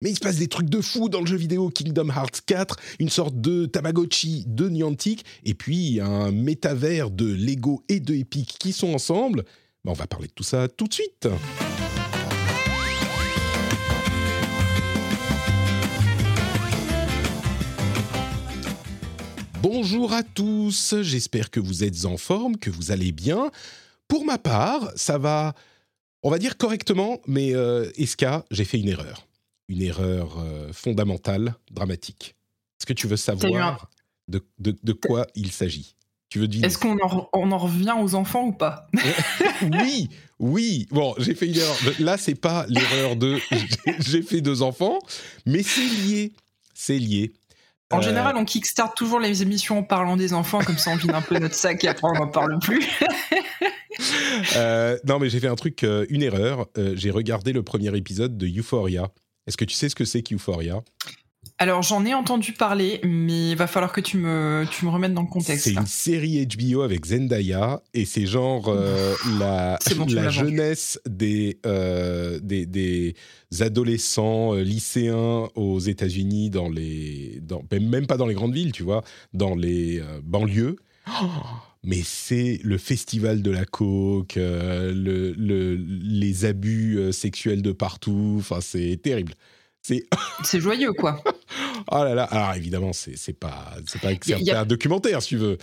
[0.00, 2.76] Mais il se passe des trucs de fou dans le jeu vidéo Kingdom Hearts 4,
[3.00, 8.58] une sorte de Tamagotchi de Niantic, et puis un métavers de Lego et de Epic
[8.60, 9.42] qui sont ensemble.
[9.84, 11.26] Bah, on va parler de tout ça tout de suite.
[19.60, 23.50] Bonjour à tous, j'espère que vous êtes en forme, que vous allez bien.
[24.06, 25.54] Pour ma part, ça va,
[26.22, 27.90] on va dire correctement, mais euh,
[28.52, 29.27] j'ai fait une erreur.
[29.68, 32.36] Une erreur euh, fondamentale, dramatique.
[32.80, 33.90] Est-ce que tu veux savoir
[34.28, 35.94] de, de, de quoi il s'agit?
[36.30, 38.86] Tu veux Est-ce qu'on en, on en revient aux enfants ou pas?
[39.62, 40.86] Oui, oui.
[40.90, 41.76] Bon, j'ai fait une erreur.
[41.98, 43.38] Là, c'est pas l'erreur de
[43.98, 44.98] j'ai fait deux enfants,
[45.46, 46.32] mais c'est lié.
[46.74, 47.32] C'est lié.
[47.90, 51.12] En général, on kickstart toujours les émissions en parlant des enfants, comme ça on vide
[51.12, 52.86] un peu notre sac et après on n'en parle plus.
[54.56, 56.66] euh, non, mais j'ai fait un truc, euh, une erreur.
[56.76, 59.10] Euh, j'ai regardé le premier épisode de Euphoria.
[59.48, 60.82] Est-ce que tu sais ce que c'est qu'Euphoria?
[61.56, 65.14] Alors j'en ai entendu parler, mais il va falloir que tu me, tu me remettes
[65.14, 65.64] dans le contexte.
[65.64, 71.58] C'est une série HBO avec Zendaya et c'est genre euh, la, bon, la jeunesse des,
[71.64, 73.14] euh, des, des
[73.60, 78.72] adolescents euh, lycéens aux États-Unis, dans les, dans, même même pas dans les grandes villes,
[78.72, 80.76] tu vois, dans les euh, banlieues.
[81.08, 81.26] Oh,
[81.84, 87.72] mais c'est le festival de la coke, euh, le, le- les abus euh, sexuels de
[87.72, 88.36] partout.
[88.40, 89.34] Enfin, c'est terrible.
[89.82, 90.06] C'est
[90.60, 91.22] joyeux, quoi.
[91.90, 92.24] oh là là.
[92.24, 95.56] Alors évidemment, c'est pas pas Y a- un documentaire si tu veux.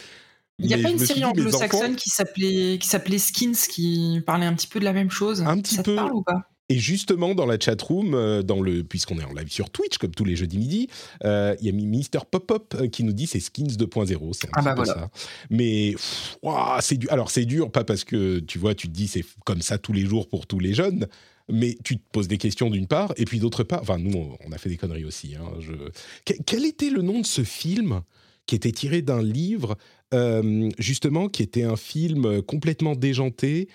[0.57, 4.22] Il n'y a Mais pas une série anglo-saxonne enfants- qui s'appelait qui s'appelait Skins qui
[4.25, 5.41] parlait un petit peu de la même chose?
[5.41, 5.91] Un petit Ça peu.
[5.91, 6.50] Te parle ou pas?
[6.70, 10.12] Et justement, dans la chatroom, euh, dans le, puisqu'on est en live sur Twitch, comme
[10.16, 10.88] tous les jeudis midi,
[11.24, 14.34] euh, il y a Mister Pop-Up euh, qui nous dit c'est Skins 2.0.
[14.34, 14.94] C'est un Ah bah peu voilà.
[14.94, 15.09] ça.
[15.52, 17.12] Mais pff, ouah, c'est dur.
[17.14, 19.94] Alors, c'est dur, pas parce que tu vois, tu te dis c'est comme ça tous
[19.94, 21.06] les jours pour tous les jeunes,
[21.50, 24.52] mais tu te poses des questions d'une part, et puis d'autre part, enfin, nous, on-
[24.52, 25.36] a fait des conneries aussi.
[25.36, 25.74] hein, je...
[26.26, 28.02] Que- Quel était le nom de ce film
[28.47, 29.78] qui était tiré d'un livre,
[30.16, 33.68] euh, justement, qui était un film complètement déjanté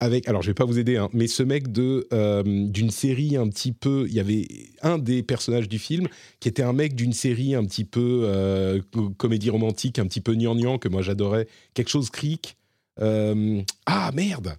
[0.00, 3.36] avec, alors je vais pas vous aider, hein, mais ce mec de euh, d'une série
[3.36, 4.46] un petit peu, il y avait
[4.82, 6.08] un des personnages du film
[6.40, 10.20] qui était un mec d'une série un petit peu euh, co- comédie romantique, un petit
[10.22, 12.56] peu gnangnan que moi j'adorais, quelque chose cric.
[13.00, 14.56] Euh, ah merde,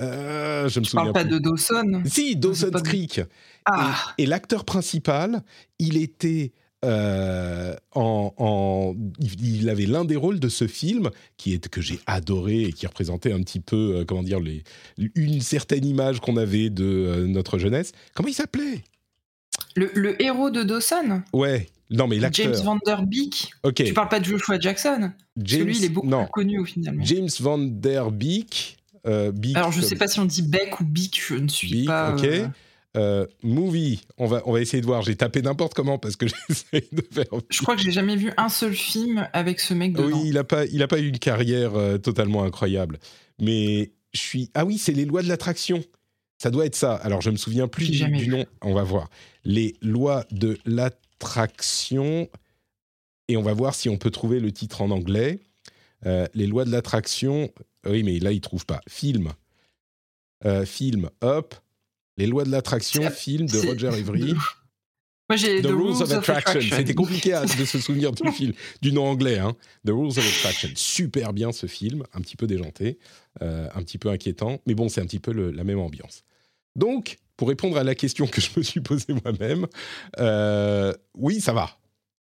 [0.00, 1.12] Euh, je me Tu souviens.
[1.12, 1.38] parles pas plus.
[1.38, 2.02] de Dawson?
[2.06, 3.20] Si, de- Creek.
[3.66, 5.42] Ah, Et, et l'acteur principal,
[5.78, 6.52] il était
[6.84, 8.94] euh, en, en-
[9.40, 12.86] il avait l'un des rôles de ce film qui est que j'ai adoré et qui
[12.86, 14.64] représentait un petit peu, euh, comment dire, les,
[15.14, 17.92] une certaine image qu'on avait de euh, notre jeunesse.
[18.14, 18.82] Comment il s'appelait?
[19.76, 21.22] Le, le héros de Dawson?
[21.32, 21.68] Ouais.
[21.90, 22.52] Non, mais l'acteur.
[22.52, 23.50] James Van Der Beek.
[23.62, 23.74] Ok.
[23.84, 25.12] Tu parles pas de Joshua Jackson?
[25.36, 25.60] James.
[25.60, 26.24] Celui, il est beaucoup non.
[26.24, 26.96] plus connu au final.
[27.02, 28.78] James Van Der Beek.
[29.04, 31.70] Beek Alors je comme- sais pas si on dit Beck ou Beak, je ne suis
[31.70, 32.14] Beak, pas.
[32.14, 32.26] ok.
[32.96, 34.02] Euh, movie.
[34.18, 35.02] On va, on va essayer de voir.
[35.02, 37.26] J'ai tapé n'importe comment parce que j'essaie de faire.
[37.48, 40.18] Je crois que j'ai jamais vu un seul film avec ce mec dedans.
[40.18, 42.98] Oui, il n'a pas, il a pas eu une carrière euh, totalement incroyable.
[43.40, 44.50] Mais je suis.
[44.54, 45.82] Ah oui, c'est les lois de l'attraction.
[46.38, 46.94] Ça doit être ça.
[46.96, 48.44] Alors, je me souviens plus du, nom.
[48.60, 49.08] On va voir.
[49.44, 52.28] Les lois de l'attraction.
[53.28, 55.40] Et on va voir si on peut trouver le titre en anglais.
[56.04, 57.50] Euh, les lois de l'attraction.
[57.86, 58.80] Oui, mais là, il trouve pas.
[58.88, 59.32] Film.
[60.64, 61.08] Film.
[61.20, 61.54] Hop.
[62.16, 63.08] Les lois de l'attraction.
[63.10, 64.34] Film de Roger Avery.
[65.30, 66.60] Moi j'ai The, Rules, of Attraction.
[66.76, 68.52] C'était compliqué à- de se souvenir du film,
[68.82, 69.38] du nom anglais.
[69.38, 69.56] Hein.
[69.86, 70.68] The Rules of Attraction.
[70.74, 72.98] Super bien ce film, un petit peu déjanté,
[73.40, 76.24] euh, un petit peu inquiétant, mais bon, c'est un petit peu le- la même ambiance.
[76.76, 79.66] Donc, pour répondre à la question que je me suis posée moi-même,
[80.18, 81.78] euh, oui, ça va.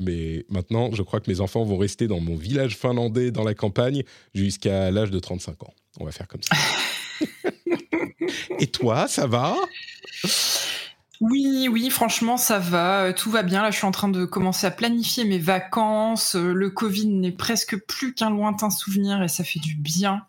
[0.03, 3.53] Mais maintenant, je crois que mes enfants vont rester dans mon village finlandais dans la
[3.55, 4.03] campagne
[4.35, 5.73] jusqu'à l'âge de 35 ans.
[5.99, 6.55] On va faire comme ça.
[8.59, 9.55] Et toi, ça va?
[11.19, 13.61] Oui, oui, franchement, ça va, euh, tout va bien.
[13.61, 16.35] Là, je suis en train de commencer à planifier mes vacances.
[16.35, 20.23] Euh, Le Covid n'est presque plus qu'un lointain souvenir et ça fait du bien.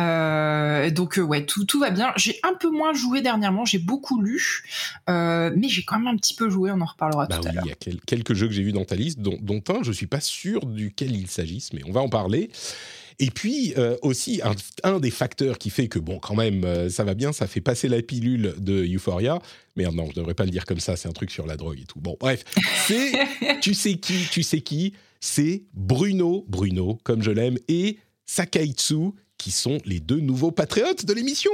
[0.00, 2.14] Euh, donc, ouais, tout, tout va bien.
[2.16, 4.64] J'ai un peu moins joué dernièrement, j'ai beaucoup lu,
[5.10, 7.48] euh, mais j'ai quand même un petit peu joué, on en reparlera Bah tout oui,
[7.50, 7.64] à l'heure.
[7.66, 9.82] il y a quel- quelques jeux que j'ai vus dans ta liste, dont, dont un,
[9.82, 12.50] je suis pas sûr duquel il s'agisse, mais on va en parler.
[13.22, 13.72] Et puis
[14.02, 14.40] aussi
[14.82, 17.86] un, des facteurs qui fait que bon, quand même, ça va bien, ça fait passer
[17.88, 19.38] la pilule de Euphoria.
[19.76, 20.96] Merde, non, je devrais pas le dire comme ça.
[20.96, 22.00] C'est un truc sur la drogue et tout.
[22.00, 22.42] Bon, bref,
[22.88, 23.12] c'est
[23.60, 29.52] tu sais qui, tu sais qui, c'est Bruno, Bruno comme je l'aime, et Sakaitsu qui
[29.52, 31.52] sont les deux nouveaux patriotes de l'émission.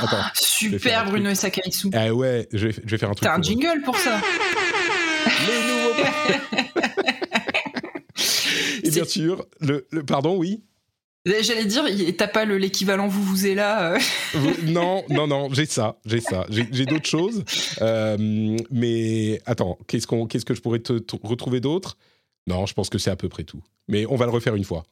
[0.00, 1.90] Attends, Super Bruno et Sakaitsu.
[1.92, 3.28] Ah ouais, je vais, faire un truc.
[3.28, 4.20] T'as un jingle pour ça.
[5.46, 7.12] les nouveaux.
[8.82, 10.62] et bien sûr, le, pardon, oui.
[11.40, 11.84] J'allais dire,
[12.16, 13.94] t'as pas l'équivalent vous vous êtes là.
[13.94, 13.98] Euh.
[14.62, 17.44] non, non, non, j'ai ça, j'ai ça, j'ai d'autres choses.
[17.82, 20.94] Euh, mais attends, qu'est-ce qu'on, qu'est-ce que je pourrais te,
[21.24, 21.98] retrouver d'autre?
[22.46, 23.60] Non, je pense que c'est à peu près tout.
[23.88, 24.84] Mais on va le refaire une fois.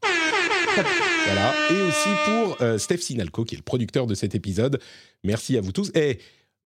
[1.26, 1.54] Voilà.
[1.70, 4.80] Et aussi pour euh, Steph Sinalco, qui est le producteur de cet épisode.
[5.22, 5.90] Merci à vous tous.
[5.94, 6.18] Et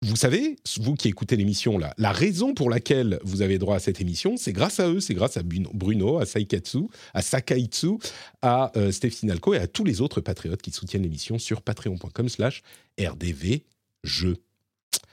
[0.07, 3.79] vous savez, vous qui écoutez l'émission là, la raison pour laquelle vous avez droit à
[3.81, 7.99] cette émission, c'est grâce à eux, c'est grâce à Bruno, à Saikatsu, à Sakaitsu,
[8.41, 12.63] à euh, Sinalco et à tous les autres patriotes qui soutiennent l'émission sur patreon.com/slash
[13.01, 14.37] rdvjeux.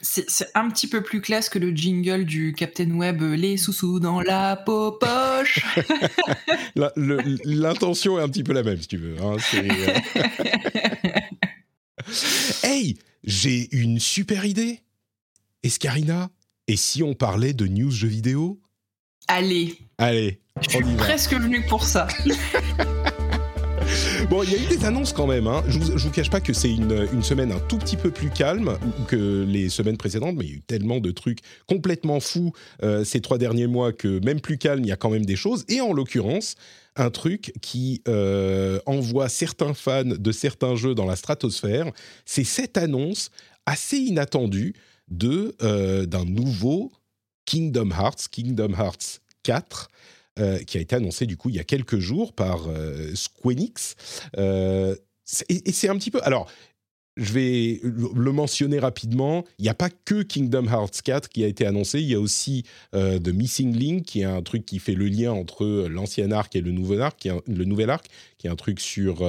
[0.01, 4.01] C'est un petit peu plus classe que le jingle du Captain Web, euh, les sous-sous
[4.01, 5.63] dans la poche.
[7.45, 9.15] L'intention est un petit peu la même, si tu veux.
[9.21, 11.09] Hein, euh.
[12.63, 14.79] hey, j'ai une super idée.
[15.61, 16.29] Escarina,
[16.67, 18.59] et si on parlait de news jeux vidéo?
[19.27, 19.77] Allez.
[19.97, 20.39] Allez.
[20.61, 22.07] Je suis presque venu pour ça.
[24.29, 25.47] Bon, il y a eu des annonces quand même.
[25.47, 25.63] Hein.
[25.67, 28.77] Je, vous, vous cache pas que c'est une, semaine un tout petit peu plus calme
[29.07, 33.03] que les semaines précédentes, mais il y a eu tellement de trucs complètement fous euh,
[33.03, 35.65] ces trois derniers mois que même plus calme, il y a quand même des choses.
[35.67, 36.55] Et en l'occurrence,
[36.95, 41.91] un truc qui euh, envoie certains fans de certains jeux dans la stratosphère,
[42.25, 43.29] c'est cette annonce
[43.65, 44.73] assez inattendue
[45.09, 46.91] de euh, d'un nouveau
[47.45, 49.89] Kingdom Hearts, Kingdom Hearts 4.
[50.39, 52.67] Euh, qui a été annoncé du coup il y a quelques jours par
[53.13, 53.95] Squenix.
[54.37, 54.95] Euh,
[55.49, 56.19] et, c'est un petit peu.
[56.23, 56.49] Alors,
[57.17, 59.43] je vais le mentionner rapidement.
[59.59, 61.99] Il n'y a pas que Kingdom Hearts 4 qui a été annoncé.
[61.99, 62.63] Il y a aussi
[62.93, 66.61] The Missing Link, qui est un truc qui fait le lien entre l'ancien arc et
[66.61, 68.07] le nouvel arc, qui est le nouvel arc,
[68.37, 69.23] qui est un truc sur,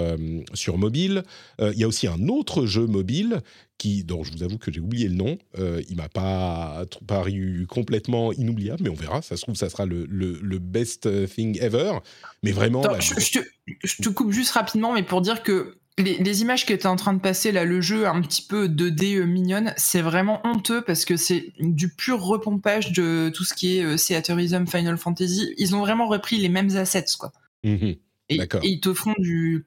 [0.54, 1.22] sur mobile.
[1.60, 3.40] il y a aussi un autre jeu mobile
[3.78, 5.38] qui, dont je vous avoue que j'ai oublié le nom.
[5.58, 9.22] Euh, il m'a pas paru complètement inoubliable, mais on verra.
[9.22, 11.98] Ça se trouve, ça sera le, le, best thing ever.
[12.42, 12.82] Mais vraiment.
[13.00, 17.12] je, te, coupe juste rapidement, mais pour dire que les, images qui étaient en train
[17.12, 21.04] de passer là, le jeu un petit peu 2D euh, mignonne, c'est vraiment honteux parce
[21.04, 25.54] que c'est du pur repompage de tout ce qui est euh, Theaterism, Final Fantasy.
[25.56, 27.32] Ils ont vraiment repris les mêmes assets, quoi.
[27.62, 27.92] Mmh
[28.30, 29.66] et, et, ils te font du.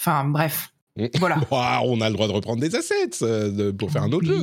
[0.00, 0.72] Enfin, bref.
[1.20, 1.40] Voilà.
[1.84, 4.40] on a le droit de reprendre des assets euh, pour faire un autre jeu.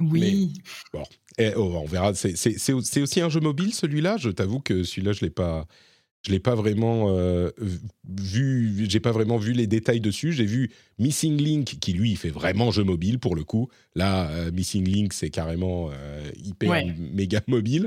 [0.00, 0.52] Oui.
[0.92, 1.04] bon,
[1.38, 2.14] eh, oh, on verra.
[2.14, 4.16] C'est aussi un jeu mobile celui-là?
[4.16, 5.66] Je t'avoue que celui-là, je l'ai pas
[6.22, 7.50] je l'ai pas vraiment euh,
[8.08, 10.32] vu, j'ai pas vraiment vu les détails dessus.
[10.32, 13.68] J'ai vu Missing Link qui lui fait vraiment jeu mobile pour le coup.
[13.94, 17.86] Là, euh, Missing Link c'est carrément euh, hyper méga mobile.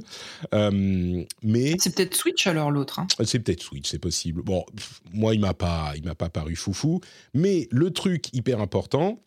[0.53, 2.99] mais c'est peut-être Switch alors l'autre.
[2.99, 3.07] Hein.
[3.23, 4.41] C'est peut-être Switch, c'est possible.
[4.43, 4.65] Bon,
[5.13, 7.01] moi il m'a pas, il m'a pas paru foufou.
[7.33, 9.21] Mais le truc hyper important,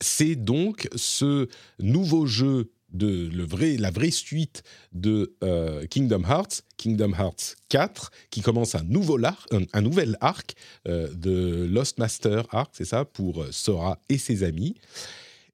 [0.00, 1.48] c'est donc ce
[1.78, 4.62] nouveau jeu de le vrai, la vraie suite
[4.92, 10.54] de euh, Kingdom Hearts, Kingdom Hearts 4, qui commence un, nouveau un, nouvel arc
[10.88, 14.74] euh, de Lost Master Arc, c'est ça, pour euh, Sora et ses amis.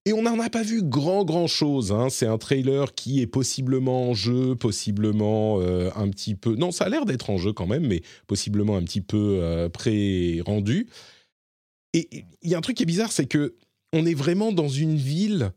[0.04, 1.92] Et on n'en a pas vu grand grand chose.
[1.92, 2.08] Hein.
[2.10, 6.56] C'est un trailer qui est possiblement en jeu, possiblement un petit peu.
[6.56, 10.88] Non, ça a l'air d'être en jeu quand même, mais possiblement un petit peu pré-rendu.
[11.92, 13.54] Et il y a un truc qui est bizarre, c'est que
[13.92, 15.52] on est vraiment dans une ville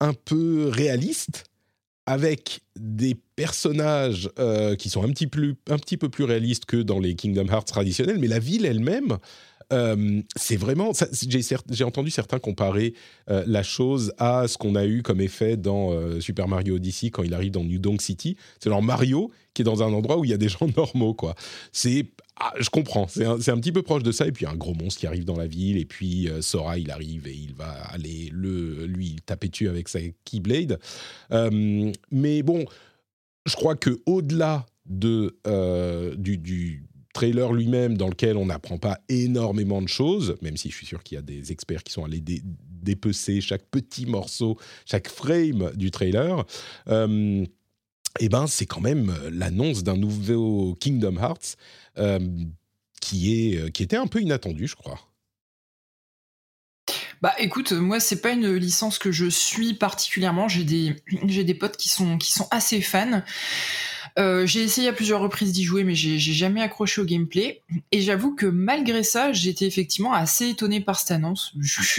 [0.00, 1.44] un peu réaliste,
[2.06, 6.76] avec des personnages euh, qui sont un petit, plus, un petit peu plus réalistes que
[6.76, 9.18] dans les Kingdom Hearts traditionnels, mais la ville elle-même,
[9.72, 10.92] euh, c'est vraiment.
[11.70, 12.94] J'ai entendu certains comparer
[13.28, 17.24] euh, la chose à ce qu'on a eu comme effet dans Super Mario Odyssey quand
[17.24, 18.36] il arrive dans New Donk City.
[18.60, 21.14] C'est genre Mario qui est dans un endroit où il y a des gens normaux,
[21.14, 21.34] quoi.
[21.72, 22.06] C'est
[22.38, 24.26] ah, je comprends, c'est un, un, petit peu proche de ça.
[24.26, 26.90] Et puis un gros monstre qui arrive dans la ville, et puis euh, Sora, il
[26.90, 30.78] arrive et il va aller le, lui taper dessus avec sa Keyblade.
[31.32, 32.66] Euh, mais bon,
[33.46, 38.98] je crois que au-delà de euh, du, du, trailer lui-même, dans lequel on n'apprend pas
[39.08, 42.04] énormément de choses, même si je suis sûr qu'il y a des experts qui sont
[42.04, 46.44] allés dépecer chaque petit morceau, chaque frame du trailer.
[48.20, 51.56] Eh ben, c'est quand même l'annonce d'un nouveau Kingdom Hearts
[51.98, 52.18] euh,
[53.14, 55.00] euh, qui était un peu inattendu, je crois.
[57.22, 60.48] Bah écoute, moi c'est pas une licence que je suis particulièrement.
[60.48, 62.18] J'ai des potes qui sont
[62.50, 63.22] assez fans.
[64.18, 67.62] Euh, j'ai essayé à plusieurs reprises d'y jouer, mais j'ai jamais accroché au gameplay.
[67.92, 71.52] Et j'avoue que malgré ça, j'étais effectivement assez étonné par cette annonce.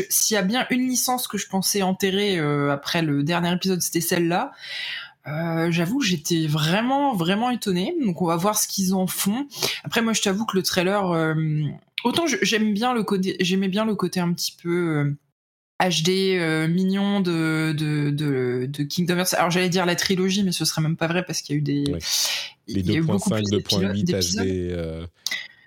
[0.10, 3.82] S'il y a bien une licence que je pensais enterrer euh, après le dernier épisode,
[3.82, 4.52] c'était celle-là.
[5.28, 7.96] Euh, j'avoue, j'étais vraiment, vraiment étonné.
[8.06, 9.48] Donc, on va voir ce qu'ils en font.
[9.84, 11.36] Après, moi, je t'avoue que le trailer, euh,
[12.04, 15.16] autant j'aime bien le côté, j'aimais bien le côté un petit peu
[15.80, 19.34] HD euh, mignon de, de, de, de, Kingdom Hearts.
[19.34, 21.60] Alors j'allais dire la trilogie, mais ce serait même pas vrai parce qu'il y a
[21.60, 21.84] eu des.
[22.68, 25.08] Les 2.5, 2.8 HD,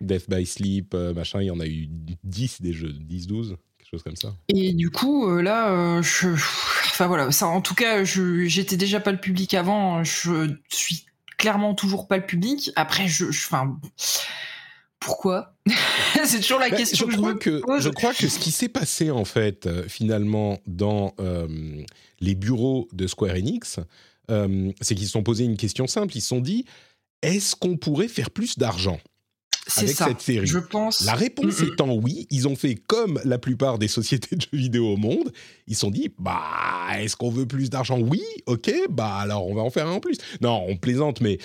[0.01, 1.89] Death by Sleep, machin, il y en a eu
[2.25, 3.57] 10 des jeux, 10-12
[4.05, 4.37] comme ça.
[4.49, 6.29] Et du coup, là, je,
[7.01, 11.07] enfin voilà, ça, en tout cas, j'étais déjà pas le public avant, je suis
[11.39, 12.71] clairement toujours pas le public.
[12.77, 13.79] Après, je, enfin,
[14.99, 15.55] pourquoi?
[16.25, 18.51] C'est toujours la bah, question je que crois je que, Je crois que ce qui
[18.51, 21.15] s'est passé en fait, euh, finalement, dans
[22.21, 23.81] les bureaux de Square Enix,
[24.29, 26.15] c'est qu'ils se sont posé une question simple.
[26.15, 26.67] Ils se sont dit,
[27.23, 29.01] est-ce qu'on pourrait faire plus d'argent?
[29.77, 31.05] Avec cette série Je pense.
[31.05, 34.93] La réponse étant oui, ils ont fait comme la plupart des sociétés de jeux vidéo
[34.93, 35.33] au monde.
[35.67, 36.43] Ils se sont dit, bah,
[36.99, 37.99] est-ce qu'on veut plus d'argent?
[38.01, 40.19] Oui, ok, bah alors on va en faire un en plus.
[40.41, 41.39] Non, on plaisante, mais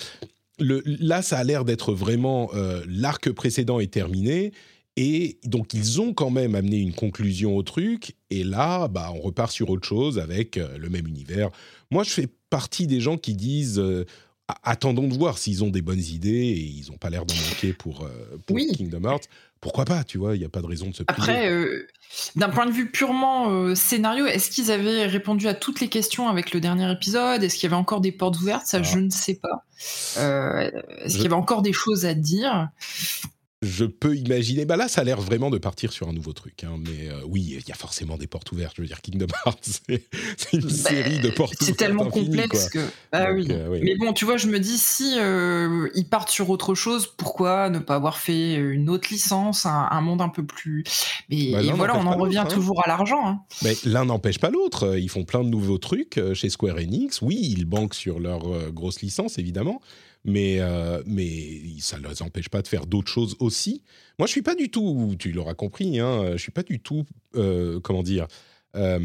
[0.58, 4.52] le, là, ça a l'air d'être vraiment euh, l'arc précédent est terminé.
[4.96, 8.16] Et donc, ils ont quand même amené une conclusion au truc.
[8.30, 11.50] Et là, bah, on repart sur autre chose avec euh, le même univers.
[11.90, 14.06] Moi, je fais partie des gens qui disent euh,
[14.62, 17.72] attendons de voir s'ils ont des bonnes idées et ils n'ont pas l'air d'en manquer
[17.72, 18.38] pour, euh,
[18.76, 19.28] Kingdom Hearts.
[19.60, 21.32] Pourquoi pas, tu vois, il n'y a pas de raison de se priver.
[21.32, 21.88] Après, euh,
[22.36, 26.28] d'un point de vue purement euh, scénario, est-ce qu'ils avaient répondu à toutes les questions
[26.28, 27.42] avec le dernier épisode?
[27.42, 28.66] Est-ce qu'il y avait encore des portes ouvertes?
[28.66, 28.82] Ça, ah.
[28.82, 29.64] je ne sais pas.
[31.04, 32.68] est-ce qu'il y avait encore des choses à dire?
[33.62, 34.66] Je peux imaginer.
[34.66, 36.62] Bah là, ça a l'air vraiment de partir sur un nouveau truc.
[36.64, 36.78] Hein.
[36.78, 38.74] Mais euh, oui, il y a forcément des portes ouvertes.
[38.76, 39.80] Je veux dire, Kingdom Hearts,
[40.36, 41.64] c'est une bah, série de portes ouvertes.
[41.64, 42.86] C'est tellement complexe que.
[43.12, 43.80] Ah euh, oui.
[43.82, 47.70] Mais bon, tu vois, je me dis si euh, ils partent sur autre chose, pourquoi
[47.70, 50.84] ne pas avoir fait une autre licence, un, monde un peu plus.
[51.30, 52.46] Mais bah, voilà, on en revient hein.
[52.46, 53.26] toujours à l'argent.
[53.26, 53.40] Hein.
[53.62, 54.98] Mais l'un n'empêche pas l'autre.
[54.98, 57.22] Ils font plein de nouveaux trucs chez Square Enix.
[57.22, 59.80] Oui, ils banquent sur leur grosse licence, évidemment
[60.26, 63.82] mais, euh, mais ça ne les empêche pas de faire d'autres choses aussi.
[64.18, 67.04] Moi, je suis pas du tout, tu l'auras compris, hein, je suis pas du tout,
[67.36, 68.26] euh, comment dire,
[68.74, 68.98] euh,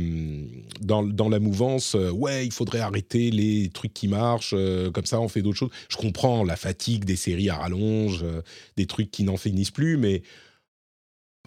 [0.81, 4.55] dans, dans, la mouvance, ouais, il faudrait arrêter les trucs qui marchent,
[4.93, 5.71] comme ça on fait d'autres choses.
[5.89, 8.25] Je comprends la fatigue des séries à rallonge,
[8.75, 10.23] des trucs qui n'en finissent plus, mais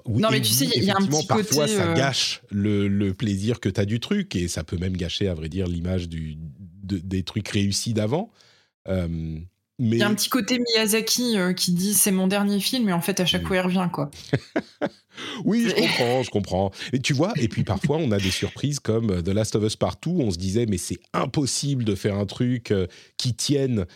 [0.06, 3.14] oui, non, mais tu sais, il y a un petit parfois, ça gâche le, le
[3.14, 6.08] plaisir que tu as du truc et ça peut même gâcher, à vrai dire, l'image
[6.08, 8.30] du, des trucs réussis d'avant.
[9.80, 12.92] Il y a un petit côté Miyazaki euh, qui dit c'est mon dernier film, et
[12.92, 14.08] en fait à chaque fois il revient quoi.
[15.44, 16.70] oui, je comprends, je comprends.
[16.92, 19.64] Et tu vois, et puis parfois on a des surprises comme euh, The Last of
[19.64, 23.86] Us Partout, on se disait mais c'est impossible de faire un truc euh, qui tienne,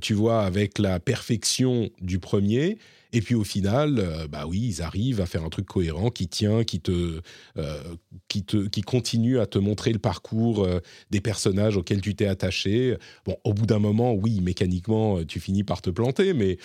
[0.00, 2.78] tu vois, avec la perfection du premier.
[3.12, 6.28] Et puis au final, euh, bah oui, ils arrivent à faire un truc cohérent qui
[6.28, 7.20] tient, qui te,
[7.58, 7.82] euh,
[8.28, 12.26] qui te, qui continue à te montrer le parcours euh, des personnages auxquels tu t'es
[12.26, 12.96] attaché.
[13.26, 16.56] Bon, au bout d'un moment, oui, mécaniquement, tu finis par te planter, mais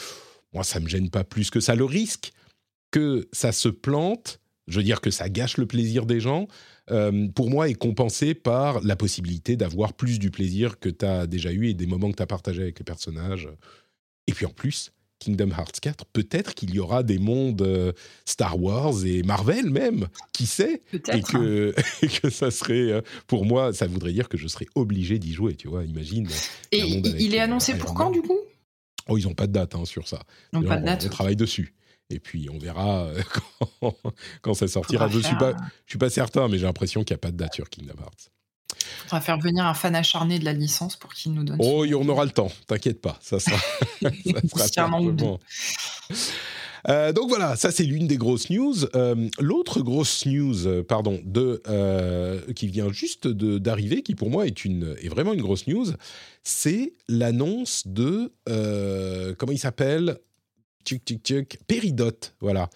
[0.53, 1.75] moi, ça me gêne pas plus que ça.
[1.75, 2.31] Le risque
[2.91, 6.47] que ça se plante, je veux dire que ça gâche le plaisir des gens,
[7.35, 11.51] pour moi, est compensé par la possibilité d'avoir plus du plaisir que tu as déjà
[11.51, 13.49] eu et des moments que tu as partagés avec les personnages.
[14.27, 17.91] Et puis en plus, Kingdom Hearts 4, peut-être qu'il y aura des mondes euh,
[18.25, 20.81] Star Wars et Marvel même, qui sait?
[20.93, 24.67] Et que, et que ça serait, euh, pour moi, ça voudrait dire que je serais
[24.75, 26.27] obligé d'y jouer, tu vois, imagine.
[26.71, 28.39] Et il est annoncé pour quand, du coup?
[29.09, 30.19] Oh, ils n'ont pas de date hein, sur ça.
[30.53, 31.05] Ils pas de date.
[31.05, 31.73] On, travaille dessus.
[32.09, 33.21] Et puis on verra euh,
[34.41, 35.07] quand, ça sortira.
[35.07, 35.53] Je ne suis, pas,
[35.85, 37.95] je suis pas certain, mais j'ai l'impression qu'il n'y a pas de date sur Kingdom
[37.99, 38.29] Hearts.
[39.11, 41.57] On va faire venir un fan acharné de la licence pour qu'il nous donne.
[41.59, 43.57] Oh, on aura le temps, t'inquiète pas, ça sera.
[44.55, 44.89] ça sera
[46.89, 48.75] euh, donc voilà, ça c'est l'une des grosses news.
[48.95, 51.61] Euh, l'autre grosse news, euh, pardon, de,
[52.53, 55.87] qui vient juste d'arriver, qui pour moi est, une, est vraiment une grosse news,
[56.43, 58.31] c'est l'annonce de
[59.37, 60.19] comment il s'appelle?
[60.85, 62.69] Tchuk tchuk tchuk Peridot, voilà.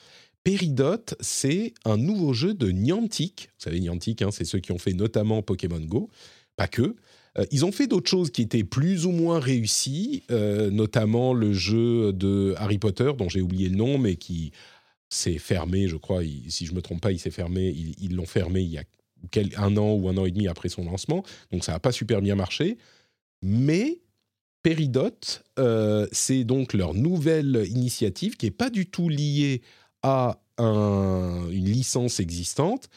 [0.43, 3.49] Peridot, c'est un nouveau jeu de Niantic.
[3.57, 6.09] Vous savez, Niantic, hein, c'est ceux qui ont fait notamment Pokémon Go,
[6.55, 6.95] pas que.
[7.37, 11.53] Euh, ils ont fait d'autres choses qui étaient plus ou moins réussies, euh, notamment le
[11.53, 14.51] jeu de Harry Potter, dont j'ai oublié le nom, mais qui
[15.09, 17.69] s'est fermé, je crois, si je ne me trompe pas, il s'est fermé,
[17.99, 18.83] ils l'ont fermé il y a
[19.57, 22.21] un an ou un an et demi après son lancement, donc ça n'a pas super
[22.21, 22.77] bien marché.
[23.41, 23.99] Mais
[24.63, 25.09] Peridot,
[25.59, 29.61] euh, c'est donc leur nouvelle initiative qui n'est pas du tout liée
[30.03, 32.87] à une licence existante,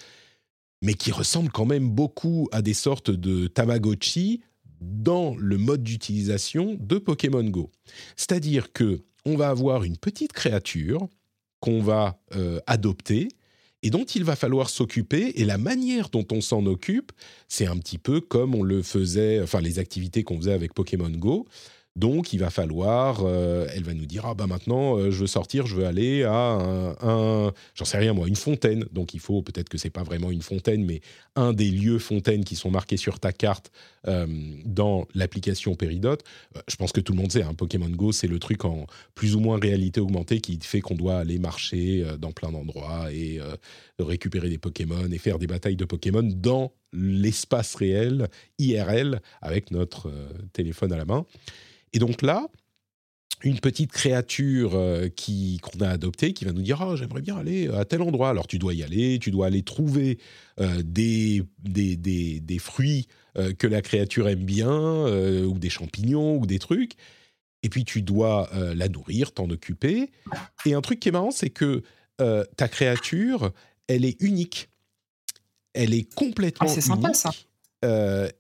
[0.82, 4.42] mais qui ressemble quand même beaucoup à des sortes de Tamagotchi
[4.80, 7.70] dans le mode d'utilisation de Pokémon Go.
[8.16, 11.08] C'est-à-dire que on va avoir une petite créature
[11.60, 13.28] qu'on va euh, adopter
[13.82, 15.40] et dont il va falloir s'occuper.
[15.40, 17.12] Et la manière dont on s'en occupe,
[17.48, 21.10] c'est un petit peu comme on le faisait, enfin les activités qu'on faisait avec Pokémon
[21.10, 21.46] Go.
[21.96, 25.26] Donc, il va falloir, euh, elle va nous dire, ah bah maintenant, euh, je veux
[25.28, 28.84] sortir, je veux aller à un, j'en sais rien moi, une fontaine.
[28.90, 31.02] Donc, il faut peut-être que c'est pas vraiment une fontaine, mais
[31.36, 33.70] un des lieux fontaines qui sont marqués sur ta carte
[34.08, 34.26] euh,
[34.64, 36.16] dans l'application Peridot.
[36.66, 39.36] je pense que tout le monde sait, hein, Pokémon Go, c'est le truc en plus
[39.36, 43.38] ou moins réalité augmentée qui fait qu'on doit aller marcher dans plein d'endroits et
[44.00, 50.10] récupérer des Pokémon et faire des batailles de Pokémon dans l'espace réel, IRL, avec notre
[50.52, 51.24] téléphone à la main.
[51.94, 52.46] Et donc là,
[53.44, 57.36] une petite créature euh, qui qu'on a adoptée qui va nous dire ah j'aimerais bien
[57.36, 58.30] aller à tel endroit.
[58.30, 60.18] Alors tu dois y aller tu dois aller trouver
[60.60, 65.06] euh, des, des, des, fruits euh, que la créature aime bien
[65.44, 66.94] ou des champignons ou des trucs.
[67.62, 70.10] Et puis tu dois la nourrir t'en occuper.
[70.66, 71.82] Et un truc qui est marrant c'est que
[72.18, 73.52] ta créature
[73.86, 74.70] elle est unique.
[75.74, 77.30] Elle est complètement ah, c'est sympa ça.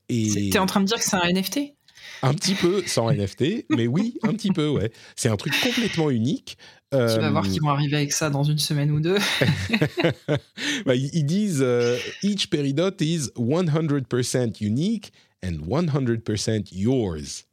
[0.08, 1.74] et t'es en train de dire que c'est un NFT
[2.24, 4.90] un petit peu sans NFT, mais oui, un petit peu, ouais.
[5.16, 6.56] C'est un truc complètement unique.
[6.90, 9.18] Tu vas voir qu'ils vont arriver avec ça dans une semaine ou deux.
[10.86, 15.12] Bah, ils disent euh, Each peridot is 100% unique
[15.44, 17.44] and 100% yours.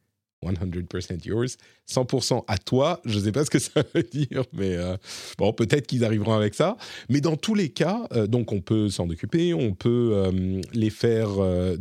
[0.43, 1.57] 100% yours,
[1.89, 2.99] 100% à toi.
[3.05, 4.97] Je ne sais pas ce que ça veut dire, mais euh,
[5.37, 6.77] bon, peut-être qu'ils arriveront avec ça.
[7.09, 10.89] Mais dans tous les cas, euh, donc on peut s'en occuper, on peut euh, les
[10.89, 11.29] faire.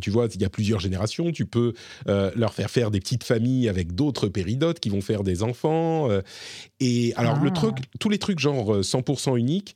[0.01, 1.33] tu vois, il y a plusieurs générations.
[1.33, 1.75] Tu peux
[2.07, 6.09] leur faire faire des petites familles avec d'autres péridotes qui vont faire des enfants.
[6.81, 7.55] et alors le ah.
[7.55, 9.75] truc, tous les trucs genre 100% unique.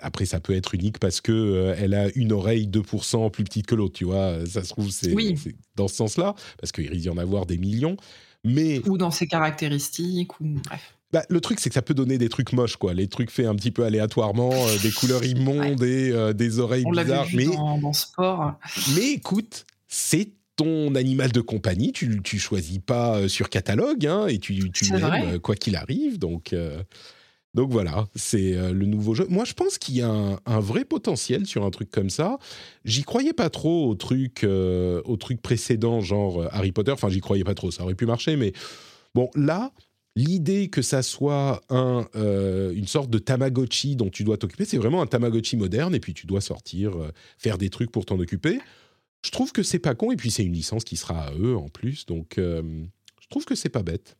[0.00, 3.74] Après, ça peut être unique parce que elle a une oreille 2% plus petite que
[3.74, 4.44] l'autre, tu vois.
[4.46, 5.14] Ça se trouve, c'est
[5.76, 7.96] dans ce sens-là, parce qu'il risque d'y en avoir des millions.
[8.44, 10.96] Mais ou dans ses caractéristiques, ou bref.
[11.12, 12.92] Bah, le truc, c'est que ça peut donner des trucs moches, quoi.
[12.92, 16.84] Les trucs faits un petit peu aléatoirement, euh, des couleurs immondes et euh, des oreilles
[16.86, 17.26] On bizarres.
[17.26, 18.54] Vu mais dans, sport.
[18.94, 21.92] Mais écoute, c'est ton animal de compagnie.
[21.92, 26.18] Tu, tu choisis pas euh, sur catalogue, hein, et tu, tu l'aimes quoi qu'il arrive.
[26.18, 26.54] Donc,
[27.56, 29.26] donc voilà, c'est euh, le nouveau jeu.
[29.30, 32.38] Moi, je pense qu'il y a un, vrai potentiel sur un truc comme ça.
[32.84, 36.92] J'y croyais pas trop au truc, euh, au truc précédent, genre euh, Harry Potter.
[36.92, 37.70] Enfin, j'y croyais pas trop.
[37.70, 38.52] Ça aurait pu marcher, mais
[39.14, 39.72] bon, là,
[40.16, 45.00] l'idée que ça soit un, une sorte de Tamagotchi dont tu dois t'occuper, c'est vraiment
[45.00, 45.94] un Tamagotchi moderne.
[45.94, 46.92] Et puis tu dois sortir,
[47.38, 48.58] faire des trucs pour t'en occuper.
[49.24, 50.12] Je trouve que c'est pas con.
[50.12, 52.04] Et puis c'est une licence qui sera à eux en plus.
[52.04, 54.18] Donc, je trouve que c'est pas bête.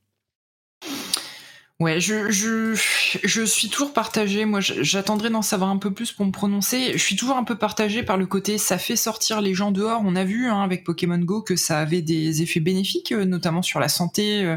[1.79, 2.75] Ouais, je, je,
[3.23, 4.47] je suis toujours partagée.
[4.47, 6.93] Moi, j'attendrai d'en savoir un peu plus pour me prononcer.
[6.95, 10.01] Je suis toujours un peu partagée par le côté ça fait sortir les gens dehors.
[10.03, 13.61] On a vu hein, avec Pokémon Go que ça avait des effets bénéfiques, euh, notamment
[13.61, 14.43] sur la santé.
[14.43, 14.57] Euh,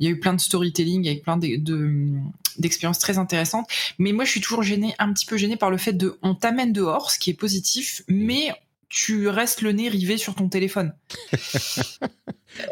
[0.00, 3.68] il y a eu plein de storytelling avec plein d'expériences très intéressantes.
[4.00, 6.34] Mais moi, je suis toujours gênée, un petit peu gênée par le fait de on
[6.34, 8.50] t'amène dehors, ce qui est positif, mais
[8.88, 10.92] tu restes le nez rivé sur ton téléphone.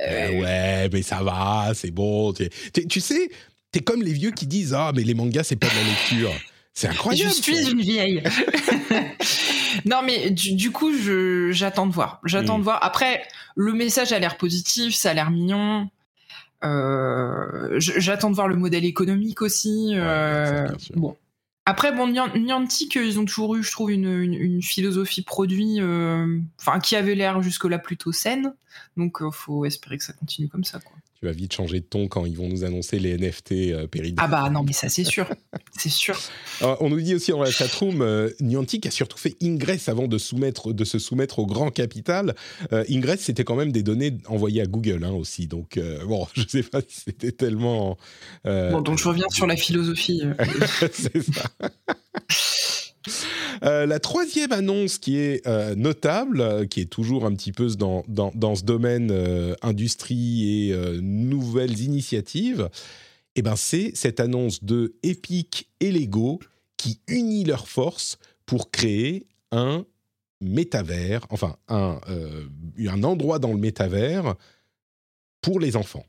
[0.09, 2.33] Euh, ouais, mais ça va, c'est bon.
[2.33, 3.31] tu sais,
[3.72, 6.33] c'est comme les vieux qui disent Ah, mais les mangas, c'est pas de la lecture.
[6.76, 7.31] C'est incroyable.
[7.31, 8.22] Je suis une vieille.
[9.87, 10.92] non, mais du, coup,
[11.50, 12.20] j'attends de voir.
[12.24, 12.79] J'attends de voir.
[12.83, 13.22] Après,
[13.55, 15.88] le message a l'air positif, ça a l'air mignon.
[16.64, 19.92] Euh, j'attends de voir le modèle économique aussi.
[19.94, 21.16] Euh, bon.
[21.64, 26.38] Après, bon, Niantic, ils ont toujours eu, je trouve, une, philosophie produit, euh,
[26.83, 28.55] qui avait l'air jusque-là plutôt saine.
[28.98, 31.85] Donc, il faut espérer que ça continue comme ça, quoi tu vas vite changer de
[31.87, 33.87] ton quand ils vont nous annoncer les NFT euh,
[34.18, 35.29] Ah bah non, mais ça c'est sûr,
[35.76, 36.18] c'est sûr.
[36.61, 40.18] on nous dit aussi dans la chatroom, euh, Niantic a surtout fait Ingress avant de,
[40.18, 42.35] soumettre, de se soumettre au grand capital.
[42.72, 46.26] Euh, Ingress, c'était quand même des données envoyées à Google hein, aussi, donc euh, bon,
[46.35, 47.96] je sais pas si c'était tellement...
[48.44, 50.22] Bon, donc je reviens sur la philosophie.
[50.92, 51.44] c'est ça.
[53.62, 57.69] Euh, la troisième annonce qui est euh, notable, euh, qui est toujours un petit peu
[57.77, 59.12] dans, dans, ce domaine
[59.62, 62.69] industrie et nouvelles initiatives,
[63.35, 66.40] eh ben c'est cette annonce de Epic et Lego
[66.77, 69.85] qui unit leurs forces pour créer un
[70.40, 71.99] métavers, enfin un,
[72.79, 74.35] un endroit dans le métavers
[75.40, 76.05] pour les enfants.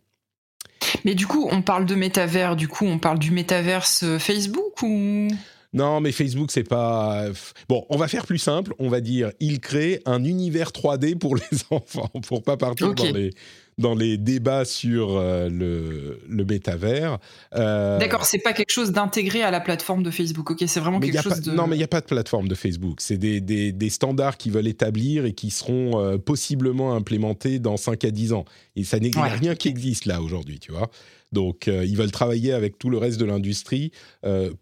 [1.05, 5.27] Mais du coup, on parle de métavers, du coup, on parle du métaverse Facebook ou?
[5.73, 7.25] Non, mais Facebook, c'est pas.
[7.67, 8.73] Bon, on va faire plus simple.
[8.79, 13.11] On va dire, il crée un univers 3D pour les enfants, pour pas partir dans
[13.11, 13.31] les
[13.77, 17.19] dans les débats sur euh, le, le métavers.
[17.53, 20.49] Euh, D'accord, c'est pas quelque chose d'intégré à la plateforme de Facebook.
[20.49, 21.51] Ok, c'est vraiment quelque chose de.
[21.51, 23.01] Non, mais il n'y a pas de plateforme de Facebook.
[23.01, 27.77] C'est des, des, des, standards qu'ils veulent établir et qui seront euh, possiblement implémentés dans
[27.77, 28.45] 5 à 10 ans.
[28.75, 30.89] Et ça n'est rien qui existe là aujourd'hui, tu vois.
[31.31, 33.91] Donc, ils veulent travailler avec tout le reste de l'industrie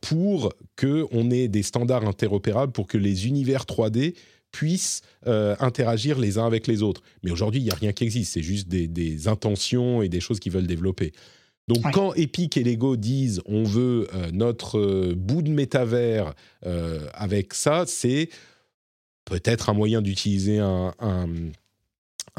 [0.01, 4.15] pour que on ait des standards interopérables pour que les univers 3D
[4.55, 7.01] puissent euh, interagir les uns avec les autres.
[7.23, 10.39] Mais aujourd'hui, il n'y a rien qui existe, c'est juste des, intentions et des choses
[10.39, 11.11] qu'ils veulent développer.
[11.67, 16.33] Donc quand Epic et Lego disent on veut euh, notre euh, bout de métavers
[17.13, 18.29] avec ça, c'est
[19.25, 21.27] peut-être un moyen d'utiliser un, un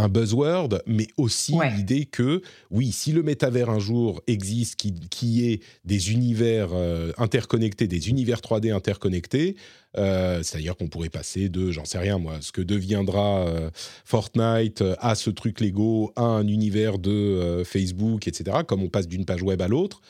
[0.09, 5.63] buzzword, mais aussi l'idée que, oui, si le métavers un jour existe, qui, qui est
[5.85, 9.57] des univers euh, interconnectés, des univers 3D interconnectés,
[9.97, 13.71] euh, c'est-à-dire qu'on pourrait passer de, j'en sais rien moi, ce que deviendra euh,
[14.05, 19.25] Fortnite à ce truc Lego, à un univers de Facebook, etc., comme on passe d'une
[19.25, 20.03] page web à l'autre,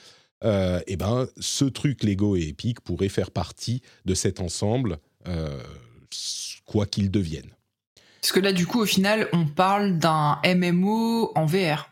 [0.44, 4.98] et eh ben, ce truc Lego et Epic pourrait faire partie de cet ensemble,
[6.66, 7.55] quoi qu'il devienne.
[8.20, 11.90] Parce que là, du coup, au final, on parle d'un MMO en VR.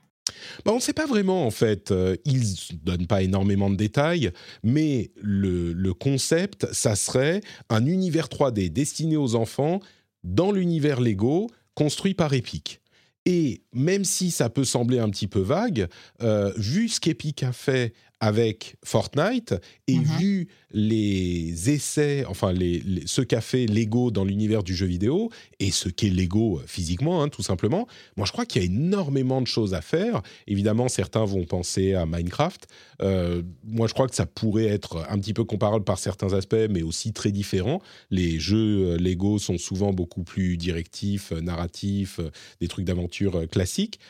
[0.65, 1.91] Bah, on ne sait pas vraiment en fait.
[1.91, 2.41] Euh, ils
[2.73, 4.31] ne donnent pas énormément de détails,
[4.63, 9.81] mais le, concept, ça serait un univers 3D destiné aux enfants
[10.23, 12.81] dans l'univers Lego construit par Epic.
[13.27, 15.89] Et même si ça peut sembler un petit peu vague,
[16.23, 19.55] euh, vu ce qu'Epic a fait avec Fortnite
[19.87, 20.05] et mhm.
[20.19, 25.71] vu les essais, enfin les, ce qu'a fait Lego dans l'univers du jeu vidéo et
[25.71, 29.47] ce qu'est Lego physiquement, hein, tout simplement, moi je crois qu'il y a énormément de
[29.47, 30.23] choses à faire.
[30.47, 32.67] Évidemment, certains vont penser à Minecraft.
[33.03, 36.57] Euh, moi je crois que ça pourrait être un petit peu comparable par certains aspects,
[36.71, 37.83] mais aussi très différent.
[38.11, 42.21] Les jeux euh, Lego sont souvent beaucoup plus directifs, euh, narratifs,
[42.63, 44.01] des trucs d'aventure classiques.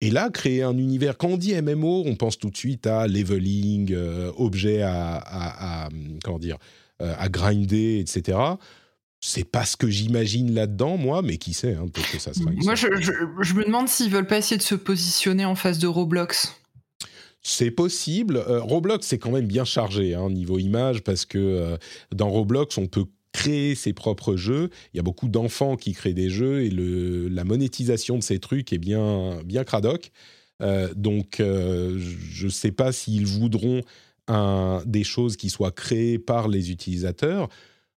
[0.00, 3.08] Et là, créer un univers, quand on dit MMO, on pense tout de suite à
[3.08, 5.88] leveling, euh, objets à,
[6.22, 6.58] comment dire,
[7.00, 8.38] euh, à grinder, etc.
[9.20, 12.50] C'est pas ce que j'imagine là-dedans, moi, mais qui sait, hein, peut-être que ça sera.
[12.50, 16.54] Moi, je, me demande s'ils veulent pas essayer de se positionner en face de Roblox.
[17.40, 18.36] C'est possible.
[18.36, 21.78] Euh, Roblox, c'est quand même bien chargé hein, niveau image parce que
[22.14, 23.06] dans Roblox, on peut
[23.36, 24.70] créer ses propres jeux.
[24.94, 28.38] Il y a beaucoup d'enfants qui créent des jeux et le, la monétisation de ces
[28.38, 30.10] trucs est bien, bien cradoc.
[30.62, 33.82] Euh, donc, euh, je ne sais pas s'ils voudront
[34.26, 37.48] un, des choses qui soient créées par les utilisateurs.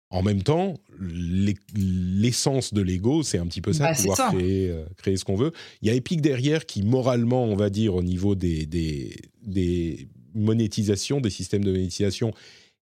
[0.10, 4.84] En même temps, l'essence de Lego, c'est un petit peu ça, bah, pouvoir Créer, euh,
[4.98, 5.54] créer, ce qu'on veut.
[5.82, 10.10] Il y a Epic derrière qui, moralement, on va dire, au niveau des, des, des
[10.34, 12.34] monétisations, des systèmes de monétisation,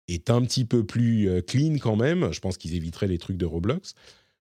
[0.08, 2.32] est un petit peu plus euh, clean quand même.
[2.32, 3.94] Je pense qu'ils éviteraient les trucs de Roblox.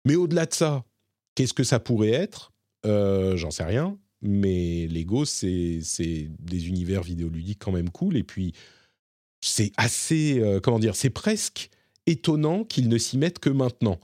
[0.05, 0.85] Mais au-delà de ça,
[1.33, 2.53] qu'est-ce que ça pourrait être?
[2.85, 3.97] Euh, J'en sais rien.
[4.21, 5.81] Mais Lego, c'est
[6.39, 8.17] des univers vidéoludiques quand même cool.
[8.17, 8.53] Et puis,
[9.41, 11.69] c'est assez, euh, comment dire, c'est presque
[12.07, 13.99] étonnant qu'ils ne s'y mettent que maintenant.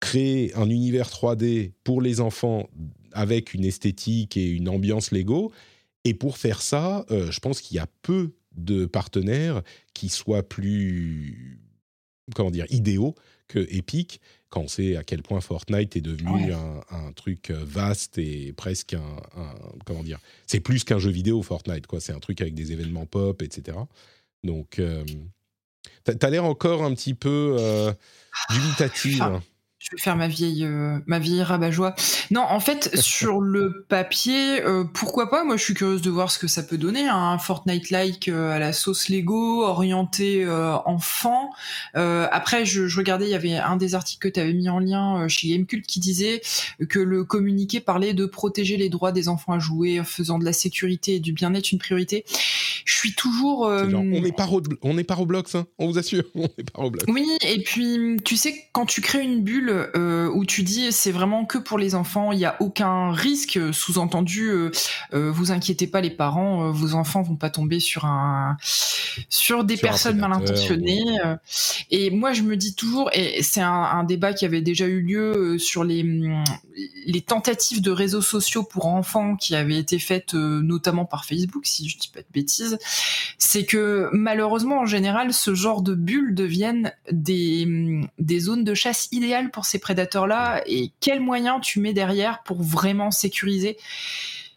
[0.00, 2.68] Créer un univers 3D pour les enfants
[3.12, 5.52] avec une esthétique et une ambiance Lego.
[6.04, 9.62] Et pour faire ça, je pense qu'il y a peu de partenaires
[9.94, 11.60] qui soient plus,
[12.34, 13.14] comment dire, idéaux
[13.48, 18.18] que Epic, quand on sait à quel point Fortnite est devenu un, truc euh, vaste
[18.18, 22.00] et presque un, comment dire, c'est plus qu'un jeu vidéo Fortnite, quoi.
[22.00, 23.78] C'est un truc avec des événements pop, etc.
[24.44, 25.04] Donc, euh,
[26.04, 27.92] tu as l'air encore un petit peu euh,
[28.50, 29.40] dubitative
[29.88, 31.94] je vais faire ma vieille, euh, ma vieille rabat-joie.
[32.32, 35.44] Non, en fait, sur le papier, euh, pourquoi pas?
[35.44, 37.06] Moi, je suis curieuse de voir ce que ça peut donner.
[37.06, 37.14] Hein.
[37.16, 40.44] Un Fortnite-like euh, à la sauce Lego, orienté
[40.86, 41.50] enfant.
[41.94, 44.80] après, je, je, regardais, il y avait un des articles que tu avais mis en
[44.80, 46.40] lien chez Gamecult qui disait
[46.88, 50.52] que le communiqué parlait de protéger les droits des enfants à jouer, faisant de la
[50.52, 52.24] sécurité et du bien-être une priorité.
[52.84, 53.60] Je suis toujours.
[53.60, 54.48] on n'est pas,
[54.82, 57.04] on n'est pas Roblox, hein, on vous assure, on n'est pas Roblox.
[57.08, 61.12] Oui, et puis tu sais, quand tu crées une bulle euh, où tu dis c'est
[61.12, 64.70] vraiment que pour les enfants, il n'y a aucun risque, sous-entendu, euh,
[65.14, 68.56] euh, vous inquiétez pas les parents, vos enfants vont pas tomber sur un
[69.28, 71.04] sur des personnes mal intentionnées.
[71.90, 75.58] Et moi je me dis toujours, et c'est un, débat qui avait déjà eu lieu
[75.58, 76.04] sur les
[77.06, 81.88] les tentatives de réseaux sociaux pour enfants qui avaient été faites notamment par Facebook, si
[81.88, 82.78] je dis pas de bêtises,
[83.38, 87.66] c'est que malheureusement en général ce genre de bulles deviennent des
[88.18, 92.62] des zones de chasse idéales pour ces prédateurs-là et quels moyens tu mets derrière pour
[92.62, 93.78] vraiment sécuriser.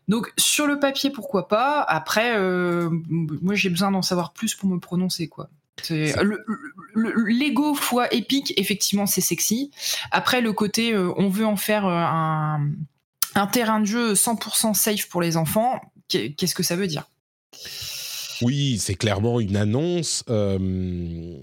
[0.09, 1.81] Donc sur le papier, pourquoi pas.
[1.83, 5.49] Après, euh, moi j'ai besoin d'en savoir plus pour me prononcer quoi.
[5.89, 6.43] Le,
[6.95, 9.71] Lego fois épique, effectivement, c'est sexy.
[10.11, 12.69] Après, le côté, euh, on veut en faire euh, un,
[13.35, 17.05] un terrain de jeu 100% safe pour les enfants, qu'est-ce que ça veut dire?
[18.41, 20.23] Oui, c'est clairement une annonce.
[20.29, 21.39] Euh,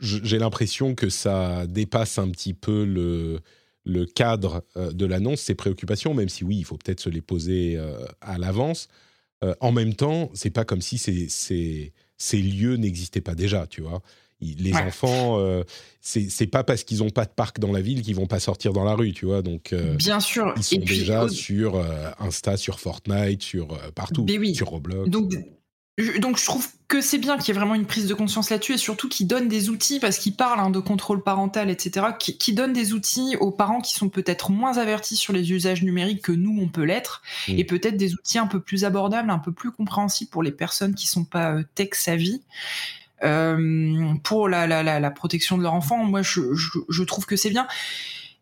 [0.00, 3.40] j'ai l'impression que ça dépasse un petit peu le,
[3.84, 7.20] le cadre euh, de l'annonce, ses préoccupations, même si oui, il faut peut-être se les
[7.20, 8.88] poser euh, à l'avance.
[9.60, 13.82] en même temps, c'est pas comme si ces, ces, ces lieux n'existaient pas déjà, tu
[13.82, 14.00] vois.
[14.40, 15.38] Les enfants,
[16.00, 18.72] c'est pas parce qu'ils n'ont pas de parc dans la ville qu'ils vont pas sortir
[18.72, 19.42] dans la rue, tu vois.
[19.42, 21.80] Donc, bien sûr, ils sont déjà sur
[22.18, 25.10] Insta, sur Fortnite, sur partout, ben sur Roblox.
[25.10, 25.32] Donc,
[26.18, 28.74] donc je trouve que c'est bien qu'il y ait vraiment une prise de conscience là-dessus
[28.74, 32.38] et surtout qu'il donne des outils, parce qu'il parle hein, de contrôle parental, etc., qui,
[32.38, 36.22] qui, donne des outils aux parents qui sont peut-être moins avertis sur les usages numériques
[36.22, 37.58] que nous, on peut l'être, mmh.
[37.58, 40.94] et peut-être des outils un peu plus abordables, un peu plus compréhensibles pour les personnes
[40.94, 42.42] qui sont pas euh, tech savvy.
[43.22, 47.36] Euh, pour la, la, la, protection de leur enfant, moi je, je, je trouve que
[47.36, 47.68] c'est bien.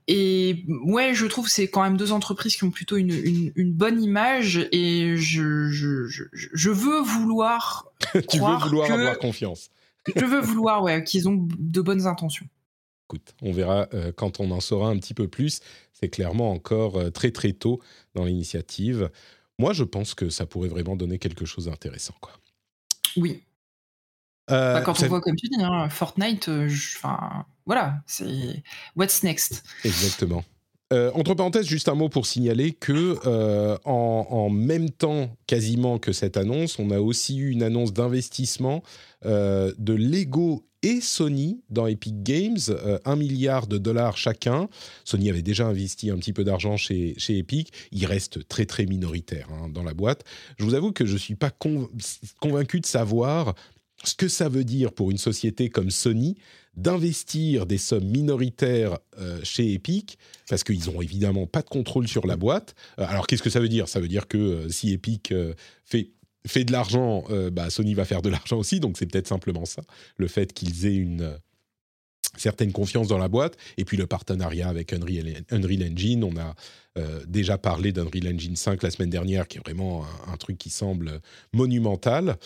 [0.09, 3.73] Et ouais, je trouve que c'est quand même deux entreprises qui ont plutôt une, une,
[3.73, 7.93] bonne image et je, je, je, veux vouloir.
[8.29, 9.71] tu veux vouloir avoir confiance.
[10.17, 12.47] je veux vouloir, ouais, qu'ils ont de bonnes intentions.
[13.07, 15.61] Écoute, on verra euh, quand on en saura un petit peu plus.
[15.93, 17.81] C'est clairement encore euh, très très tôt
[18.15, 19.11] dans l'initiative.
[19.59, 22.33] Moi, je pense que ça pourrait vraiment donner quelque chose d'intéressant, quoi.
[23.17, 23.43] Oui,
[24.51, 28.63] bah, quand on voit, comme tu dis, hein, Fortnite, euh, enfin, voilà, c'est
[28.97, 29.63] what's next?
[29.85, 30.45] Exactement.
[30.93, 33.17] Euh, entre parenthèses, juste un mot pour signaler que
[33.85, 38.83] en, même temps, quasiment que cette annonce, on a aussi eu une annonce d'investissement
[39.25, 42.59] de Lego et Sony dans Epic Games,
[43.05, 44.69] un milliard de dollars chacun.
[45.05, 47.73] Sony avait déjà investi un petit peu d'argent chez, chez Epic.
[47.93, 50.25] Il reste très très minoritaire hein, dans la boîte.
[50.59, 51.51] Je vous avoue que je ne suis pas
[52.41, 53.55] convaincu de savoir
[54.05, 56.37] ce que ça veut dire pour une société comme Sony
[56.77, 62.27] d'investir des sommes minoritaires euh, chez Epic, parce qu'ils n'ont évidemment pas de contrôle sur
[62.27, 62.75] la boîte.
[62.99, 63.89] Euh, alors qu'est-ce que ça veut dire?
[63.89, 65.35] Ça veut dire que euh, si Epic
[65.85, 66.11] fait,
[66.47, 69.83] fait de l'argent, bah, Sony va faire de l'argent aussi, donc c'est peut-être simplement ça,
[70.17, 71.39] le fait qu'ils aient une
[72.37, 76.55] certaine confiance dans la boîte, et puis le partenariat avec Unreal, Engine, on a
[77.27, 80.71] déjà parlé d'Unreal Engine 5 la semaine dernière, qui est vraiment un, un truc qui
[80.71, 81.21] semble
[81.53, 82.39] monumental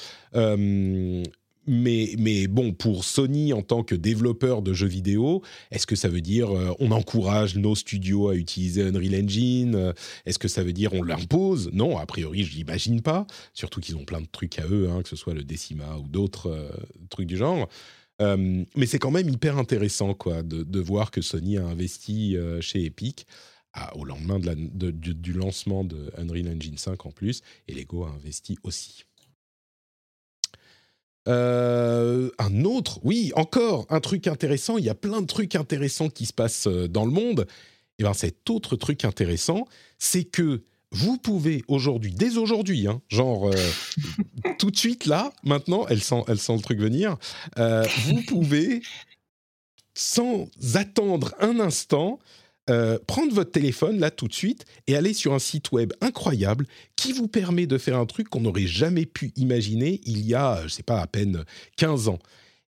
[1.66, 6.20] mais, bon, pour Sony en tant que développeur de jeux vidéo, est-ce que ça veut
[6.20, 9.92] dire euh, on encourage nos studios à utiliser Unreal Engine euh,
[10.26, 11.70] Est-ce que ça veut dire on l'impose?
[11.72, 13.26] Non, a priori, je n'imagine pas.
[13.52, 16.08] Surtout qu'ils ont plein de trucs à eux, hein, que ce soit le Decima ou
[16.08, 16.70] d'autres euh,
[17.10, 17.68] trucs du genre.
[18.20, 23.26] mais c'est quand même hyper intéressant quoi, de, voir que Sony a investi chez Epic
[23.94, 28.56] au lendemain de du lancement de Unreal Engine 5 en plus, et Lego a investi
[28.62, 29.04] aussi.
[31.26, 34.76] Euh, un autre, oui, encore un truc intéressant.
[34.78, 37.46] Il y a plein de trucs intéressants qui se passent euh, dans le monde.
[37.98, 39.66] Et bien, cet autre truc intéressant,
[39.98, 43.70] c'est que vous pouvez aujourd'hui, dès aujourd'hui, hein, genre euh,
[44.58, 47.16] tout de suite là, maintenant, elle sent, elle sent le truc venir,
[47.56, 48.82] vous pouvez,
[49.94, 52.18] sans attendre un instant,
[52.70, 56.66] euh, prendre votre téléphone là tout de suite et aller sur un site web incroyable
[56.96, 60.62] qui vous permet de faire un truc qu'on n'aurait jamais pu imaginer il y a,
[60.64, 61.44] je sais pas, à peine
[61.76, 62.18] 15 ans.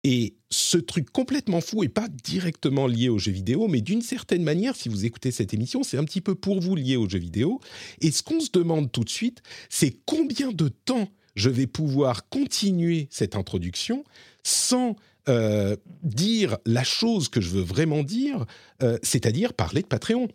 [0.04, 4.43] Et ce truc complètement fou est pas directement lié aux jeux vidéo, mais d'une certaine
[4.43, 7.19] manière, si vous écoutez cette émission, c'est un petit peu pour vous lié aux jeux
[7.19, 7.60] vidéo.
[8.02, 12.30] Et ce qu'on se demande tout de suite, c'est combien de temps je vais pouvoir
[12.30, 14.04] continuer cette introduction
[14.43, 14.95] sans
[15.29, 18.45] euh, dire la chose que je veux vraiment dire,
[18.81, 20.27] euh, c'est-à-dire parler de Patreon.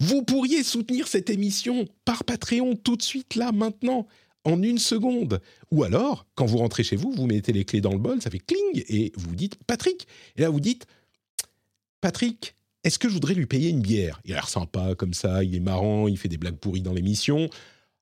[0.00, 4.06] Vous pourriez soutenir cette émission par Patreon tout de suite, là, maintenant,
[4.44, 5.40] en une seconde.
[5.70, 8.30] Ou alors, quand vous rentrez chez vous, vous mettez les clés dans le bol, ça
[8.30, 10.06] fait cling, et vous dites Patrick.
[10.36, 10.86] Et là, vous dites
[12.00, 14.20] Patrick, est-ce que je voudrais lui payer une bière?
[14.24, 16.94] Il a l'air sympa comme ça, il est marrant, il fait des blagues pourries dans
[16.94, 17.50] l'émission.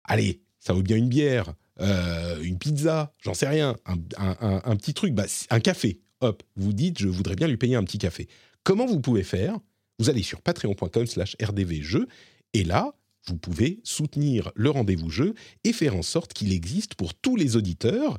[0.05, 5.15] Allez, ça vaut bien une bière, euh, une pizza, j'en sais rien, un, petit truc,
[5.15, 8.29] bah, un café hop, vous dites, je voudrais bien lui payer un petit café.
[8.63, 9.59] Comment vous pouvez faire?
[9.99, 12.07] Vous allez sur patreon.com slash rdvjeux,
[12.53, 12.95] et là,
[13.29, 17.57] vous pouvez soutenir le rendez-vous jeu et faire en sorte qu'il existe pour tous les
[17.57, 18.19] auditeurs,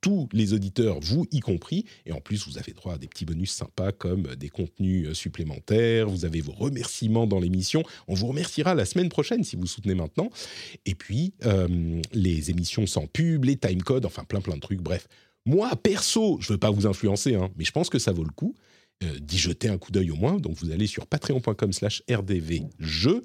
[0.00, 3.24] tous les auditeurs, vous y compris, et en plus vous avez droit à des petits
[3.24, 8.74] bonus sympas comme des contenus supplémentaires, vous avez vos remerciements dans l'émission, on vous remerciera
[8.74, 10.30] la semaine prochaine si vous soutenez maintenant,
[10.84, 15.08] et puis euh, les émissions sans pub, les timecodes, enfin plein plein de trucs, bref,
[15.46, 18.24] moi, perso, je ne veux pas vous influencer, hein, mais je pense que ça vaut
[18.24, 18.54] le coup
[19.02, 20.36] euh, d'y jeter un coup d'œil au moins.
[20.38, 23.22] Donc, vous allez sur patreon.com slash rdvjeux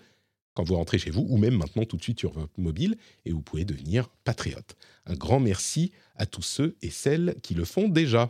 [0.53, 3.31] quand vous rentrez chez vous, ou même maintenant tout de suite sur votre mobile, et
[3.31, 4.75] vous pouvez devenir patriote.
[5.05, 8.29] Un grand merci à tous ceux et celles qui le font déjà.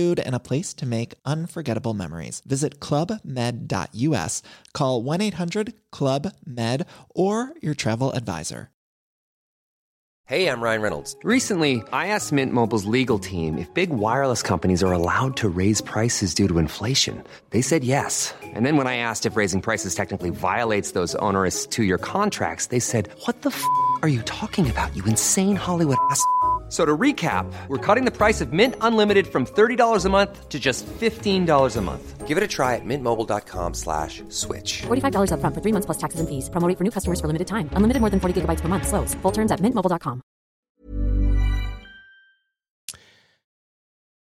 [0.01, 2.41] food, and a place to make unforgettable memories.
[2.45, 4.41] Visit clubmed.us,
[4.73, 8.69] call 1 800 Club Med, or your travel advisor.
[10.31, 11.15] Hey, I'm Ryan Reynolds.
[11.23, 15.81] Recently, I asked Mint Mobile's legal team if big wireless companies are allowed to raise
[15.81, 17.21] prices due to inflation.
[17.49, 18.33] They said yes.
[18.41, 22.67] And then when I asked if raising prices technically violates those onerous two year contracts,
[22.67, 23.61] they said, What the f
[24.03, 26.23] are you talking about, you insane Hollywood ass?
[26.71, 30.57] So to recap, we're cutting the price of Mint Unlimited from $30 a month to
[30.57, 32.25] just $15 a month.
[32.25, 34.83] Give it a try at mintmobile.com slash switch.
[34.83, 36.49] $45 up front for three months plus taxes and fees.
[36.49, 37.69] Promoting for new customers for limited time.
[37.73, 38.87] Unlimited more than 40 gigabytes per month.
[38.87, 39.13] Slows.
[39.15, 40.21] Full terms at mintmobile.com.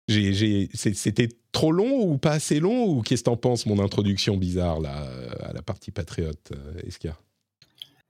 [0.07, 4.79] C'était trop long ou pas assez long ou qu'est-ce que t'en penses, mon introduction bizarre
[4.79, 7.17] là, euh, à la partie patriote, euh, Esca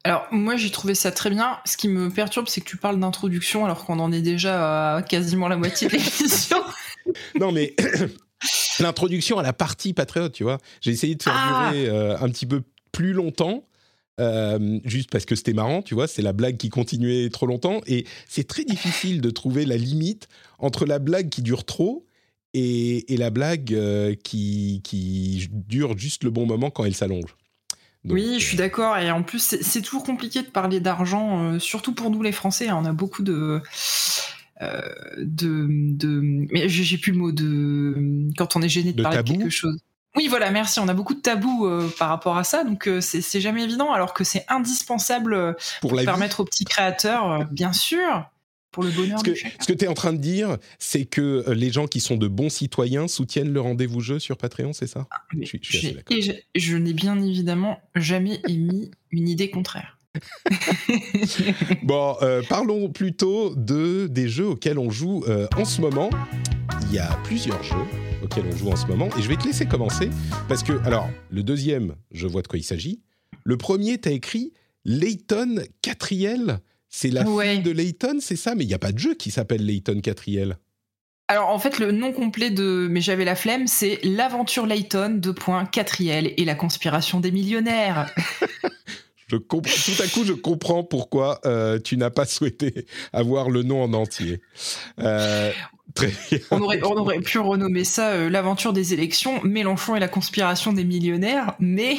[0.03, 1.59] Alors moi j'ai trouvé ça très bien.
[1.65, 5.01] Ce qui me perturbe c'est que tu parles d'introduction alors qu'on en est déjà à
[5.01, 6.63] quasiment la moitié de l'émission.
[7.39, 7.75] non mais
[8.79, 10.59] l'introduction à la partie patriote, tu vois.
[10.81, 13.63] J'ai essayé de faire ah durer euh, un petit peu plus longtemps.
[14.19, 17.81] Euh, juste parce que c'était marrant, tu vois, c'est la blague qui continuait trop longtemps
[17.85, 22.07] et c'est très difficile de trouver la limite entre la blague qui dure trop
[22.55, 27.35] et, la blague euh, qui, qui dure juste le bon moment quand elle s'allonge
[28.05, 28.97] oui, je suis d'accord.
[28.97, 32.69] Et en plus, c'est toujours compliqué de parler d'argent, euh, surtout pour nous les Français.
[32.69, 32.79] Hein.
[32.81, 33.61] on a beaucoup de.
[34.61, 34.81] Euh,
[35.19, 39.31] de, de, mais j'ai plus le mot de quand on est gêné de, parler de
[39.31, 39.79] quelque chose.
[40.15, 40.79] Oui, voilà, merci.
[40.79, 44.15] On a beaucoup de tabous euh, par rapport à ça, donc c'est jamais évident, alors
[44.15, 48.27] que c'est indispensable pour, permettre aux petits créateurs, bien sûr,
[48.77, 49.55] pour le bonheur ce que, de chacun.
[49.59, 52.27] Ce que tu es en train de dire, c'est que les gens qui sont de
[52.27, 55.07] bons citoyens soutiennent le rendez-vous jeu sur Patreon, c'est ça?
[55.09, 55.97] Ah, je, suis,
[56.55, 59.97] je, n'ai bien évidemment jamais émis une idée contraire.
[61.83, 66.11] bon, euh, parlons plutôt de, des jeux auxquels on joue euh, en ce moment.
[66.83, 67.75] Il y a plusieurs jeux
[68.23, 70.11] auxquels on joue en ce moment et je vais te laisser commencer
[70.47, 73.01] parce que, alors, le deuxième, je vois de quoi il s'agit.
[73.43, 74.53] Le premier, tu as écrit
[74.85, 76.59] Layton Catriel
[76.89, 79.31] c'est la fille de Layton, c'est ça Mais il n'y a pas de jeu qui
[79.31, 80.57] s'appelle Layton Catriel.
[81.27, 85.33] Alors en fait, le nom complet de Mais j'avais la flemme, c'est L'aventure Layton, de
[85.71, 88.13] Catriel et la conspiration des millionnaires.
[89.27, 89.61] je tout
[90.01, 94.41] à coup, je comprends pourquoi euh, tu n'as pas souhaité avoir le nom en entier.
[94.99, 95.51] Euh,
[96.51, 101.55] on, aurait, pu renommer ça euh, l'aventure des élections, Mélenchon et la conspiration des millionnaires,
[101.59, 101.97] mais.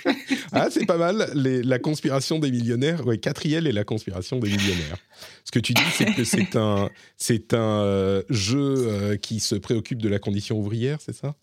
[0.54, 4.96] ah, c'est pas mal, la conspiration des millionnaires, ouais, quatrième et la conspiration des millionnaires.
[5.44, 9.54] Ce que tu dis, c'est que c'est un, c'est un euh, jeu euh, qui se
[9.54, 11.34] préoccupe de la condition ouvrière, c'est ça?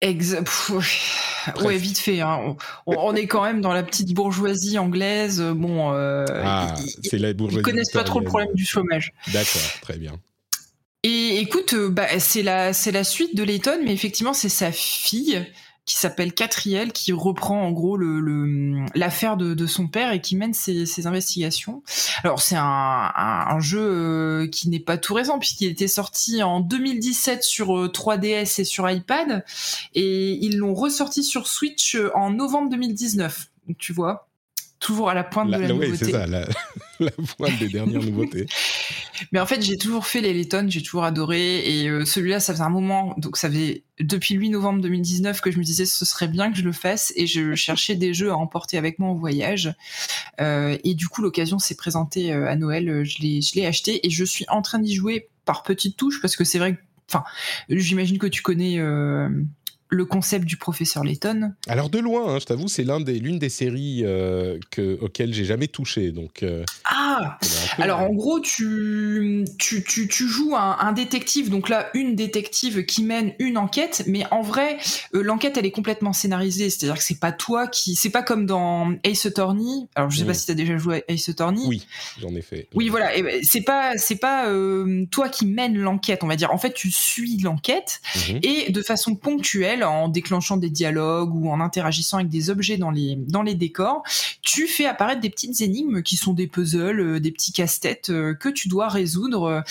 [0.00, 0.48] Exact.
[1.62, 2.20] Ouais, vite fait.
[2.20, 2.56] Hein.
[2.86, 5.40] On, est quand même dans la petite bourgeoisie anglaise.
[5.40, 7.60] Bon, ah, c'est la bourgeoisie.
[7.60, 9.12] Ils connaissent pas trop le problème du chômage.
[9.32, 10.18] D'accord, très bien.
[11.08, 14.72] Et écoute, euh, bah, c'est la, c'est la suite de Layton, mais effectivement, c'est sa
[14.72, 15.46] fille
[15.86, 20.34] qui s'appelle Catriel, qui reprend en gros le, l'affaire de, de, son père et qui
[20.34, 21.82] mène ses, ses investigations.
[22.24, 26.58] Alors c'est un, un, jeu euh, qui n'est pas tout récent puisqu'il était sorti en
[26.58, 29.44] 2017 sur 3DS euh, et sur iPad
[29.94, 33.48] et ils l'ont ressorti sur Switch en novembre 2019.
[33.68, 34.25] Donc, tu vois,
[34.86, 35.90] toujours à la pointe de la, nouveauté.
[35.90, 36.26] Oui, c'est ça,
[37.00, 38.46] la, pointe des dernières nouveautés.
[39.32, 41.58] Mais en fait, j'ai toujours fait les Letton, j'ai toujours adoré.
[41.58, 45.40] Et euh, celui-là, ça faisait un moment, donc ça fait depuis le 8 novembre 2019
[45.40, 47.12] que je me disais ce serait bien que je le fasse.
[47.16, 49.74] Et je cherchais des jeux à emporter avec moi en voyage.
[50.40, 53.04] Euh, et du coup, l'occasion s'est présentée euh, à Noël.
[53.04, 56.20] Je l'ai, je l'ai acheté et je suis en train d'y jouer par petites touches
[56.20, 57.24] parce que c'est vrai que, enfin,
[57.68, 58.78] j'imagine que tu connais
[59.88, 61.52] le concept du professeur Layton.
[61.68, 65.32] Alors de loin, hein, je t'avoue, c'est l'un des, l'une des séries euh, que, auxquelles
[65.32, 66.12] j'ai jamais touché.
[66.12, 67.38] Donc, euh, ah
[67.78, 73.02] Alors en gros, tu, tu, tu, tu joues un, détective, donc là, une détective qui
[73.02, 74.78] mène une enquête, mais en vrai,
[75.14, 77.94] euh, l'enquête, elle est complètement scénarisée, c'est-à-dire que c'est pas toi qui...
[77.94, 80.34] C'est pas comme dans Ace Attorney, alors je sais pas mm.
[80.34, 81.64] si tu as déjà joué à Ace Attorney.
[81.66, 81.86] Oui,
[82.20, 82.68] j'en ai fait.
[82.74, 84.46] Oui, voilà, ben, c'est pas, c'est pas
[85.10, 86.52] toi qui mène l'enquête, on va dire.
[86.52, 88.40] En fait, tu suis l'enquête, mm-hmm.
[88.42, 92.90] et de façon ponctuelle, en déclenchant des dialogues ou en interagissant avec des objets dans
[92.90, 94.02] les, dans les décors,
[94.42, 98.06] tu fais apparaître des petites énigmes qui sont des puzzles, euh, des petits casse casse-tête
[98.06, 99.64] que tu dois résoudre,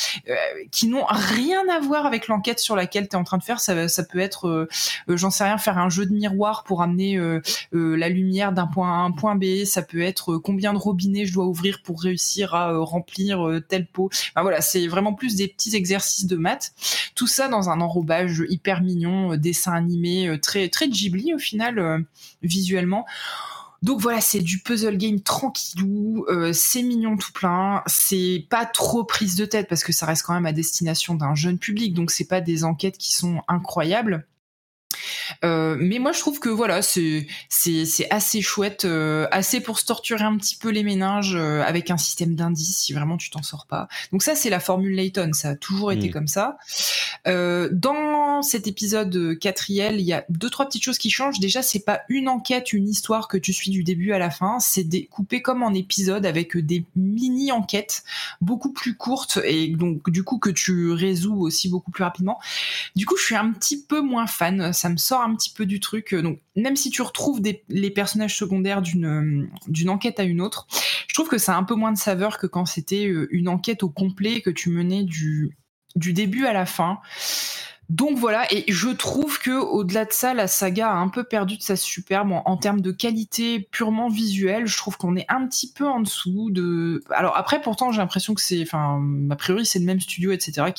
[0.71, 3.61] qui n'ont rien à voir avec l'enquête sur laquelle tu es en train de faire.
[3.61, 4.67] Ça, peut être,
[5.07, 7.17] j'en sais rien, faire un jeu de miroir pour amener
[7.71, 9.63] la lumière d'un point A à un point B.
[9.63, 14.09] Ça peut être combien de robinets je dois ouvrir pour réussir à remplir tel pot.
[14.35, 16.73] Voilà, c'est vraiment plus des petits exercices de maths.
[17.15, 22.03] Tout ça dans un enrobage hyper mignon, dessin animé, très très Ghibli au final
[22.41, 23.05] visuellement.
[23.86, 29.03] Donc voilà, c'est du puzzle game tranquillou, euh, c'est mignon tout plein, c'est pas trop
[29.03, 32.09] prise de tête parce que ça reste quand même à destination d'un jeune public, donc
[32.09, 34.25] c'est pas des enquêtes qui sont incroyables.
[35.43, 39.86] Euh, mais moi, je trouve que voilà, c'est c'est assez chouette, euh, assez pour se
[39.86, 43.43] torturer un petit peu les méninges euh, avec un système d'indices si vraiment tu t'en
[43.43, 43.88] sors pas.
[44.11, 46.11] Donc ça, c'est la formule Layton, ça a toujours été mm.
[46.11, 46.57] comme ça.
[47.26, 51.39] dans cet épisode quatrième, il y a deux trois petites choses qui changent.
[51.39, 54.59] Déjà, c'est pas une enquête, une histoire que tu suis du début à la fin,
[54.59, 58.03] c'est découpé comme en épisode avec des mini enquêtes
[58.41, 62.39] beaucoup plus courtes et donc du coup que tu résous aussi beaucoup plus rapidement.
[62.95, 64.74] Du coup, je suis un petit peu moins fan.
[64.74, 66.13] Ça me sort un petit peu du truc.
[66.13, 70.41] Euh, donc, même si tu retrouves les personnages secondaires d'une euh, d'une enquête à une
[70.41, 70.67] autre,
[71.07, 73.47] je trouve que ça a un peu moins de saveur que quand c'était euh, une
[73.47, 75.55] enquête au complet que tu menais du
[75.95, 76.99] début à la fin.
[77.89, 81.55] Donc voilà, et je trouve que au-delà de ça, la saga a un peu perdu
[81.57, 84.65] de sa superbe en, termes de qualité purement visuelle.
[84.65, 87.03] Je trouve qu'on est un petit peu en dessous de.
[87.11, 90.71] Alors après, pourtant, j'ai l'impression que c'est, enfin, a priori, c'est le même studio, etc.,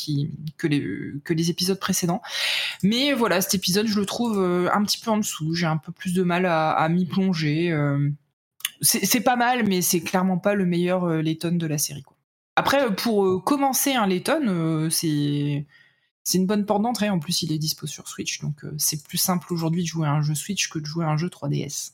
[0.56, 2.22] que les épisodes précédents.
[2.82, 5.54] Mais voilà, cet épisode, je le trouve euh, un petit peu en dessous.
[5.54, 7.70] J'ai un peu plus de mal à, m'y plonger.
[7.70, 8.10] Euh.
[8.80, 12.02] C'est pas mal, mais c'est clairement pas le meilleur euh, Layton de la série.
[12.56, 15.66] Après, pour commencer un Layton, c'est
[16.26, 17.08] c'est une bonne porte d'entrée.
[17.08, 20.08] En plus, il est dispo sur Switch, donc euh, c'est plus simple aujourd'hui de jouer
[20.08, 21.92] à un jeu Switch que de jouer à un jeu 3DS.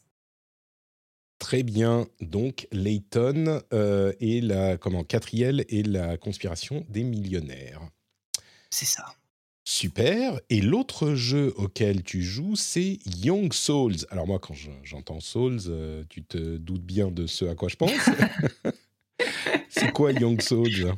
[1.38, 2.06] Très bien.
[2.20, 7.82] Donc, Layton euh, et la comment Catriel et la conspiration des millionnaires.
[8.70, 9.04] C'est ça.
[9.64, 10.40] Super.
[10.48, 14.06] Et l'autre jeu auquel tu joues, c'est Young Souls.
[14.08, 17.76] Alors moi, quand j'entends Souls, euh, tu te doutes bien de ce à quoi je
[17.76, 17.92] pense.
[19.68, 20.94] c'est quoi Young Souls?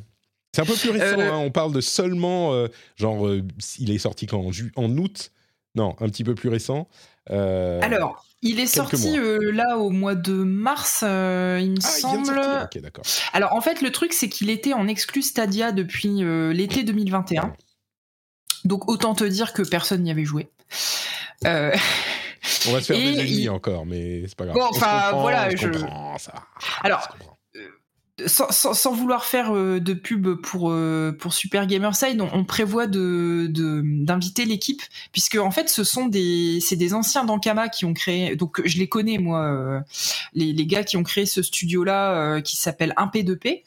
[0.55, 1.37] C'est un peu plus récent, euh, hein.
[1.37, 3.43] on parle de seulement, euh, genre, euh,
[3.77, 4.41] il est sorti quand
[4.75, 5.31] en, août?
[5.75, 6.87] Non, un petit peu plus récent.
[7.29, 12.39] Alors, il est sorti là au mois de mars, il me ah, semble.
[12.63, 13.03] Ok, d'accord.
[13.33, 17.53] Alors, en fait, le truc, c'est qu'il était en exclu Stadia depuis l'été 2021.
[18.63, 20.47] Donc, autant te dire que personne n'y avait joué.
[21.43, 24.55] On va se faire des ennemis encore, mais c'est pas grave.
[24.55, 25.67] Bon, enfin, voilà, je.
[26.17, 26.33] Ça.
[26.81, 27.09] Alors,
[28.27, 33.51] sans, vouloir faire euh, de pub pour euh, pour Super Gamerside, on, on prévoit de
[33.51, 38.37] d'inviter l'équipe puisque en fait ce sont des c'est des anciens d'Ankama qui ont créé
[38.37, 39.81] donc je les connais moi euh,
[40.33, 43.63] les, les gars qui ont créé ce studio là qui s'appelle 1P2P.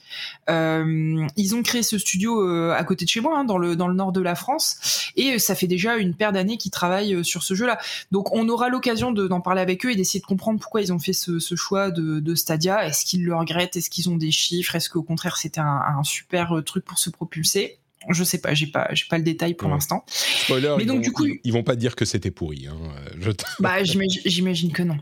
[1.37, 2.41] ils ont créé ce studio
[2.71, 5.39] à côté de chez moi hein, dans le dans le nord de la France et
[5.39, 7.79] ça fait déjà une paire d'années qu'ils travaillent sur ce jeu là.
[8.13, 10.99] Donc on aura l'occasion d'en parler avec eux et d'essayer de comprendre pourquoi ils ont
[10.99, 12.87] fait ce, ce choix de, de Stadia.
[12.87, 13.77] Est-ce qu'ils le regrettent?
[13.77, 17.11] Est-ce qu'ils ont des chiffres Est-ce qu'au contraire c'était un, super euh, truc pour se
[17.11, 17.79] propulser?
[18.09, 20.05] Je sais pas, j'ai pas, j'ai pas le détail pour l'instant.
[20.07, 22.67] Spoiler, mais donc du coup, ils, vont pas dire que c'était pourri.
[22.69, 22.77] Hein.
[23.19, 24.97] Je bah, j'imagine que non.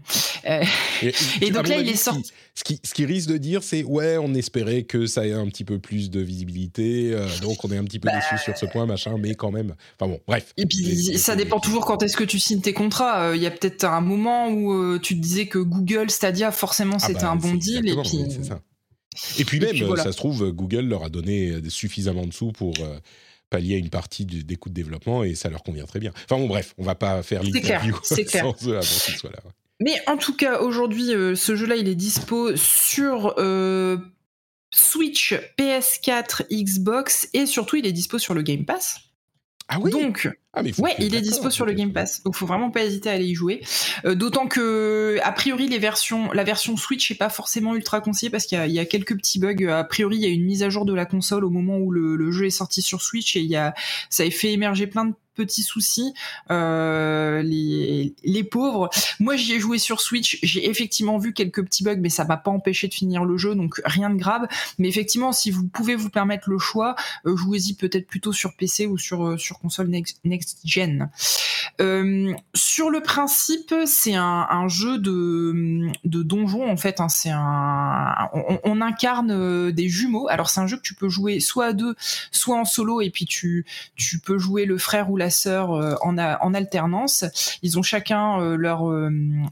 [0.47, 0.64] Euh,
[1.41, 2.32] et, donc là, il est sorti.
[2.55, 5.47] Ce qui, ce qui risque de dire, c'est ouais, on espérait que ça ait un
[5.47, 8.57] petit peu plus de visibilité, euh, donc on est un petit peu bah, déçu sur
[8.57, 9.74] ce point, machin, mais quand même.
[10.01, 10.55] Enfin bon, bref.
[10.57, 13.37] Et puis ça dépend toujours quand est-ce que tu signes tes contrats.
[13.37, 17.07] Il y a peut-être un moment où tu te disais que Google, Stadia, forcément, ah
[17.07, 18.24] c'était bah, un bon deal, et puis.
[18.43, 18.61] Ça.
[19.38, 22.98] Et puis même, ça se trouve, Google leur a donné suffisamment de sous pour euh,
[23.50, 26.12] pallier une partie des coûts de développement et ça leur convient très bien.
[26.24, 29.38] Enfin bon, bref, on va pas faire l'interview sans eux avant qu'ils soient là.
[29.80, 33.98] Mais en tout cas, aujourd'hui, euh, ce jeu-là, il est dispo sur euh,
[34.72, 39.00] Switch, PS4, Xbox et surtout, il est dispo sur le Game Pass.
[39.68, 39.90] Ah oui?
[39.90, 43.11] Donc, ah, ouais, il est dispo sur le Game Pass, donc faut vraiment pas hésiter
[43.11, 43.61] à aller y jouer.
[44.07, 48.30] Euh, d'autant que, a priori, les versions, la version Switch est pas forcément ultra conseillée
[48.30, 49.68] parce qu'il y, a quelques petits bugs.
[49.68, 51.90] A priori, il y a une mise à jour de la console au moment où
[51.90, 53.74] le, le jeu est sorti sur Switch et il y a,
[54.09, 56.12] ça a fait émerger plein de petits soucis.
[56.50, 58.90] Euh, les, les pauvres.
[59.20, 60.38] Moi, j'y ai joué sur Switch.
[60.42, 63.54] J'ai effectivement vu quelques petits bugs, mais ça m'a pas empêché de finir le jeu,
[63.54, 64.48] donc rien de grave.
[64.78, 66.96] Mais effectivement, si vous pouvez vous permettre le choix,
[67.26, 70.20] euh, jouez-y peut-être plutôt sur PC ou sur euh, sur console next,
[71.80, 77.01] Euh, sur le principe, c'est un, un, jeu de, de donjon en fait.
[77.01, 80.28] Hein, c'est un, on, on, incarne euh, des jumeaux.
[80.28, 81.94] Alors c'est un jeu que tu peux jouer soit à deux,
[82.30, 83.66] soit en solo, et puis tu
[83.97, 87.24] tu peux jouer le frère ou la sœur euh, en, a, en alternance.
[87.62, 88.88] Ils ont chacun leur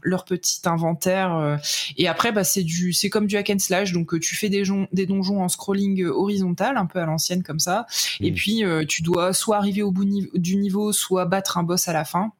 [0.01, 1.59] leur petit inventaire.
[1.97, 3.91] et après, bah c'est du c'est comme du hack and slash.
[3.91, 7.85] Donc tu fais des, des donjons en scrolling horizontal, un peu à l'ancienne comme ça.
[8.19, 8.35] Et mmh.
[8.35, 12.05] puis tu dois soit arriver au bout du niveau, soit battre un boss à la
[12.05, 12.31] fin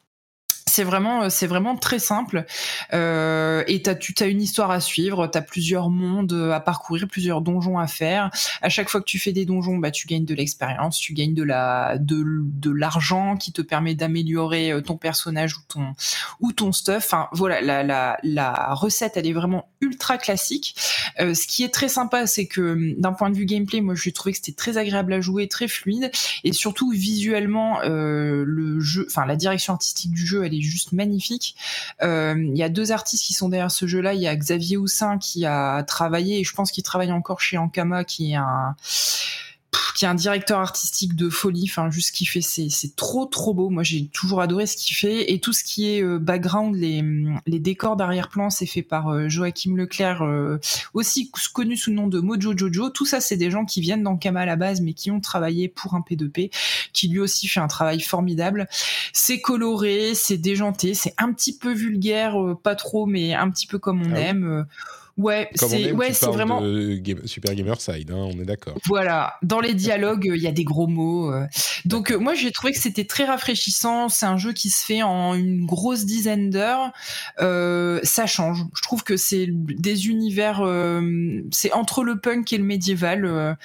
[0.76, 2.44] c'est vraiment euh, c'est vraiment très simple.
[2.92, 7.40] Euh, et t'as tu as une histoire à suivre t'as plusieurs mondes à parcourir plusieurs
[7.40, 8.30] donjons à faire.
[8.60, 11.32] À chaque fois que tu fais des donjons bah tu gagnes de l'expérience tu gagnes
[11.32, 15.94] de la de, de l'argent qui te permet d'améliorer euh, ton personnage ou ton
[16.40, 17.04] ou ton stuff.
[17.06, 20.74] Enfin voilà la, la, la recette elle est vraiment ultra classique.
[21.18, 24.12] Ce qui est très sympa c'est que hum, d'un point de vue gameplay moi j'ai
[24.12, 26.10] trouvé que c'était très agréable à jouer très fluide.
[26.44, 31.56] Et surtout visuellement le jeu enfin la direction artistique du jeu elle est juste magnifique.
[32.02, 34.14] Euh, il y a deux artistes qui sont derrière ce jeu-là.
[34.14, 37.58] Il y a Xavier Houssin qui a travaillé, et je pense qu'il travaille encore chez
[37.58, 38.76] Ankama, qui est un
[39.96, 43.26] qui est un directeur artistique de folie, enfin juste ce qu'il fait, c'est c'est trop
[43.26, 43.70] trop beau.
[43.70, 47.04] Moi j'ai toujours adoré ce qu'il fait et tout ce qui est euh, background, les
[47.46, 50.58] les décors d'arrière-plan, c'est fait par euh, Joachim Leclerc, euh,
[50.94, 52.90] aussi connu sous le nom de Mojo Jojo.
[52.90, 55.68] Tout ça c'est des gens qui viennent d'Ankama à la base, mais qui ont travaillé
[55.68, 56.50] pour un P2P,
[56.92, 58.68] qui lui aussi fait un travail formidable.
[59.12, 63.78] C'est coloré, c'est déjanté, c'est un petit peu vulgaire, pas trop, mais un petit peu
[63.78, 64.66] comme on ah aime.
[65.16, 66.60] Ouais, c'est ouais, c'est vraiment
[67.24, 68.76] Super Gamer Side, hein, on est d'accord.
[68.84, 71.32] Voilà, dans les dialogues, il y a des gros mots.
[71.32, 71.46] Euh.
[71.86, 74.10] Donc euh, moi j'ai trouvé que c'était très rafraîchissant.
[74.10, 76.92] C'est un jeu qui se fait en une grosse dizaine d'heures.
[77.40, 78.66] Euh, ça change.
[78.74, 80.62] Je trouve que c'est des univers,
[81.50, 83.56] c'est entre le punk et le médiéval.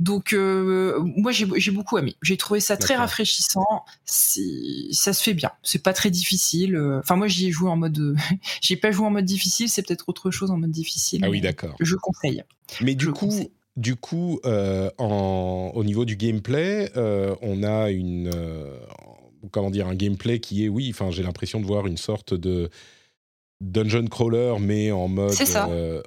[0.00, 2.16] donc moi j'ai beaucoup aimé.
[2.22, 3.84] J'ai trouvé ça très rafraîchissant.
[4.04, 5.52] Ça se fait bien.
[5.62, 6.76] C'est pas très difficile.
[6.98, 8.16] Enfin moi j'y ai joué en mode,
[8.60, 9.68] j'ai pas joué en mode difficile.
[9.68, 10.87] C'est peut-être autre chose en mode difficile
[11.22, 11.74] ah oui, d'accord.
[11.80, 12.42] Je conseille.
[12.80, 13.32] Mais du coup,
[13.78, 18.76] du coup, euh, en, au niveau du gameplay, euh, on a une, euh,
[19.52, 22.70] comment dire, un gameplay qui est, oui, enfin, j'ai l'impression de voir une sorte de
[23.60, 25.34] dungeon crawler, mais en mode,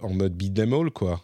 [0.01, 1.21] en mode beat them all, quoi.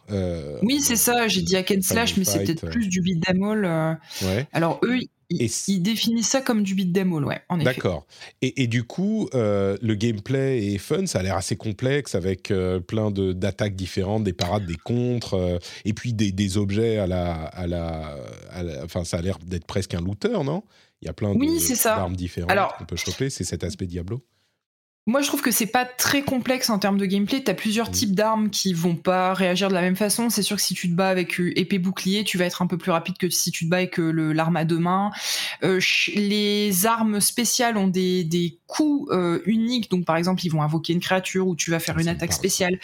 [0.62, 1.28] oui, c'est ça.
[1.28, 4.00] J'ai dit hack and slash, mais c'est peut-être plus du beat them all.
[4.24, 4.48] Ouais.
[4.54, 5.00] Alors eux,
[5.30, 7.74] il, définit ça comme du beat'em all, ouais, en effet.
[7.74, 8.06] D'accord.
[8.42, 12.52] Et, et, du coup, euh, le gameplay est fun, ça a l'air assez complexe avec
[12.52, 17.08] euh, plein d'attaques différentes, des parades, des contres, euh, et puis des, des, objets à
[17.08, 18.16] la, à la,
[18.84, 20.64] Enfin, ça a l'air d'être presque un looter, non?
[21.02, 24.24] Il y a plein d'armes différentes qu'on peut choper, c'est cet aspect Diablo?
[25.08, 27.42] Moi, je trouve que c'est pas très complexe en termes de gameplay.
[27.42, 30.30] T'as plusieurs types d'armes qui vont pas réagir de la même façon.
[30.30, 32.68] C'est sûr que si tu te bats avec euh, épée bouclier, tu vas être un
[32.68, 35.12] peu plus rapide que si tu te bats avec euh, l'arme à deux mains.
[35.64, 35.80] Euh,
[36.14, 39.10] les armes spéciales ont des, des coups
[39.46, 39.90] uniques.
[39.90, 42.78] Donc, par exemple, ils vont invoquer une créature ou tu vas faire une attaque spéciale.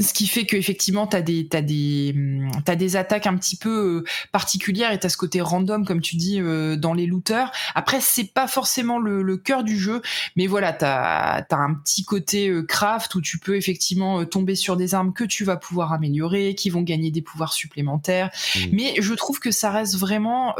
[0.00, 3.56] Ce qui fait qu'effectivement, tu as des, t'as des, hum, t'as des attaques un petit
[3.56, 7.06] peu euh, particulières et tu as ce côté random, comme tu dis, euh, dans les
[7.06, 7.50] looters.
[7.74, 10.00] Après, c'est pas forcément le, le cœur du jeu,
[10.36, 14.76] mais voilà, tu as, un petit côté euh, craft où tu peux effectivement tomber sur
[14.76, 18.30] des armes que tu vas pouvoir améliorer, qui vont gagner des pouvoirs supplémentaires.
[18.54, 18.60] Mmh.
[18.70, 20.54] Mais je trouve que ça reste vraiment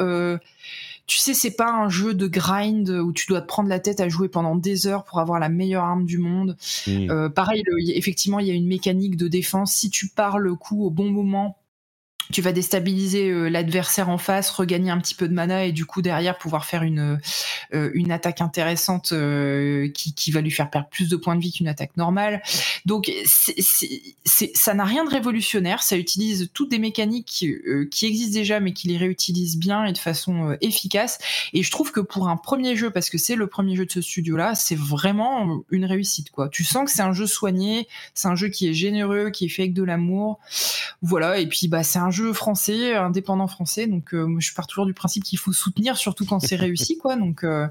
[1.09, 3.99] tu sais, c'est pas un jeu de grind où tu dois te prendre la tête
[3.99, 6.57] à jouer pendant des heures pour avoir la meilleure arme du monde.
[6.87, 9.73] Euh, pareil, effectivement, il y a une mécanique de défense.
[9.73, 11.57] Si tu pars le coup au bon moment,
[12.33, 15.87] tu vas déstabiliser euh, l'adversaire en face, regagner un petit peu de mana et du
[15.87, 17.19] coup derrière pouvoir faire une
[17.75, 21.41] euh, une attaque intéressante euh, qui, qui va lui faire perdre plus de points de
[21.41, 22.43] vie qu'une attaque normale.
[22.85, 23.11] Donc
[24.25, 28.89] ça n'a rien de révolutionnaire, ça utilise toutes des mécaniques qui, existent déjà mais qui
[28.89, 31.19] les réutilise bien et de façon efficace.
[31.53, 33.93] Et je trouve que pour un premier jeu, parce que c'est le premier jeu de
[33.93, 36.49] ce studio là, c'est vraiment une réussite quoi.
[36.49, 39.49] Tu sens que c'est un jeu soigné, c'est un jeu qui est généreux, qui est
[39.49, 40.39] fait avec de l'amour,
[41.03, 41.39] voilà.
[41.39, 43.87] Et puis bah c'est un jeu français, indépendant français.
[43.87, 47.17] Donc, euh, je pars toujours du principe qu'il faut soutenir, surtout quand c'est réussi, quoi.
[47.17, 47.67] Donc, euh,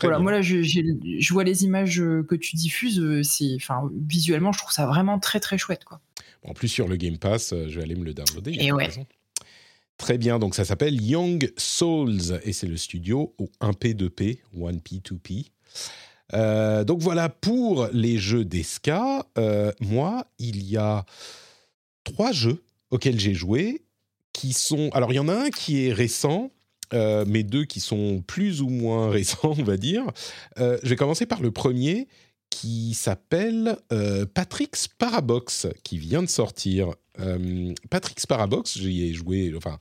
[0.00, 0.18] voilà.
[0.18, 3.22] Moi là, je, je, vois les images euh, que tu diffuses.
[3.22, 6.00] C'est, enfin, visuellement, je trouve ça vraiment très très chouette, quoi.
[6.44, 8.56] En plus, sur le Game Pass, je vais aller me le downloader.
[8.60, 8.88] Et ouais.
[9.98, 15.46] Très bien, donc ça s'appelle Young Souls et c'est le studio au 1P2P, 1P2P.
[16.84, 19.26] donc voilà pour les jeux d'Esca.
[19.80, 21.06] moi, il y a
[22.04, 23.85] trois jeux auxquels j'ai joué
[24.36, 24.90] qui sont...
[24.92, 26.50] Alors, il y en a un qui est récent,
[26.92, 30.04] euh, mais deux qui sont plus ou moins récents, on va dire.
[30.58, 32.06] Euh, je vais commencer par le premier
[32.50, 36.92] qui s'appelle euh, Patrick's Parabox, qui vient de sortir.
[37.88, 39.78] Patrick's Parabox, j'y ai joué, enfin,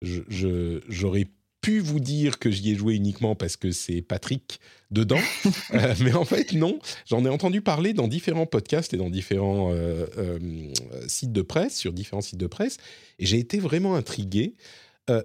[0.00, 1.26] j'aurais
[1.60, 5.20] pu vous dire que j'y ai joué uniquement parce que c'est Patrick dedans,
[5.74, 9.72] euh, mais en fait non, j'en ai entendu parler dans différents podcasts et dans différents
[9.72, 10.72] euh, euh,
[11.06, 12.78] sites de presse, sur différents sites de presse,
[13.18, 14.54] et j'ai été vraiment intrigué.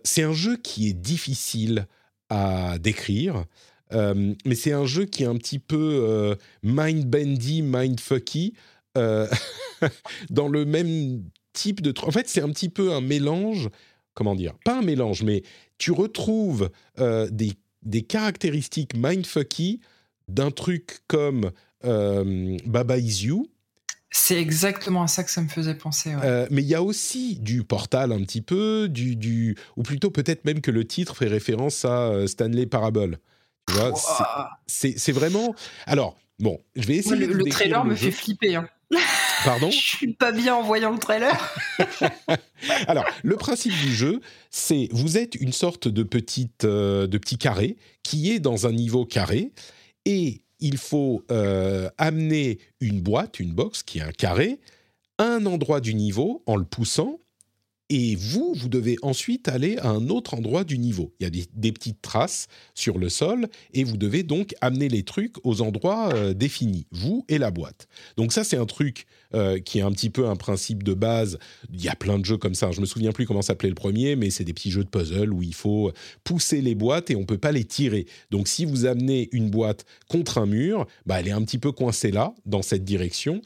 [0.03, 1.87] c'est un jeu qui est difficile
[2.29, 3.45] à décrire,
[3.91, 8.53] mais c'est un jeu qui est un petit peu mind-bendy, mind-fucky,
[8.95, 11.93] dans le même type de...
[12.01, 13.69] En fait, c'est un petit peu un mélange
[14.13, 15.43] comment dire, pas un mélange, mais
[15.77, 17.53] tu retrouves euh, des,
[17.83, 19.81] des, caractéristiques mindfucky
[20.27, 21.51] d'un truc comme
[21.85, 23.47] euh, Baba Is You.
[24.11, 26.13] C'est exactement à ça que ça me faisait penser.
[26.23, 30.11] Euh, mais il y a aussi du Portal un petit peu, du, du ou plutôt
[30.11, 33.17] peut-être même que le titre fait référence à Stanley Parable.
[33.67, 33.93] Tu vois,
[34.67, 35.55] c'est vraiment.
[35.87, 37.25] Alors, bon, je vais essayer.
[37.25, 38.57] le, trailer me fait flipper.
[38.57, 38.67] Hein.
[39.43, 41.55] Pardon Je suis pas bien en voyant le trailer.
[42.87, 47.37] Alors, le principe du jeu, c'est vous êtes une sorte de petite euh, de petit
[47.37, 49.51] carré qui est dans un niveau carré
[50.05, 54.59] et il faut euh, amener une boîte, une box qui est un carré,
[55.17, 57.19] à un endroit du niveau en le poussant
[57.89, 61.13] et vous, vous devez ensuite aller à un autre endroit du niveau.
[61.19, 65.03] Il y a des, petites traces sur le sol et vous devez donc amener les
[65.03, 67.87] trucs aux endroits euh, définis, vous et la boîte.
[68.17, 69.05] Donc ça, c'est un truc
[69.35, 71.39] euh, qui est un petit peu un principe de base.
[71.73, 72.71] Il y a plein de jeux comme ça.
[72.71, 75.33] Je me souviens plus comment s'appelait le premier, mais c'est des petits jeux de puzzle
[75.33, 75.91] où il faut
[76.23, 78.05] pousser les boîtes et on peut pas les tirer.
[78.31, 81.71] Donc si vous amenez une boîte contre un mur, bah, elle est un petit peu
[81.71, 83.41] coincée là, dans cette direction,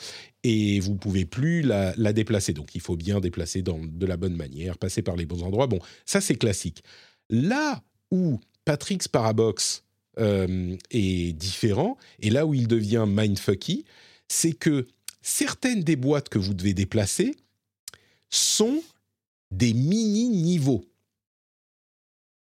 [0.50, 2.54] et vous pouvez plus la, déplacer.
[2.54, 5.68] Donc il faut bien déplacer dans, de la bonne manière, passer par les bons endroits.
[5.68, 6.84] Bon, ça c'est classique.
[7.30, 9.84] Là où Patrick's Parabox
[10.20, 13.84] euh, est différent, et là où il devient mindfucky,
[14.30, 14.88] c'est que
[15.22, 17.36] certaines des boîtes que vous devez déplacer
[18.30, 18.82] sont
[19.52, 20.86] des mini-niveaux.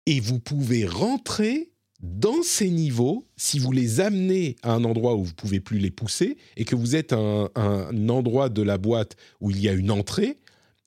[0.05, 1.71] Et vous pouvez rentrer
[2.01, 5.91] dans ces niveaux, si vous les amenez à un endroit où vous pouvez plus les
[5.91, 9.73] pousser et que vous êtes à un, endroit de la boîte où il y a
[9.73, 10.39] une entrée,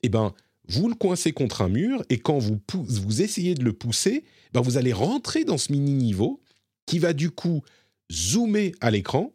[0.03, 0.33] eh ben
[0.67, 4.61] vous le coincez contre un mur et quand vous, vous essayez de le pousser, ben
[4.61, 6.41] vous allez rentrer dans ce mini niveau
[6.85, 7.63] qui va du coup
[8.11, 9.33] zoomer à l'écran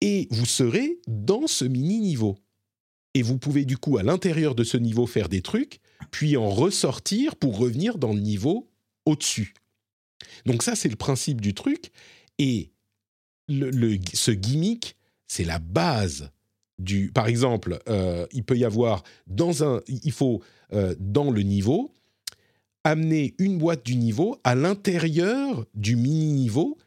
[0.00, 2.36] et vous serez dans ce mini niveau.
[3.14, 6.48] Et vous pouvez du coup à l'intérieur de ce niveau faire des trucs, puis en
[6.50, 8.70] ressortir pour revenir dans le niveau
[9.04, 9.54] au-dessus.
[10.46, 11.90] Donc ça, c'est le principe du truc.
[12.38, 12.70] Et
[13.48, 14.96] le, ce gimmick,
[15.28, 16.30] c'est la base
[16.78, 17.10] du...
[17.12, 19.80] Par exemple, euh, il peut y avoir dans un...
[19.88, 20.42] Il faut,
[20.72, 21.92] euh, dans le niveau,
[22.84, 26.78] amener une boîte du niveau à l'intérieur du mini-niveau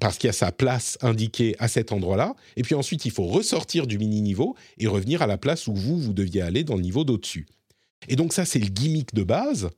[0.00, 3.26] parce qu'il y a sa place indiquée à cet endroit-là, et puis ensuite il faut
[3.26, 6.82] ressortir du mini-niveau et revenir à la place où vous, vous deviez aller dans le
[6.82, 7.46] niveau d'au-dessus.
[8.06, 9.70] Et donc ça, c'est le gimmick de base,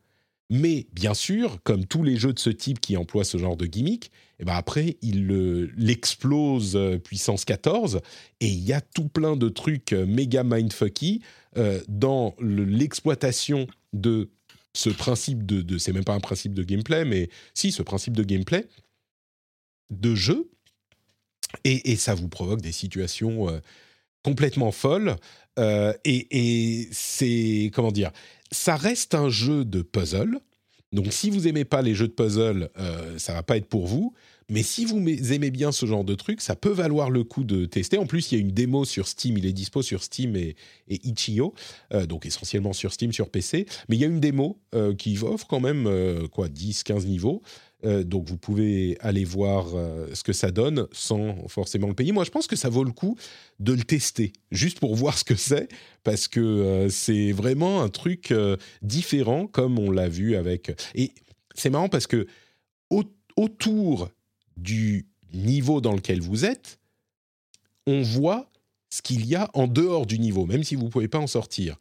[0.51, 3.67] mais bien sûr, comme tous les jeux de ce type qui emploient ce genre de
[3.67, 5.29] gimmick, eh ben après, il
[5.77, 8.01] l'explose euh, puissance 14
[8.41, 11.23] et il y a tout plein de trucs euh, méga mindfucky
[11.57, 14.29] euh, dans l'exploitation de
[14.73, 18.25] ce principe de, c'est même pas un principe de gameplay, mais si, ce principe de
[18.25, 18.67] gameplay
[19.91, 20.51] de jeu.
[21.65, 23.49] Et, ça vous provoque des situations
[24.23, 25.17] complètement folles.
[25.59, 28.13] et, et c'est, comment dire,
[28.51, 30.41] ça reste un jeu de puzzle.
[30.93, 33.87] Donc si vous aimez pas les jeux de puzzle, euh, ça va pas être pour
[33.87, 34.13] vous.
[34.51, 34.99] Mais si vous
[35.33, 37.99] aimez bien ce genre de truc, ça peut valoir le coup de tester.
[37.99, 39.39] En plus, il y a une démo sur Steam.
[39.39, 40.57] Il est dispo sur Steam et,
[40.89, 41.55] et Itch.io,
[41.95, 43.67] euh, donc essentiellement sur Steam, sur PC.
[43.89, 47.43] Mais il y a une démo euh, qui offre quand même euh, quoi 10-15 niveaux.
[47.85, 52.13] Euh, donc vous pouvez aller voir euh, ce que ça donne sans forcément le payer.
[52.13, 53.17] Moi, je pense que ça vaut le coup
[53.59, 55.69] de le tester, juste pour voir ce que c'est,
[56.05, 58.35] parce que euh, c'est vraiment un truc
[58.83, 60.73] différent, comme on l'a vu avec...
[60.95, 61.13] Et
[61.55, 62.27] c'est marrant parce que
[63.37, 64.11] autour
[64.57, 66.79] du niveau dans lequel vous êtes,
[67.87, 68.51] on voit
[68.91, 71.27] ce qu'il y a en dehors du niveau, même si vous ne pouvez pas en
[71.27, 71.79] sortir.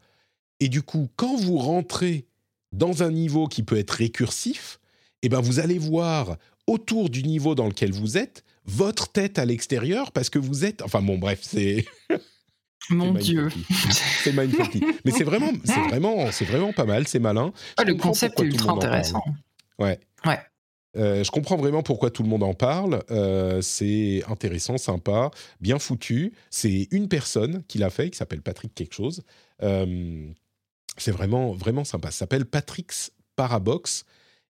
[0.60, 2.28] Et du coup, quand vous rentrez
[2.72, 4.80] dans un niveau qui peut être récursif,
[5.22, 9.46] eh ben vous allez voir autour du niveau dans lequel vous êtes votre tête à
[9.46, 10.82] l'extérieur parce que vous êtes.
[10.82, 11.86] Enfin bon, bref, c'est.
[12.90, 13.50] Mon Dieu.
[14.24, 14.84] C'est magnifique.
[15.06, 17.52] Mais c'est vraiment, c'est vraiment, c'est vraiment pas mal, c'est malin.
[17.78, 19.24] Ah, le concept est ultra intéressant.
[19.78, 20.00] Ouais.
[20.26, 20.40] Ouais.
[20.98, 23.04] Euh, je comprends vraiment pourquoi tout le monde en parle.
[23.12, 25.30] Euh, c'est intéressant, sympa,
[25.62, 26.34] bien foutu.
[26.50, 29.24] C'est une personne qui l'a fait, qui s'appelle Patrick quelque chose.
[29.62, 30.26] Euh,
[30.98, 32.12] c'est vraiment, vraiment sympa.
[32.12, 34.06] Ça s'appelle Patrick's Parabox.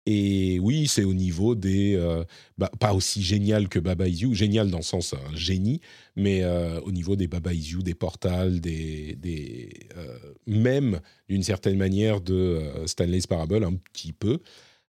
[0.06, 1.94] Et oui, c'est au niveau des.
[1.94, 2.24] Euh,
[2.58, 5.80] bah, pas aussi génial que Baba Is You, génial dans le sens un génie,
[6.16, 9.16] mais euh, au niveau des Baba Is You, des portals, des.
[9.16, 14.40] des euh, même d'une certaine manière de Stanley's Parable, un petit peu.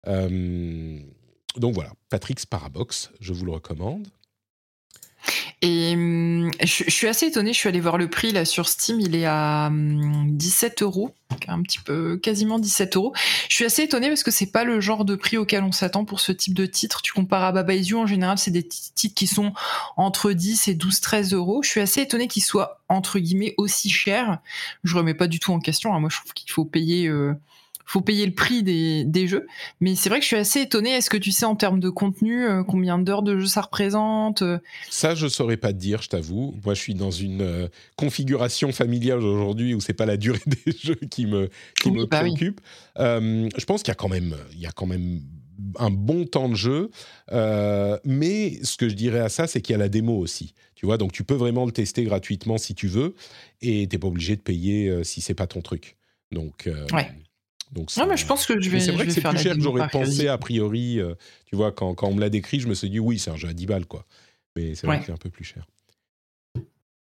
[0.07, 1.01] Euh,
[1.57, 4.07] donc voilà, Patrick's Parabox, je vous le recommande.
[5.61, 8.69] Et hum, je, je suis assez étonnée, je suis allée voir le prix là sur
[8.69, 11.13] Steam, il est à hum, 17 euros,
[11.49, 13.13] un petit peu, quasiment 17 euros.
[13.49, 16.05] Je suis assez étonnée parce que c'est pas le genre de prix auquel on s'attend
[16.05, 17.03] pour ce type de titre.
[17.03, 19.53] Tu compares à Baba Is You, en général, c'est des titres qui sont
[19.97, 21.61] entre 10 et 12, 13 euros.
[21.65, 24.39] Je suis assez étonnée qu'ils soient entre guillemets aussi chers.
[24.85, 25.93] Je remets pas du tout en question.
[25.93, 25.99] hein.
[25.99, 27.09] Moi, je trouve qu'il faut payer.
[27.09, 27.35] euh,
[27.91, 29.47] faut payer le prix des, des jeux.
[29.81, 30.91] Mais c'est vrai que je suis assez étonnée.
[30.91, 34.43] Est-ce que tu sais en termes de contenu euh, combien d'heures de jeu ça représente
[34.43, 34.59] euh,
[34.91, 36.55] Ça, je saurais pas te dire, je t'avoue.
[36.65, 40.73] Moi, je suis dans une euh, configuration familiale aujourd'hui où c'est pas la durée des
[40.73, 41.49] jeux qui me
[41.81, 42.35] qui Oui, me bah oui.
[42.35, 42.61] préoccupe.
[42.99, 45.21] Euh, je pense qu'il y a quand même il y a quand même
[45.79, 46.91] un bon temps de jeu,
[47.33, 50.55] Euh, mais ce que je dirais à ça, c'est qu'il y a la démo aussi.
[50.75, 53.15] Tu vois, donc tu peux vraiment le tester gratuitement si tu veux,
[53.61, 55.97] et t'es pas obligé de payer euh, si c'est pas ton truc.
[56.33, 57.11] Donc euh, Ouais.
[57.73, 58.81] Donc Non, mais je pense que je vais.
[58.81, 60.99] c'est vrai je que c'est plus cher que j'aurais pensé a priori.
[61.01, 61.15] euh,
[61.47, 63.37] tu vois, quand, quand on me l'a décrit, je me suis dit oui, c'est un
[63.37, 64.05] jeu à 10 balles, quoi.
[64.57, 65.01] Mais c'est vrai Ouais.
[65.01, 65.67] que c'est un peu plus cher.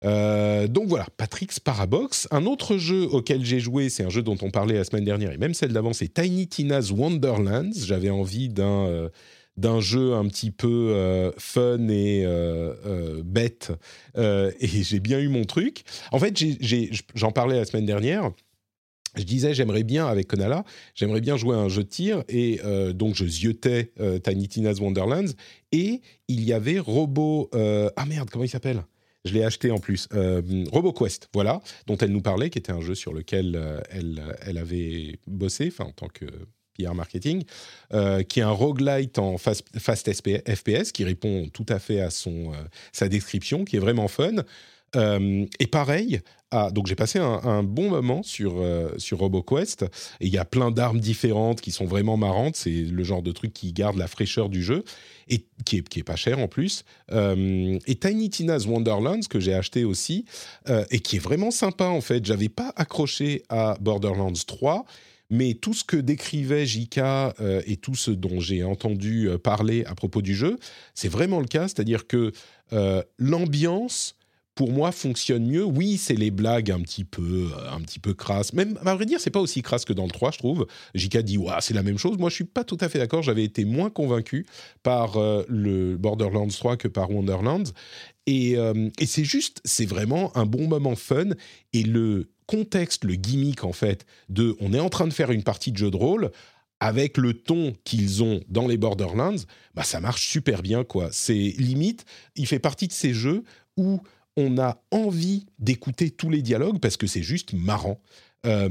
[0.04, 2.28] Euh, donc voilà, Patrick's Parabox.
[2.30, 5.32] Un autre jeu auquel j'ai joué, c'est un jeu dont on parlait la semaine dernière
[5.32, 7.70] et même celle d'avant, c'est Tiny Tina's Wonderlands.
[7.74, 9.08] J'avais envie d'un euh,
[9.56, 12.24] d'un jeu un petit peu euh, fun et
[13.24, 13.72] bête
[14.16, 15.82] et j'ai bien eu mon truc.
[16.12, 16.32] En fait,
[17.16, 18.30] j'en parlais la semaine dernière.
[19.18, 20.64] Je disais, j'aimerais bien, avec Konala,
[20.94, 22.22] j'aimerais bien jouer à un jeu de tir.
[22.28, 25.32] Et euh, donc, je ziotais euh, Tiny Tina's Wonderlands.
[25.72, 27.50] Et il y avait Robo.
[27.54, 28.84] euh, ah merde, comment il s'appelle?
[29.24, 30.08] Je l'ai acheté en plus.
[30.14, 30.40] Euh,
[30.72, 33.60] RoboQuest, voilà, dont elle nous parlait, qui était un jeu sur lequel
[33.90, 36.24] elle, avait bossé, enfin, en tant que
[36.78, 37.42] PR marketing,
[38.28, 42.52] qui est un roguelite en fast, fast FPS, qui répond tout à fait à son,
[42.92, 44.36] sa description, qui est vraiment fun.
[44.96, 46.20] Euh, et pareil,
[46.50, 49.84] ah, donc j'ai passé un, bon moment sur, euh, sur RoboQuest.
[50.20, 52.56] Il y a plein d'armes différentes qui sont vraiment marrantes.
[52.56, 54.84] C'est le genre de truc qui garde la fraîcheur du jeu
[55.28, 56.84] et qui est, pas cher en plus.
[57.12, 60.24] Euh, et Tiny Tina's Wonderlands que j'ai acheté aussi
[60.90, 62.24] et qui est vraiment sympa en fait.
[62.24, 64.84] J'avais pas accroché à Borderlands 3.
[65.30, 67.00] Mais tout ce que décrivait JK
[67.66, 70.58] et tout ce dont j'ai entendu parler à propos du jeu,
[70.94, 71.68] c'est vraiment le cas.
[71.68, 72.32] C'est-à-dire que
[73.18, 74.14] l'ambiance,
[74.58, 75.62] pour moi, fonctionne mieux.
[75.62, 78.52] Oui, c'est les blagues un petit peu, euh, un petit peu crasses.
[78.52, 80.66] Même, à vrai dire, c'est pas aussi crasse que dans le 3, je trouve.
[80.96, 82.18] JK dit, c'est la même chose.
[82.18, 83.22] Moi, je suis pas tout à fait d'accord.
[83.22, 84.46] J'avais été moins convaincu
[84.82, 87.70] par euh, le Borderlands 3 que par Wonderlands.
[88.26, 91.28] Et, euh, et c'est juste, c'est vraiment un bon moment fun.
[91.72, 95.44] Et le contexte, le gimmick, en fait, de on est en train de faire une
[95.44, 96.32] partie de jeu de rôle
[96.80, 99.36] avec le ton qu'ils ont dans les Borderlands,
[99.74, 101.10] bah ça marche super bien quoi.
[101.12, 102.04] C'est limite,
[102.36, 103.42] il fait partie de ces jeux
[103.76, 104.00] où
[104.38, 108.00] on a envie d'écouter tous les dialogues parce que c'est juste marrant.
[108.46, 108.68] Euh,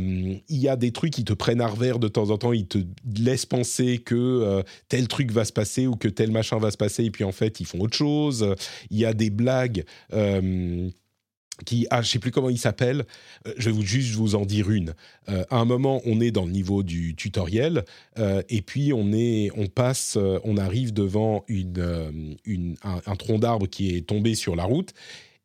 [0.48, 2.68] Il y a des trucs qui te prennent à revers de temps en temps, ils
[2.68, 2.78] te
[3.20, 6.78] laissent penser que euh, tel truc va se passer ou que tel machin va se
[6.78, 8.56] passer, et puis en fait ils font autre chose.
[8.90, 9.84] Il y a des blagues.
[10.14, 10.90] euh,
[11.66, 13.04] qui, ah, je sais plus comment il s'appelle.
[13.58, 14.94] Je vais juste vous en dire une.
[15.26, 17.84] À un moment, on est dans le niveau du tutoriel,
[18.48, 24.36] et puis on est, on passe, on arrive devant un tronc d'arbre qui est tombé
[24.36, 24.94] sur la route.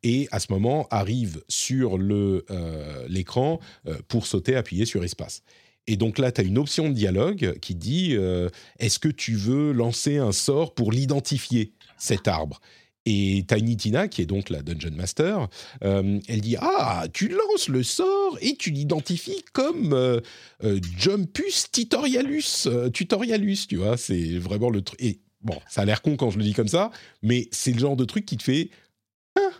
[0.03, 5.43] Et à ce moment, arrive sur euh, l'écran euh, pour sauter, appuyer sur espace.
[5.87, 8.49] Et donc là, tu as une option de dialogue qui dit euh,
[8.79, 12.61] Est-ce que tu veux lancer un sort pour l'identifier, cet arbre?
[13.05, 15.49] Et Tiny Tina, qui est donc la Dungeon Master,
[15.81, 20.21] elle dit Ah, tu lances le sort et tu l'identifies comme
[20.97, 25.03] Jumpus Tutorialus, Tutorialus, tu vois, c'est vraiment le truc.
[25.03, 26.93] Et bon, ça a l'air con quand je le dis comme ça,
[27.23, 28.71] mais c'est le genre de truc qui te fait.
[29.37, 29.51] Ah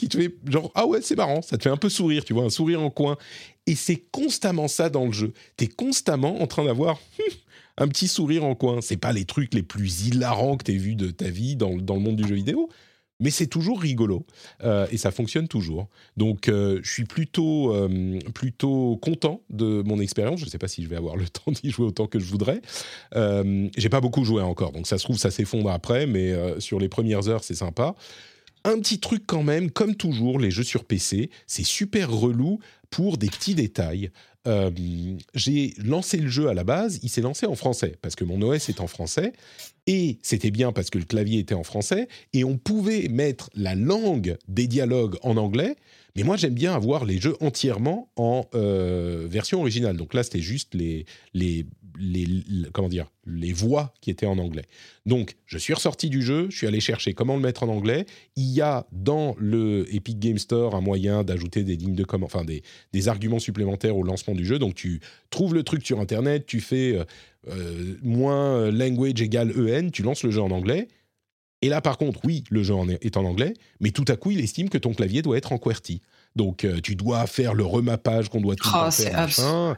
[0.00, 2.32] qui te fait genre ah ouais c'est marrant ça te fait un peu sourire tu
[2.32, 3.16] vois un sourire en coin
[3.66, 6.98] et c'est constamment ça dans le jeu t'es constamment en train d'avoir
[7.78, 10.94] un petit sourire en coin c'est pas les trucs les plus hilarants que t'aies vu
[10.94, 12.68] de ta vie dans, dans le monde du jeu vidéo
[13.20, 14.26] mais c'est toujours rigolo
[14.64, 15.88] euh, et ça fonctionne toujours.
[16.16, 20.40] Donc euh, je suis plutôt euh, plutôt content de mon expérience.
[20.40, 22.24] Je ne sais pas si je vais avoir le temps d'y jouer autant que je
[22.24, 22.62] voudrais.
[23.76, 26.88] J'ai pas beaucoup joué encore, donc ça se trouve ça s'effondre après, mais sur les
[26.88, 27.94] premières heures c'est sympa.
[28.64, 32.58] Un petit truc quand même, comme toujours, les jeux sur PC, c'est super relou
[32.90, 34.10] pour des petits détails.
[34.46, 34.70] Euh,
[35.34, 38.40] J'ai lancé le jeu à la base, il s'est lancé en français, parce que mon
[38.42, 39.32] OS est en français,
[39.86, 43.74] et c'était bien parce que le clavier était en français, et on pouvait mettre la
[43.74, 45.76] langue des dialogues en anglais,
[46.16, 49.96] mais moi j'aime bien avoir les jeux entièrement en euh, version originale.
[49.96, 51.66] Donc là c'était juste les, les,
[52.00, 52.26] les,
[52.72, 54.64] comment dire, les voix qui étaient en anglais.
[55.06, 58.06] Donc, je suis ressorti du jeu, je suis allé chercher comment le mettre en anglais.
[58.36, 62.30] Il y a dans le Epic Game Store un moyen d'ajouter des lignes de commande,
[62.32, 64.58] enfin des, des, arguments supplémentaires au lancement du jeu.
[64.58, 67.04] Donc, tu trouves le truc sur Internet, tu fais euh,
[67.48, 70.88] euh, moins language égale EN, tu lances le jeu en anglais.
[71.62, 74.40] Et là, par contre, oui, le jeu est en anglais, mais tout à coup, il
[74.40, 76.00] estime que ton clavier doit être en QWERTY.
[76.36, 79.28] Donc, euh, tu dois faire le remappage qu'on doit tout oh, faire.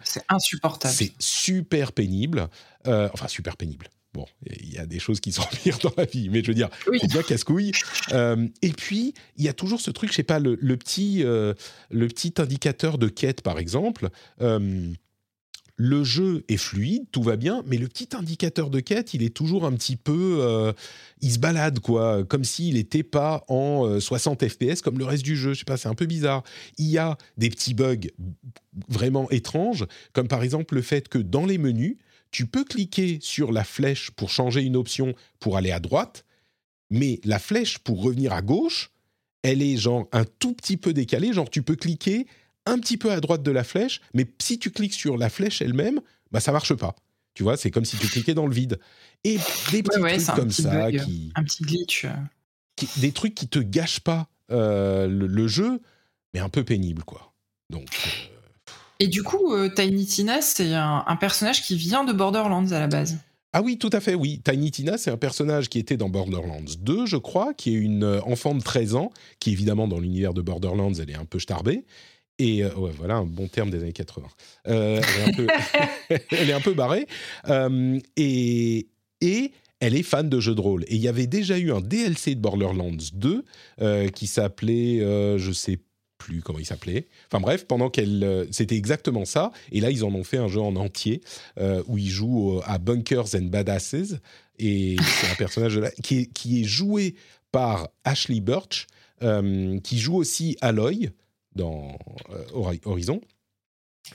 [0.05, 0.95] C'est insupportable.
[0.95, 2.49] C'est super pénible.
[2.87, 3.89] Euh, enfin, super pénible.
[4.13, 6.55] Bon, il y a des choses qui sont pires dans la vie, mais je veux
[6.55, 6.69] dire,
[7.01, 7.73] c'est bien casse-couille.
[8.13, 11.55] Euh, et puis, il y a toujours ce truc, je sais pas, le, petit, le
[11.91, 14.11] petit indicateur de quête, par exemple
[15.77, 19.35] le jeu est fluide, tout va bien, mais le petit indicateur de quête, il est
[19.35, 20.73] toujours un petit peu, euh,
[21.21, 25.25] il se balade quoi, comme s'il n'était pas en 60 euh, FPS comme le reste
[25.25, 25.55] du jeu.
[25.55, 26.43] Je sais pas, c'est un peu bizarre.
[26.79, 28.09] Il y a des petits bugs
[28.89, 31.97] vraiment étranges, comme par exemple le fait que dans les menus,
[32.31, 36.25] tu peux cliquer sur la flèche pour changer une option pour aller à droite,
[36.91, 38.91] mais la flèche pour revenir à gauche,
[39.43, 42.27] elle est genre un tout petit peu décalée, genre tu peux cliquer
[42.67, 45.63] un petit peu à droite de la flèche, mais si tu cliques sur la flèche
[45.63, 46.01] elle-même,
[46.31, 46.95] bah ça marche pas.
[47.35, 48.79] Tu vois, c'est comme si tu cliquais dans le vide.
[49.25, 49.39] Et
[49.71, 52.07] des petits trucs comme ça, qui, un petit glitch,
[52.97, 55.81] des trucs qui te gâchent pas euh, le, jeu,
[56.35, 57.33] mais un peu pénible, quoi.
[57.71, 57.87] Donc.
[57.87, 62.81] Euh, Et du coup, euh, Tiny Tina, c'est un, personnage qui vient de Borderlands à
[62.81, 63.19] la base.
[63.55, 64.41] Ah oui, tout à fait, oui.
[64.45, 68.21] Tiny Tina, c'est un personnage qui était dans Borderlands 2, je crois, qui est une
[68.27, 69.11] enfant de 13 ans,
[69.41, 71.85] qui évidemment dans l'univers de Borderlands, elle est un peu starbée,
[72.43, 74.27] et euh, ouais, voilà un bon terme des années 80.
[74.67, 75.01] Euh,
[76.09, 77.07] elle, est un peu, barrée.
[77.49, 78.89] Euh, et,
[79.21, 80.83] et elle est fan de jeux de rôle.
[80.89, 83.45] Et il y avait déjà eu un DLC de Borderlands 2
[84.11, 84.99] qui s'appelait,
[85.39, 85.79] je sais
[86.19, 87.09] plus comment il s'appelait.
[87.29, 89.53] Enfin bref, pendant qu'elle, c'était exactement ça.
[89.71, 91.21] Et là, ils en ont fait un jeu en entier
[91.87, 94.15] où il joue à Bunkers and Badasses.
[94.59, 97.15] Et c'est un personnage qui, est, qui est joué
[97.51, 98.87] par Ashley Birch,
[99.83, 101.11] qui joue aussi Aloy
[101.57, 101.97] dans
[102.31, 103.21] euh, Horizon.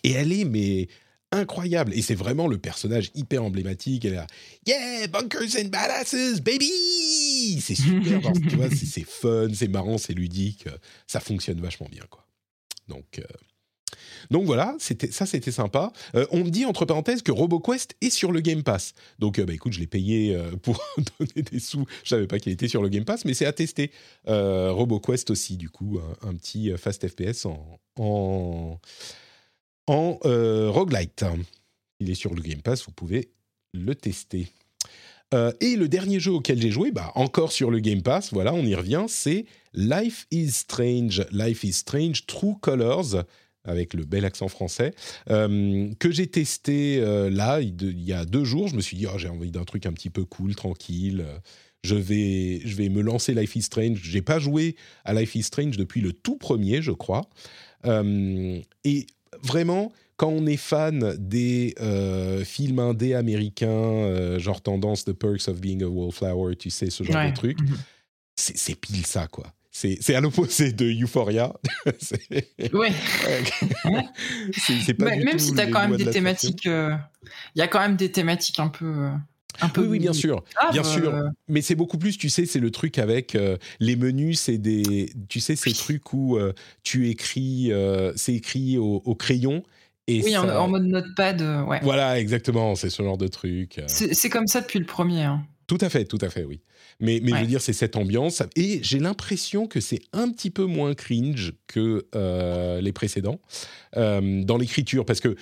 [0.04, 0.88] Et elle est, mais
[1.32, 1.94] incroyable.
[1.94, 4.06] Et c'est vraiment le personnage hyper emblématique.
[4.06, 4.28] Elle est là,
[4.66, 7.60] yeah, bunkers and badasses, baby!
[7.62, 10.68] C'est super, tu vois, c'est fun, c'est marrant, c'est ludique.
[11.06, 12.26] Ça fonctionne vachement bien, quoi.
[12.88, 13.24] Donc, euh,
[14.32, 15.91] donc voilà, c'était ça, c'était sympa.
[16.15, 18.93] Euh, on me dit entre parenthèses que RoboQuest est sur le Game Pass.
[19.20, 20.80] Donc euh, bah, écoute, je l'ai payé euh, pour
[21.20, 21.86] donner des sous.
[22.03, 23.91] Je savais pas qu'il était sur le Game Pass, mais c'est à tester.
[24.26, 28.80] RoboQuest aussi, du coup, un, petit fast FPS en
[29.88, 31.26] roguelite.
[31.99, 33.32] Il est sur le Game Pass, vous pouvez
[33.74, 34.47] le tester.
[35.34, 38.63] et le dernier jeu auquel j'ai joué, bah, encore sur le Game Pass, voilà, on
[38.63, 41.26] y revient, c'est Life is Strange.
[41.32, 43.24] Life is Strange True Colors
[43.68, 44.93] avec le bel accent français,
[45.30, 48.68] euh, que j'ai testé euh, là, il, y a deux jours.
[48.68, 51.26] Je me suis dit, oh, j'ai envie d'un truc un petit peu cool, tranquille.
[51.84, 53.99] Je vais, je vais me lancer Life is Strange.
[54.01, 57.30] J'ai pas joué à Life is Strange depuis le tout premier, je crois.
[57.86, 59.05] Euh, et
[59.43, 61.76] vraiment, quand on est fan des
[62.43, 67.30] films indés américains, genre tendance The Perks of Being a Wallflower, tu sais, ce genre
[67.30, 67.78] de truc, mhm.
[68.36, 71.54] c'est pile ça, quoi c'est à l'opposé de Euphoria.
[72.74, 72.92] ouais.
[74.52, 76.96] c'est pas même si tu as quand même des thématiques, euh,
[77.56, 78.86] il y a quand même des thématiques un peu.
[78.86, 79.12] Euh,
[79.60, 81.14] un peu oui, oui, bien sûr, bien sûr.
[81.14, 81.30] Euh.
[81.48, 83.36] Mais c'est beaucoup plus, tu sais, c'est le truc avec
[83.80, 86.38] les menus, c'est des, tu sais, ces trucs où
[86.84, 87.72] tu écris,
[88.16, 89.64] c'est écrit au, crayon.
[90.08, 91.80] Et oui, en, mode notepad, ouais.
[91.82, 93.82] Voilà, exactement, c'est ce genre de truc.
[93.88, 95.24] C'est comme ça depuis le premier.
[95.24, 95.44] Hein.
[95.68, 96.61] Tout à fait, tout à fait, oui.
[97.01, 98.41] Mais, mais je veux dire, c'est cette ambiance.
[98.55, 103.39] Et j'ai l'impression que c'est un petit peu moins cringe que euh, les précédents
[103.97, 105.05] euh, dans l'écriture.
[105.05, 105.36] Parce que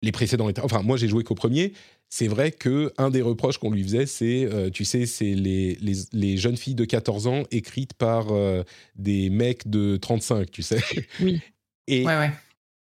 [0.00, 0.62] les précédents étaient.
[0.62, 1.72] Enfin, moi, j'ai joué qu'au premier.
[2.08, 5.76] C'est vrai que un des reproches qu'on lui faisait, c'est, euh, tu sais, c'est les,
[5.80, 8.26] les, les, jeunes filles de 14 ans écrites par
[8.96, 10.80] des mecs de 35, tu sais.
[11.20, 11.40] Oui.
[11.88, 12.30] Et, ouais, ouais.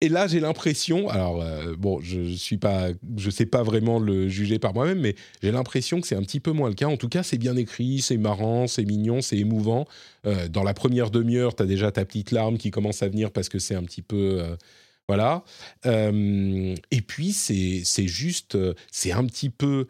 [0.01, 4.29] Et là, j'ai l'impression, alors euh, bon, je suis pas, je sais pas vraiment le
[4.29, 6.89] juger par moi-même, mais j'ai l'impression que c'est un petit peu moins le cas.
[6.89, 9.87] En tout cas, c'est bien écrit, c'est marrant, c'est mignon, c'est émouvant.
[10.27, 13.31] Euh, dans la première demi-heure, tu as déjà ta petite larme qui commence à venir
[13.31, 14.57] parce que c'est un petit peu, euh,
[15.09, 15.45] voilà.
[15.85, 18.59] et puis c'est juste,
[18.91, 19.87] c'est un petit peu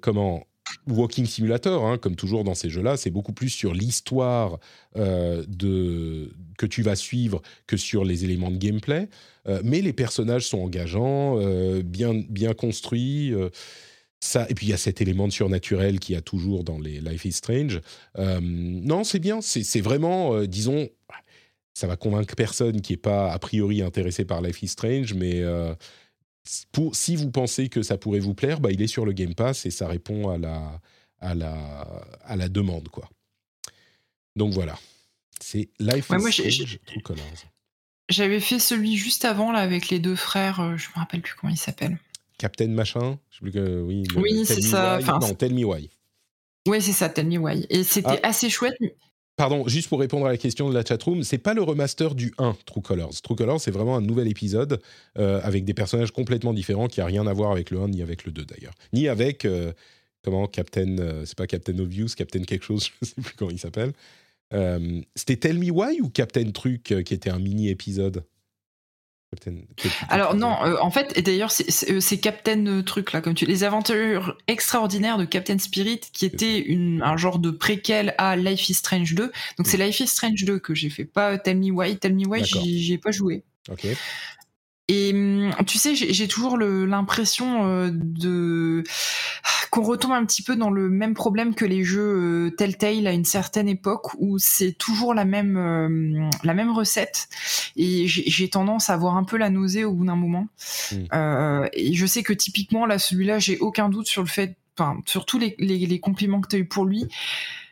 [0.00, 0.44] comment
[0.88, 4.58] Walking Simulator, hein, comme toujours dans ces jeux-là, c'est beaucoup plus sur l'histoire
[4.96, 9.08] de que tu vas suivre que sur les éléments de gameplay.
[9.46, 13.32] Euh, mais les personnages sont engageants, euh, bien bien construits.
[14.20, 16.78] ça, et puis il y a cet élément de surnaturel qu'il y a toujours dans
[16.78, 17.80] les Life is Strange.
[18.16, 19.40] non, c'est bien.
[19.40, 20.88] C'est vraiment, disons,
[21.74, 25.42] ça va convaincre personne qui n'est pas a priori intéressé par Life is Strange, mais
[26.72, 29.34] pour, si vous pensez que ça pourrait vous plaire, bah, il est sur le Game
[29.34, 30.80] Pass et ça répond à la,
[31.20, 32.88] à la, à la demande.
[32.88, 33.08] quoi.
[34.36, 34.78] Donc voilà.
[35.40, 37.24] C'est Life Ouais, is moi, Strange, True Colors.
[38.10, 41.34] J'avais fait celui juste avant là avec les deux frères, euh, je me rappelle plus
[41.40, 41.98] comment il s'appelle.
[42.38, 45.02] Captain Machin je sais plus que, oui, Oui, c'est ça, Why.
[45.04, 45.88] enfin, non, Tell Me Why.
[46.66, 47.66] Ouais, c'est ça, Tell Me Why.
[47.70, 48.28] Et c'était Ah.
[48.28, 48.74] assez chouette.
[49.36, 52.32] Pardon, juste pour répondre à la question de la chatroom, c'est pas le remaster du
[52.38, 53.20] 1 True Colors.
[53.22, 54.80] True Colors, c'est vraiment un nouvel épisode
[55.18, 58.02] euh, avec des personnages complètement différents qui a rien à voir avec le 1 ni
[58.02, 58.74] avec le 2 d'ailleurs.
[58.92, 59.72] Ni avec euh,
[60.22, 63.58] comment Captain euh, c'est pas Captain Obvious, Captain quelque chose, je sais plus comment il
[63.58, 63.92] s'appelle.
[64.54, 68.24] Euh, c'était Tell Me Why ou Captain Truc euh, qui était un mini épisode?
[69.34, 69.62] Captain-
[70.10, 74.38] Alors non, euh, en fait, et d'ailleurs, c'est- Captain truc là, comme tu, les aventures
[74.46, 79.14] extraordinaires de Captain Spirit, qui était une, un genre de préquel à Life is Strange
[79.16, 79.32] 2.
[79.58, 81.96] Donc c'est Life is Strange 2 que j'ai fait, pas Tell Me Why.
[81.98, 82.62] Tell Me Why, D'accord.
[82.62, 83.42] j'y j'y ai pas joué.
[83.70, 83.86] Ok.
[84.88, 88.84] Et hum, tu sais, j'ai toujours l'impression euh, de
[89.70, 93.12] qu'on retombe un petit peu dans le même problème que les jeux euh, Telltale à
[93.12, 97.28] une certaine époque où c'est toujours la même euh, la même recette
[97.76, 100.46] et j'ai tendance à avoir un peu la nausée au bout d'un moment.
[100.92, 100.96] Mm.
[101.12, 105.00] Euh, et je sais que typiquement là, celui-là, j'ai aucun doute sur le fait, enfin
[105.06, 107.08] sur tous les, les, les compliments que tu as eu pour lui.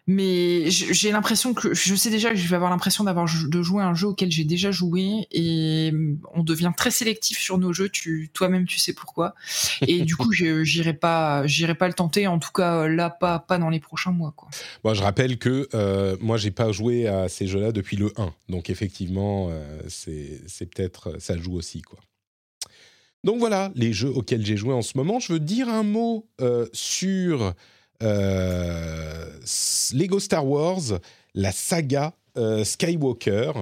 [0.07, 3.83] Mais j'ai l'impression que je sais déjà que je vais avoir l'impression d'avoir de jouer
[3.83, 5.93] à un jeu auquel j'ai déjà joué et
[6.35, 7.91] on devient très sélectif sur nos jeux.
[8.33, 9.35] Toi-même tu sais pourquoi.
[9.87, 12.27] Et du coup j'irai pas j'irai pas le tenter.
[12.27, 14.49] En tout cas là pas pas dans les prochains mois quoi.
[14.95, 18.33] Je rappelle que euh, moi, j'ai pas joué à ces jeux-là depuis le 1.
[18.49, 21.21] Donc, effectivement, euh, c'est peut-être.
[21.21, 21.83] Ça joue aussi.
[23.25, 25.21] Donc, voilà les jeux auxquels j'ai joué en ce moment.
[25.21, 27.55] Je veux dire un mot euh, sur
[29.95, 31.01] Lego Star Wars,
[31.35, 33.53] la saga euh, Skywalker.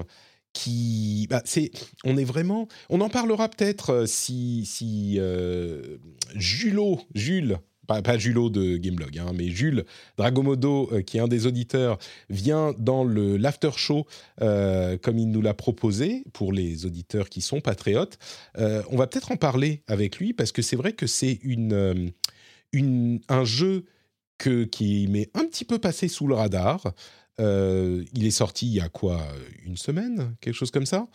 [0.53, 1.71] Qui, bah, c'est,
[2.03, 5.99] on est vraiment, on en parlera peut-être euh, si, si euh,
[6.35, 9.85] Julot, Jules, pas, pas Julot de Gameblog, hein, mais Jules
[10.17, 11.99] Dragomodo, euh, qui est un des auditeurs,
[12.31, 14.07] vient dans le l'after show
[14.43, 18.19] euh, comme il nous l'a proposé pour les auditeurs qui sont patriotes.
[18.59, 21.73] Euh, on va peut-être en parler avec lui parce que c'est vrai que c'est une,
[21.73, 21.95] euh,
[22.73, 23.85] une, un jeu
[24.71, 26.93] qui m'est un petit peu passé sous le radar.
[27.41, 29.27] Euh, il est sorti il y a quoi
[29.65, 31.09] Une semaine Quelque chose comme ça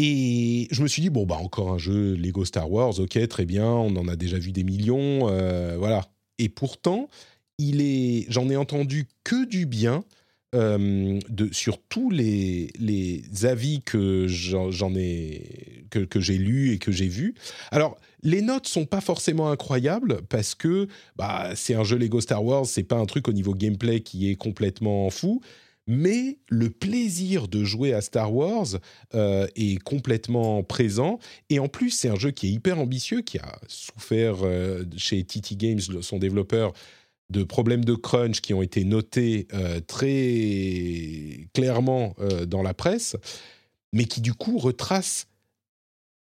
[0.00, 3.44] et je me suis dit, bon, bah, encore un jeu Lego Star Wars, ok, très
[3.44, 6.06] bien, on en a déjà vu des millions, euh, voilà.
[6.38, 7.08] Et pourtant,
[7.58, 10.04] il est, j'en ai entendu que du bien
[10.54, 16.70] euh, de, sur tous les, les avis que j'en j'en ai, que, que j'ai lus
[16.74, 17.34] et que j'ai vus.
[17.72, 22.44] Alors, les notes sont pas forcément incroyables parce que bah, c'est un jeu Lego Star
[22.44, 25.40] Wars, c'est pas un truc au niveau gameplay qui est complètement fou.
[25.90, 28.66] Mais le plaisir de jouer à Star Wars
[29.14, 31.18] euh, est complètement présent.
[31.48, 35.24] Et en plus, c'est un jeu qui est hyper ambitieux, qui a souffert euh, chez
[35.24, 36.74] TT Games, son développeur,
[37.30, 42.14] de problèmes de crunch qui ont été notés euh, très clairement
[42.46, 43.16] dans la presse,
[43.94, 45.26] mais qui du coup retrace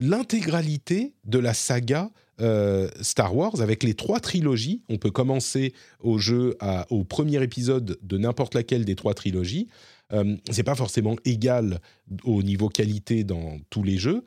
[0.02, 4.82] l'intégralité de la saga euh, Star Wars avec les trois trilogies.
[4.88, 6.56] On peut commencer au jeu
[6.90, 9.68] au premier épisode de n'importe laquelle des trois trilogies.
[10.12, 11.80] Euh, c'est pas forcément égal
[12.24, 14.24] au niveau qualité dans tous les jeux,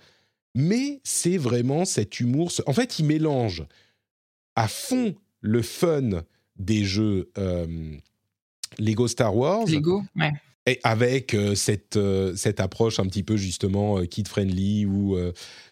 [0.56, 2.52] mais c'est vraiment cet humour.
[2.66, 3.66] En fait, il mélange
[4.56, 6.24] à fond le fun
[6.56, 7.98] des jeux euh,
[8.80, 10.32] Lego Star Wars Lego, ouais.
[10.66, 15.18] Et avec euh, cette, euh, cette approche un petit peu justement euh, kid-friendly où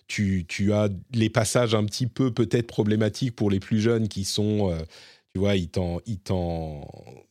[0.07, 4.25] tu, tu as les passages un petit peu peut-être problématiques pour les plus jeunes qui
[4.25, 4.77] sont,
[5.33, 6.87] tu vois, ils, t'en- ils, t'en-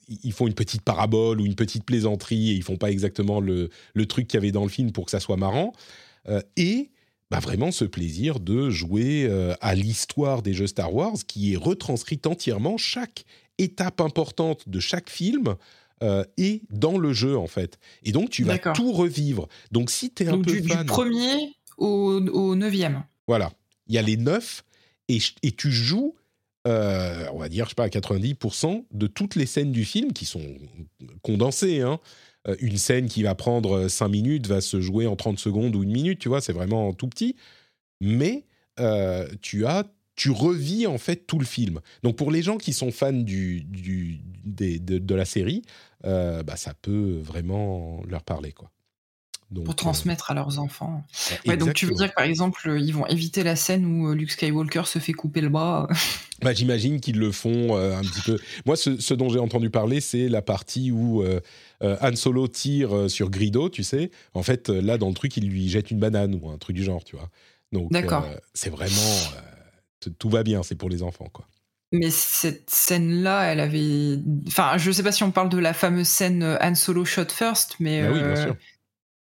[0.08, 3.70] ils font une petite parabole ou une petite plaisanterie et ils font pas exactement le,
[3.94, 5.72] le truc qu'il y avait dans le film pour que ça soit marrant.
[6.56, 6.90] Et
[7.30, 12.26] bah, vraiment ce plaisir de jouer à l'histoire des jeux Star Wars qui est retranscrite
[12.26, 13.24] entièrement chaque
[13.58, 15.54] étape importante de chaque film
[16.02, 17.78] euh, est dans le jeu en fait.
[18.02, 19.48] Et donc tu vas tout revivre.
[19.70, 23.04] Donc si tu es un Donc peu du, du fan, premier au, au neuvième.
[23.26, 23.52] voilà,
[23.86, 24.64] il y a les neuf
[25.08, 26.14] et, et tu joues,
[26.68, 30.12] euh, on va dire, je sais pas, à 90% de toutes les scènes du film
[30.12, 30.44] qui sont
[31.22, 31.80] condensées.
[31.80, 31.98] hein.
[32.48, 35.82] Euh, une scène qui va prendre 5 minutes va se jouer en 30 secondes ou
[35.84, 37.36] une minute, tu vois, c'est vraiment tout petit.
[38.00, 38.44] Mais
[38.80, 39.84] euh, tu as
[40.14, 41.80] tu revis en fait tout le film.
[42.02, 45.62] Donc pour les gens qui sont fans du, du- des- de, de la série,
[46.04, 48.52] euh, bah, ça peut vraiment leur parler.
[48.52, 48.70] Quoi.
[49.50, 51.04] Donc, Pour transmettre à leurs enfants.
[51.30, 53.84] euh, Ouais, donc tu veux dire que par exemple, euh, ils vont éviter la scène
[53.84, 55.88] où euh, Luke Skywalker se fait couper le bras.
[56.40, 58.38] Bah, J'imagine qu'ils le font euh, un petit peu.
[58.64, 61.40] Moi, ce, ce dont j'ai entendu parler, c'est la partie où euh,
[61.82, 64.10] euh, Han Solo tire euh, sur Grido, tu sais.
[64.32, 66.74] En fait, euh, là, dans le truc, il lui jette une banane ou un truc
[66.74, 67.28] du genre, tu vois.
[67.72, 67.92] Donc,
[68.24, 68.96] euh, c'est vraiment.
[70.06, 71.46] euh, tout va bien, c'est pour les enfants, quoi.
[71.92, 74.18] Mais cette scène-là, elle avait.
[74.46, 77.26] Enfin, je sais pas si on parle de la fameuse scène euh, Han Solo shot
[77.28, 78.02] first, mais.
[78.02, 78.56] Bah oui, bien euh, sûr.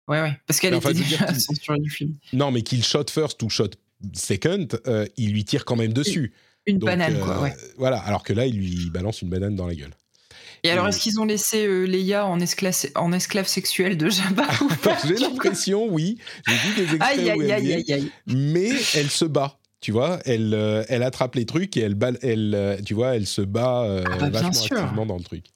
[0.09, 0.41] Ouais, ouais.
[0.47, 2.15] Parce qu'elle était déjà censurée du film.
[2.33, 3.71] Non, mais qu'il shot first ou shot
[4.15, 6.33] second, euh, il lui tire quand même dessus.
[6.67, 7.55] Une Donc, banane, euh, quoi, ouais.
[7.79, 9.95] Voilà, alors que là, il lui balance une banane dans la gueule.
[10.63, 14.47] Et alors, est-ce qu'ils ont laissé euh, Leia en esclave, en esclave sexuelle de Jabba
[15.07, 16.19] J'ai l'impression, oui.
[16.47, 18.13] J'ai vu des extraits Aïe, aïe, aïe, aïe.
[18.27, 19.59] mais elle se bat.
[19.81, 23.27] Tu vois, elle, euh, elle attrape les trucs et elle, elle, euh, tu vois, elle
[23.27, 25.47] se bat euh, Ah bah, vachement activement dans le truc.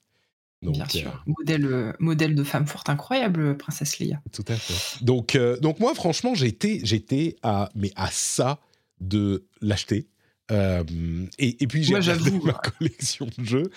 [0.63, 1.23] Donc, Bien euh, sûr.
[1.27, 4.19] Modèle, modèle de femme forte incroyable, princesse Leia.
[4.33, 5.03] Tout à fait.
[5.03, 8.59] Donc, donc moi, franchement, j'étais, j'étais à, mais à ça
[8.99, 10.07] de l'acheter.
[10.51, 13.69] Et, et puis j'ai regardé ma collection de jeux.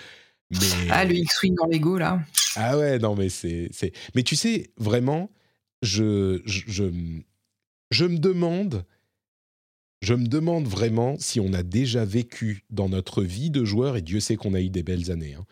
[0.51, 0.57] Mais
[0.89, 2.21] Ah, le X-Wing dans Lego, là.
[2.55, 3.91] ah ouais, non, mais c'est, c'est.
[4.15, 5.29] Mais tu sais, vraiment,
[5.83, 6.85] je, je, je,
[7.91, 8.83] je me demande,
[10.01, 14.01] je me demande vraiment si on a déjà vécu dans notre vie de joueur, et
[14.01, 15.45] Dieu sait qu'on a eu des belles années, hein,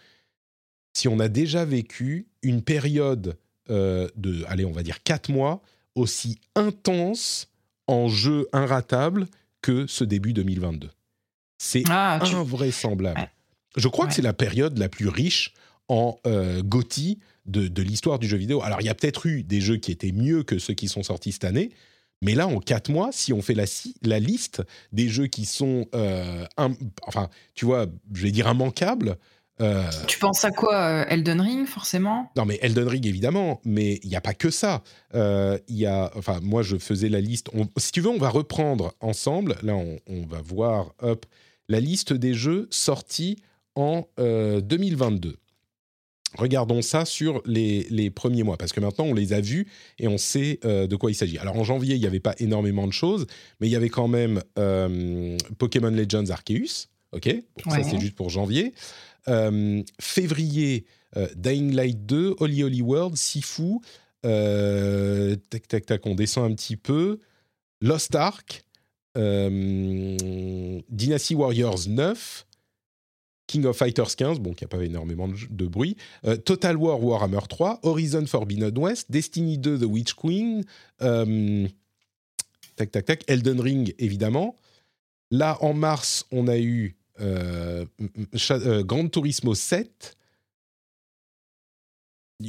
[0.93, 3.37] si on a déjà vécu une période
[3.69, 5.61] euh, de, allez, on va dire quatre mois,
[5.95, 7.49] aussi intense
[7.87, 9.27] en jeu inratable
[9.61, 10.89] que ce début 2022.
[11.59, 13.19] C'est Ah, tu- invraisemblable.
[13.19, 13.29] Ouais.
[13.75, 15.53] Je crois que c'est la période la plus riche
[15.87, 18.61] en euh, GOTY de, de l'histoire du jeu vidéo.
[18.61, 21.03] Alors, il y a peut-être eu des jeux qui étaient mieux que ceux qui sont
[21.03, 21.71] sortis cette année,
[22.22, 26.45] mais là, en quatre mois, si on fait la, liste des jeux qui sont, euh,
[27.05, 29.18] enfin, tu vois, je vais dire immanquables,
[29.59, 32.32] euh, Tu penses à quoi euh, Elden Ring, forcément?
[32.36, 34.84] Non, mais Elden Ring, évidemment, mais il n'y a pas que ça.
[35.15, 37.49] Euh, Il y a, enfin, moi, je faisais la liste.
[37.53, 39.55] On- si tu veux, on va reprendre ensemble.
[39.63, 41.26] Là, on, on va voir, hop,
[41.70, 43.38] la liste des jeux sortis
[43.76, 45.38] en euh, 2022.
[46.38, 49.67] Regardons ça sur les, les premiers mois, parce que maintenant, on les a vus
[49.99, 51.38] et on sait euh, de quoi il s'agit.
[51.38, 53.27] Alors, en janvier, il n'y avait pas énormément de choses,
[53.59, 56.88] mais il y avait quand même euh, Pokémon Legends Arceus.
[57.11, 57.35] OK?
[57.65, 58.73] Bon, Ça, c'est juste pour janvier.
[59.27, 60.85] Euh, février,
[61.35, 63.79] Dying Light 2, Holy Holy World, Sifu,
[64.21, 67.19] tac tac tac, on descend un petit peu,
[67.81, 68.63] Lost Ark,
[69.15, 70.83] Dynasty
[71.33, 72.46] Warriors 9,
[73.47, 75.95] King of Fighters 15, bon, qui n'a pas énormément de, de bruit,
[76.25, 80.63] euh, Total War Warhammer 3, Horizon Forbidden West, Destiny 2 The Witch Queen,
[81.01, 81.67] euh,
[82.75, 84.55] tac tac tac, Elden Ring évidemment.
[85.31, 87.85] Là, en mars, on a eu euh,
[88.35, 90.15] Cha- euh, Gran Turismo 7,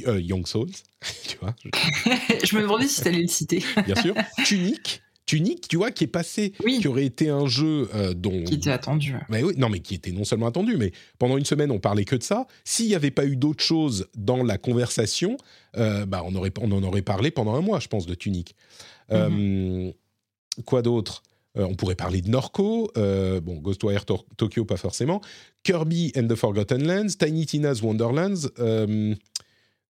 [0.05, 0.69] euh, Young Souls,
[1.27, 1.69] tu vois, je-
[2.45, 3.63] Je me demandais si t'allais le citer.
[3.85, 4.13] bien sûr.
[4.45, 8.43] Tunic, Tunic, tu vois, qui est passé, Oui, qui aurait été un jeu euh, dont.
[8.45, 9.13] qui était attendu.
[9.29, 12.03] Mais oui, non, mais qui était non seulement attendu, mais pendant une semaine, on parlait
[12.05, 12.47] que de ça.
[12.63, 15.37] S'il n'y avait pas eu d'autres choses dans la conversation,
[15.77, 18.55] euh, bah, on, aurait, on en aurait parlé pendant un mois, je pense, de Tunic.
[19.11, 19.91] Euh,
[20.65, 21.21] quoi d'autre?
[21.55, 25.19] On pourrait parler de Norco, bon, Ghostwire Tor- Tokyo, pas forcément.
[25.63, 28.47] Kirby and the Forgotten Lands, Tiny Tina's Wonderlands.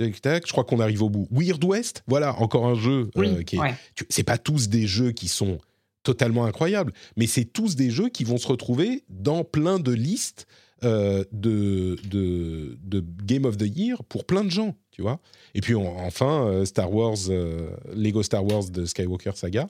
[0.01, 1.26] Euh, tac, je crois qu'on arrive au bout.
[1.30, 3.74] Weird West, voilà, encore un jeu Oui, euh, qui est, ouais.
[3.94, 5.59] tu- c'est pas tous des jeux qui sont
[6.03, 10.46] totalement incroyables, mais c'est tous des jeux qui vont se retrouver dans plein de listes
[10.82, 15.20] euh, de, de, de Game of the Year pour plein de gens, tu vois.
[15.55, 19.68] Et puis on- enfin, euh, Star Wars, euh, Lego Star Wars de Skywalker Saga.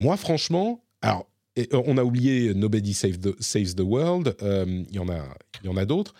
[0.00, 1.26] Moi, franchement, alors
[1.58, 4.36] euh, on a oublié Nobody Save the, Saves the World.
[4.42, 5.18] euh, Il y en a,
[5.64, 6.14] il y en a d'autres.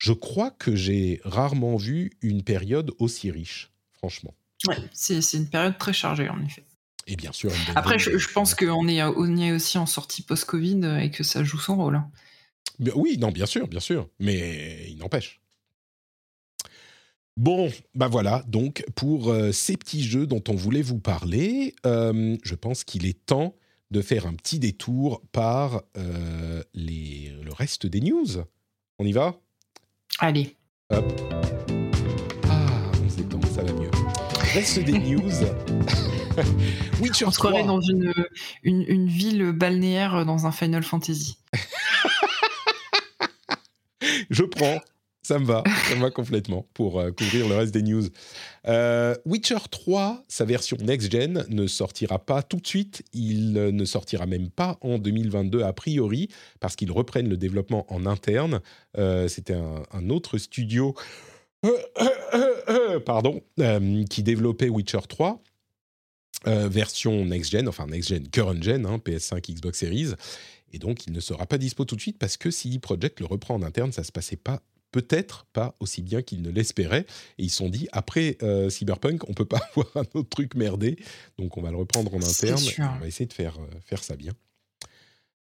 [0.00, 4.34] Je crois que j'ai rarement vu une période aussi riche, franchement.
[4.66, 6.64] Ouais, c'est une période très chargée, en effet.
[7.06, 7.52] Et bien sûr.
[7.76, 11.44] Après, je, je pense qu'on est, on est aussi en sortie post-Covid et que ça
[11.44, 11.96] joue son rôle.
[11.96, 12.10] hein.
[12.78, 15.40] Bien- Oui, non, bien sûr, bien sûr, mais il n'empêche.
[17.36, 22.36] Bon, bah voilà, donc pour euh, ces petits jeux dont on voulait vous parler, euh,
[22.42, 23.54] je pense qu'il est temps
[23.90, 28.26] de faire un petit détour par euh, les, le reste des news.
[28.98, 29.38] On y va?
[30.18, 30.56] Allez.
[30.90, 31.00] Ah,
[33.04, 33.90] on s'étend, ça va mieux.
[34.52, 35.30] Reste des news.
[37.00, 37.50] Witcher On se 3.
[37.50, 38.12] croirait dans une,
[38.62, 41.38] une, une ville balnéaire dans un Final Fantasy.
[44.30, 44.80] Je prends.
[45.22, 48.04] Ça me va, ça me va complètement pour euh, couvrir le reste des news.
[48.66, 53.02] Euh, Witcher 3, sa version next-gen, ne sortira pas tout de suite.
[53.12, 57.86] Il euh, ne sortira même pas en 2022 a priori, parce qu'ils reprennent le développement
[57.92, 58.60] en interne.
[59.28, 60.94] C'était un, autre studio,
[63.06, 63.42] pardon,
[64.08, 65.42] qui développait Witcher 3.
[66.46, 70.14] euh, version next-gen, enfin next-gen, current-gen, hein, PS5, Xbox Series.
[70.72, 73.26] Et donc, il ne sera pas dispo tout de suite parce que CD Projekt le
[73.26, 77.06] reprend en interne, ça se passait pas peut-être pas aussi bien qu'ils ne l'espéraient.
[77.38, 80.54] Et ils se sont dit, après euh, Cyberpunk, on peut pas avoir un autre truc
[80.54, 80.96] merdé,
[81.38, 82.62] donc on va le reprendre en interne.
[82.96, 84.32] On va essayer de faire, euh, faire ça bien.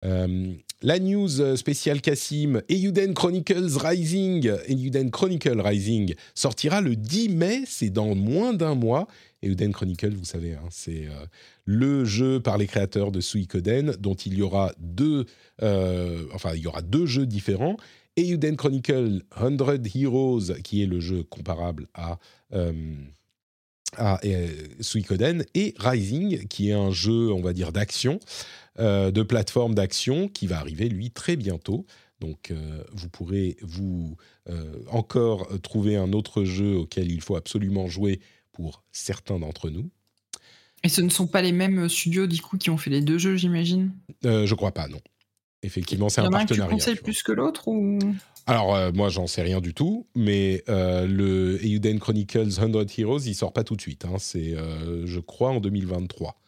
[0.05, 7.65] Euh, la news spéciale Cassim, Eiyuden Chronicles Rising, Eiyuden Chronicle Rising sortira le 10 mai,
[7.67, 9.07] c'est dans moins d'un mois.
[9.43, 11.27] Eiyuden Chronicle, vous savez, hein, c'est euh,
[11.65, 15.27] le jeu par les créateurs de Suikoden, dont il y aura deux,
[15.63, 17.77] euh, enfin il y aura deux jeux différents.
[18.17, 19.61] Eiyuden Chronicle 100
[19.95, 22.19] Heroes, qui est le jeu comparable à
[22.53, 22.95] euh,
[23.97, 24.49] à euh,
[24.81, 28.21] Suikoden et Rising, qui est un jeu, on va dire, d'action,
[28.79, 31.87] euh, de plateforme d'action, qui va arriver, lui, très bientôt.
[32.21, 34.17] Donc, euh, vous pourrez vous
[34.49, 38.21] euh, encore trouver un autre jeu auquel il faut absolument jouer
[38.53, 39.91] pour certains d'entre nous.
[40.83, 43.19] Et ce ne sont pas les mêmes studios, du coup, qui ont fait les deux
[43.19, 43.93] jeux, j'imagine?
[44.25, 45.01] Euh, je crois pas, non.
[45.63, 46.73] Effectivement, c'est Il y un en a un que tu partenariat.
[46.77, 47.99] conseilles plus que l'autre ou...
[48.47, 53.21] Alors, euh, moi, j'en sais rien du tout, mais euh, le Eiyuden Chronicles 100 Heroes,
[53.27, 54.05] il sort pas tout de suite.
[54.07, 54.17] hein.
[54.19, 56.41] C'est, euh, je crois, en 2023.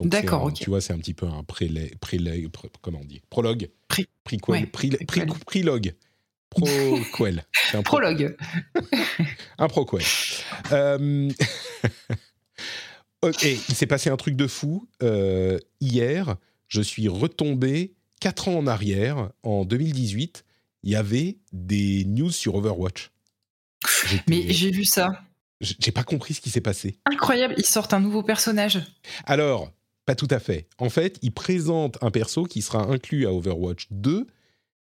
[0.00, 0.54] Donc, D'accord, ok.
[0.54, 3.22] Tu vois, c'est un petit peu un prélé, prélé- pr- comment on dit?
[3.30, 3.70] Prologue?
[3.88, 5.26] Pré- pré- pré- préquel.
[5.46, 5.94] Prelogue.
[6.50, 7.44] Proquel.
[7.72, 8.36] Un pro- Prologue.
[9.58, 10.02] Un proquel.
[13.22, 14.86] Ok, il s'est passé un truc de fou.
[15.80, 16.36] Hier,
[16.68, 17.94] je suis retombé
[18.26, 20.44] 4 ans en arrière, en 2018.
[20.82, 23.12] Il y avait des news sur Overwatch.
[24.28, 25.22] Mais j'ai vu ça.
[25.60, 26.98] j'ai pas compris ce qui s'est passé.
[27.04, 28.82] Incroyable, ils sortent un nouveau personnage.
[29.26, 29.70] Alors,
[30.06, 30.66] pas tout à fait.
[30.78, 34.26] En fait, ils présentent un perso qui sera inclus à Overwatch 2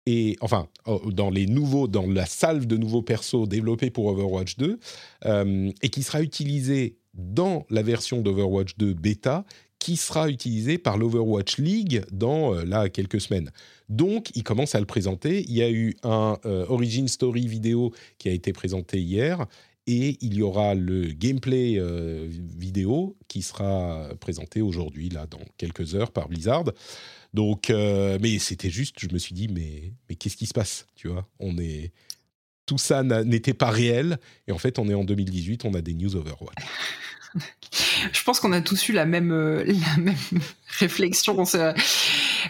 [0.06, 4.58] et enfin oh, dans les nouveaux, dans la salve de nouveaux persos développés pour Overwatch
[4.58, 4.78] 2
[5.24, 9.44] euh, et qui sera utilisé dans la version d'Overwatch 2 bêta
[9.84, 13.50] qui sera utilisée par l'Overwatch League dans euh, là quelques semaines.
[13.90, 15.44] Donc, ils commencent à le présenter.
[15.46, 19.44] Il y a eu un euh, origin story vidéo qui a été présenté hier
[19.86, 25.94] et il y aura le gameplay euh, vidéo qui sera présenté aujourd'hui, là, dans quelques
[25.94, 26.64] heures par Blizzard.
[27.34, 31.08] Donc, mais c'était juste, je me suis dit, mais, mais qu'est-ce qui se passe Tu
[31.08, 31.92] vois, on est.
[32.64, 34.18] Tout ça n'était pas réel.
[34.48, 36.64] Et en fait, on est en 2018, on a des news Overwatch.
[38.12, 39.64] Je pense qu'on a tous eu la même, euh,
[39.96, 40.16] la même
[40.78, 41.34] réflexion.
[41.38, 41.74] On s'est-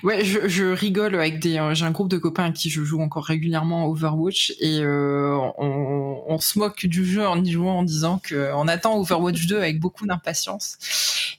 [0.02, 1.56] Ouais, je, je rigole avec des.
[1.58, 4.80] euh, J'ai un groupe de copains avec qui je joue encore régulièrement à Overwatch et
[4.80, 9.46] euh, on, on se moque du jeu en y jouant en disant qu'on attend Overwatch
[9.46, 10.78] 2 avec beaucoup d'impatience.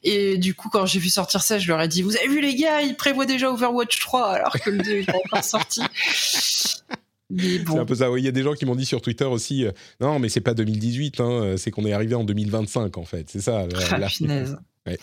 [0.03, 2.39] Et du coup, quand j'ai vu sortir ça, je leur ai dit Vous avez vu
[2.41, 5.81] les gars, ils prévoient déjà Overwatch 3 alors que le 2 est pas encore sorti.
[7.73, 8.09] C'est un peu ça.
[8.17, 10.41] Il y a des gens qui m'ont dit sur Twitter aussi, euh, non, mais c'est
[10.41, 13.29] pas 2018, hein, euh, c'est qu'on est arrivé en 2025 en fait.
[13.29, 13.65] C'est ça.
[13.67, 14.07] la- ah, la-.
[14.87, 14.97] Ouais.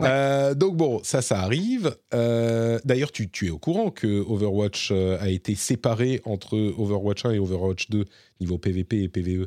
[0.00, 1.94] Euh, donc bon, ça, ça arrive.
[2.14, 7.32] Euh, D'ailleurs, tu, tu es au courant que Overwatch a été séparé entre Overwatch 1
[7.32, 8.04] et Overwatch 2
[8.40, 9.46] niveau PVP et PVE.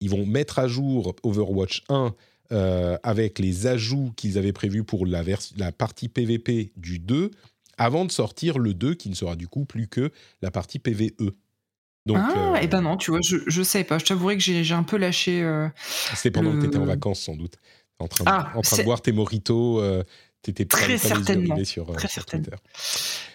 [0.00, 2.14] Ils vont mettre à jour Overwatch 1
[2.50, 5.22] euh, avec les ajouts qu'ils avaient prévus pour la
[5.72, 7.30] partie PVP du 2
[7.82, 10.10] avant de sortir le 2 qui ne sera du coup plus que
[10.40, 11.32] la partie PVE.
[12.06, 13.98] Donc, ah, euh, et ben non, tu vois, je, je sais pas.
[13.98, 15.42] Je t'avouerais que j'ai un peu lâché.
[15.42, 15.68] euh,
[16.14, 17.56] c'était pendant que tu étais en vacances sans doute.
[17.98, 20.02] En train, de- Ah, en train de boire tes mojitos, euh,
[20.42, 22.26] t'étais Très pas certainement, sur, euh, très sur.
[22.26, 22.50] Twitter.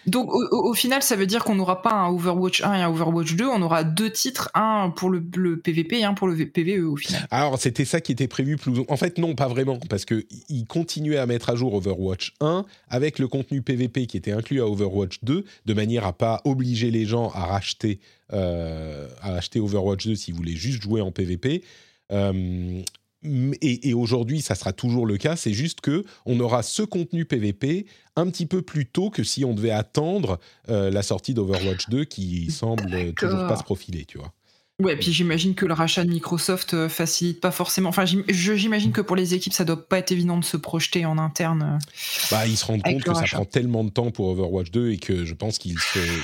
[0.06, 3.34] Donc au, final, ça veut dire qu'on n'aura pas un Overwatch 1 et un Overwatch
[3.34, 6.84] 2, on aura deux titres, un pour le, le PVP et un pour le PVE
[6.84, 7.26] au final.
[7.30, 8.72] Alors, c'était ça qui était prévu plus.
[8.88, 12.64] En fait, non, pas vraiment, parce que ils continuaient à mettre à jour Overwatch 1
[12.88, 16.90] avec le contenu PVP qui était inclus à Overwatch 2, de manière à pas obliger
[16.90, 18.00] les gens à racheter,
[18.32, 21.62] euh, à acheter Overwatch 2 s'ils voulaient juste jouer en PVP.
[22.10, 22.82] Euh,
[23.24, 25.36] et, et aujourd'hui, ça sera toujours le cas.
[25.36, 27.86] C'est juste que on aura ce contenu PVP
[28.16, 30.38] un petit peu plus tôt que si on devait attendre
[30.68, 34.32] euh, la sortie d'Overwatch 2, qui semble toujours pas se profiler, tu vois.
[34.80, 37.88] Ouais, puis j'imagine que le rachat de Microsoft euh, facilite pas forcément.
[37.88, 41.18] Enfin, j'imagine que pour les équipes, ça doit pas être évident de se projeter en
[41.18, 41.80] interne.
[41.82, 41.86] euh.
[42.30, 44.98] Bah, ils se rendent compte que ça prend tellement de temps pour Overwatch 2 et
[44.98, 45.74] que je pense qu'ils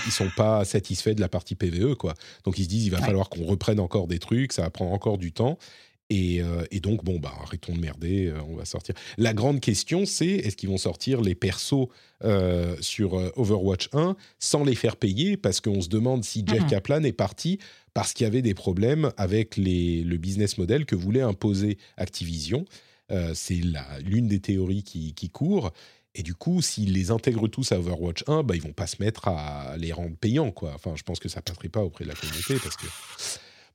[0.07, 2.15] ils sont pas satisfaits de la partie PVE quoi.
[2.45, 3.07] Donc ils se disent il va Ouais.
[3.07, 5.59] falloir qu'on reprenne encore des trucs, ça va prendre encore du temps.
[6.11, 8.95] Et, euh, et donc bon bah arrêtons de merder, euh, on va sortir.
[9.17, 11.89] La grande question c'est est-ce qu'ils vont sortir les persos
[12.25, 15.39] euh, sur Overwatch 1 sans les faire payer?
[15.39, 16.69] Parce qu'on se demande si Jeff Mhm.
[16.69, 17.59] Kaplan est parti
[17.95, 22.65] parce qu'il y avait des problèmes avec les, le business model que voulait imposer Activision.
[23.35, 23.61] C'est
[24.05, 25.73] l'une des théories qui, qui court.
[26.17, 28.97] Et du coup, s'ils les intègrent tous à Overwatch 1, bah, ils vont pas se
[29.03, 30.53] mettre à les rendre payants.
[30.53, 30.73] Quoi.
[30.75, 32.55] Enfin, je pense que ça passerait pas auprès de la communauté.
[32.63, 32.87] Parce que...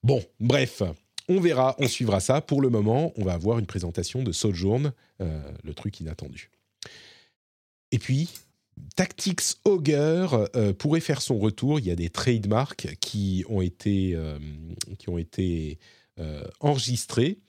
[0.03, 0.81] Bon, bref,
[1.29, 2.41] on verra, on suivra ça.
[2.41, 4.91] Pour le moment, on va avoir une présentation de Sojourn,
[5.21, 6.51] euh, le truc inattendu.
[7.91, 8.29] Et puis,
[8.95, 11.79] Tactics Ogre euh, pourrait faire son retour.
[11.79, 14.17] Il y a des trademarks qui ont été,
[14.97, 15.79] qui ont été
[16.59, 17.39] enregistrés.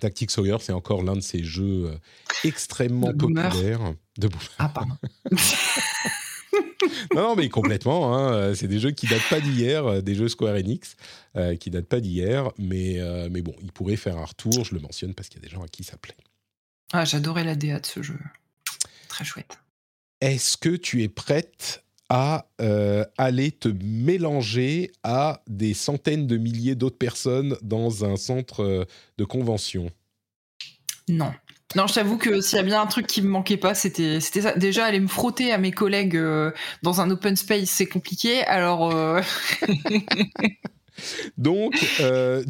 [0.00, 1.98] Tactics Ogre, c'est encore l'un de ces jeux
[2.44, 3.94] extrêmement populaires.
[4.18, 4.28] De
[4.58, 4.96] Ah, pardon.
[7.14, 8.16] non, mais complètement.
[8.16, 8.54] Hein.
[8.54, 10.96] C'est des jeux qui datent pas d'hier, des jeux Square Enix
[11.60, 12.98] qui datent pas d'hier, mais,
[13.30, 14.64] mais bon, ils pourraient faire un retour.
[14.64, 16.16] Je le mentionne parce qu'il y a des gens à qui ça plaît.
[16.92, 18.18] Ah, j'adorais la DA de ce jeu.
[19.08, 19.58] Très chouette.
[20.20, 26.74] Est-ce que tu es prête à euh, aller te mélanger à des centaines de milliers
[26.74, 28.84] d'autres personnes dans un centre euh,
[29.16, 29.90] de convention?
[31.08, 31.32] Non.
[31.74, 34.20] Non, je t'avoue que s'il y a bien un truc qui me manquait pas, c'était
[34.20, 34.54] ça.
[34.56, 36.50] Déjà, aller me frotter à mes collègues euh,
[36.82, 38.44] dans un open space, c'est compliqué.
[38.44, 38.94] Alors.
[41.36, 41.74] Donc,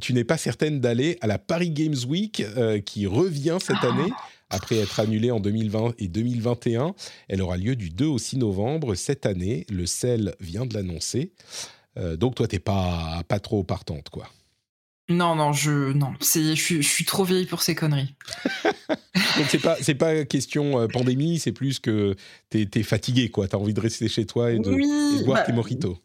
[0.00, 2.44] tu n'es pas certaine d'aller à la Paris Games Week
[2.84, 3.88] qui revient cette ah.
[3.88, 4.12] année
[4.52, 6.94] après être annulée en 2020 et 2021.
[7.28, 9.66] Elle aura lieu du 2 au 6 novembre cette année.
[9.70, 11.32] Le CEL vient de l'annoncer.
[11.98, 14.28] Euh, donc toi, t'es pas, pas trop partante, quoi.
[15.08, 18.14] Non, non, je non, je, je suis trop vieille pour ces conneries.
[19.36, 22.14] donc c'est pas c'est pas question euh, pandémie, c'est plus que
[22.50, 23.48] t'es es fatigué, quoi.
[23.48, 25.98] T'as envie de rester chez toi et de, boire bah, tes mojitos.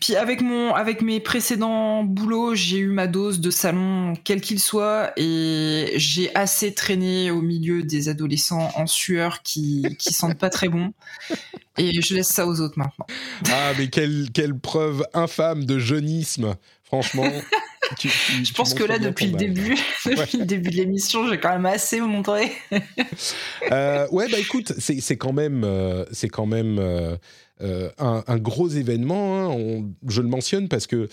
[0.00, 4.60] Puis avec mon, avec mes précédents boulots, j'ai eu ma dose de salon, quel qu'il
[4.60, 10.50] soit, et j'ai assez traîné au milieu des adolescents en sueur qui, qui sentent pas
[10.50, 10.92] très bon.
[11.78, 13.06] Et je laisse ça aux autres maintenant.
[13.50, 17.28] Ah, mais quelle, quelle preuve infâme de jeunisme, franchement.
[18.00, 21.66] je pense que là, depuis le début, depuis le début de l'émission, j'ai quand même
[21.66, 22.52] assez montré.
[23.72, 27.16] euh, ouais, bah écoute, c'est quand même, euh, c'est quand même euh,
[27.60, 29.52] euh, un, gros événement.
[29.52, 29.84] Hein.
[30.06, 31.08] je le mentionne parce que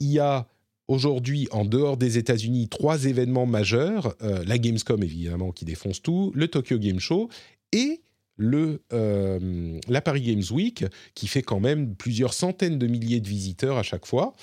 [0.00, 0.46] il y a
[0.88, 6.48] aujourd'hui, en dehors des États-Unis, trois événements majeurs la Gamescom évidemment qui défonce tout, le
[6.48, 7.28] Tokyo Game Show
[7.72, 8.02] et
[8.36, 8.82] le,
[9.88, 10.84] la Paris Games Week,
[11.14, 14.34] qui fait quand même plusieurs centaines de milliers de visiteurs à chaque fois.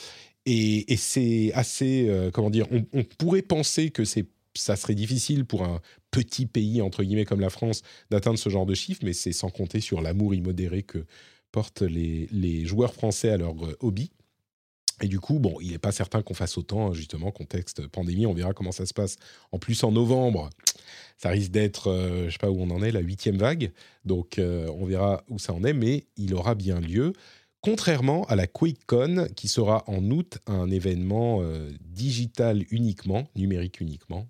[0.45, 5.79] Et, c'est assez, euh, comment dire, on, pourrait penser que ça serait difficile pour un
[6.11, 9.49] petit pays, entre guillemets, comme la France, d'atteindre ce genre de chiffre, mais c'est sans
[9.49, 11.05] compter sur l'amour immodéré que
[11.51, 14.11] portent les, les, joueurs français à leur euh, hobby.
[15.01, 18.25] Et du coup, bon, il n'est pas certain qu'on fasse autant, hein, justement, contexte pandémie.
[18.25, 19.17] On verra comment ça se passe.
[19.51, 20.49] En plus, en novembre,
[21.17, 23.71] ça risque d'être, euh, je ne sais pas où on en est, la huitième vague.
[24.03, 27.13] Donc, on verra où ça en est, mais il aura bien lieu
[27.63, 34.27] contrairement à la QuakeCon qui sera en août un événement euh, digital uniquement, numérique uniquement.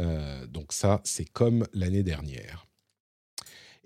[0.00, 2.66] Euh, donc ça, c'est comme l'année dernière.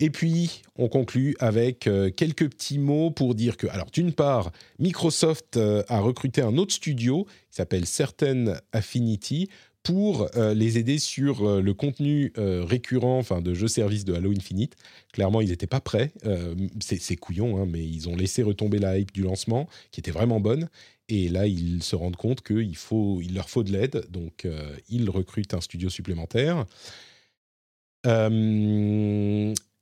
[0.01, 4.53] Et puis, on conclut avec euh, quelques petits mots pour dire que, alors d'une part,
[4.79, 9.49] Microsoft a recruté un autre studio qui s'appelle Certain Affinity
[9.83, 14.33] pour euh, les aider sur euh, le contenu euh, récurrent enfin, de jeux-services de Halo
[14.33, 14.77] Infinite.
[15.13, 16.13] Clairement, ils n'étaient pas prêts.
[16.81, 20.41] c'est couillon, hein, mais ils ont laissé retomber la hype du lancement, qui était vraiment
[20.41, 20.69] bonne.
[21.09, 24.05] Et là, ils se rendent compte qu'il faut, il leur faut de l'aide.
[24.11, 24.47] Donc,
[24.91, 26.67] ils recrutent un studio supplémentaire.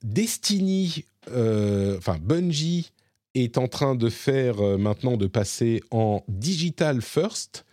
[0.03, 2.91] Destiny, enfin Bungie,
[3.35, 7.65] est en train de faire maintenant de passer en digital first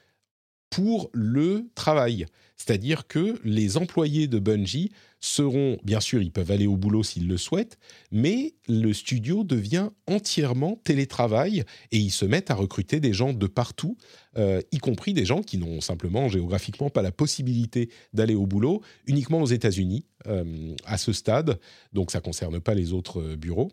[0.75, 2.27] pour le travail.
[2.57, 4.91] C'est-à-dire que les employés de Bungie
[5.21, 7.79] seront, bien sûr, ils peuvent aller au boulot s'ils le souhaitent,
[8.11, 13.47] mais le studio devient entièrement télétravail et ils se mettent à recruter des gens de
[13.47, 13.97] partout,
[14.37, 18.83] euh, y compris des gens qui n'ont simplement géographiquement pas la possibilité d'aller au boulot,
[19.07, 21.61] uniquement aux États-Unis euh, à ce stade.
[21.93, 23.71] Donc ça ne concerne pas les autres euh, bureaux.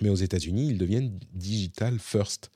[0.00, 2.50] Mais aux États-Unis, ils deviennent digital first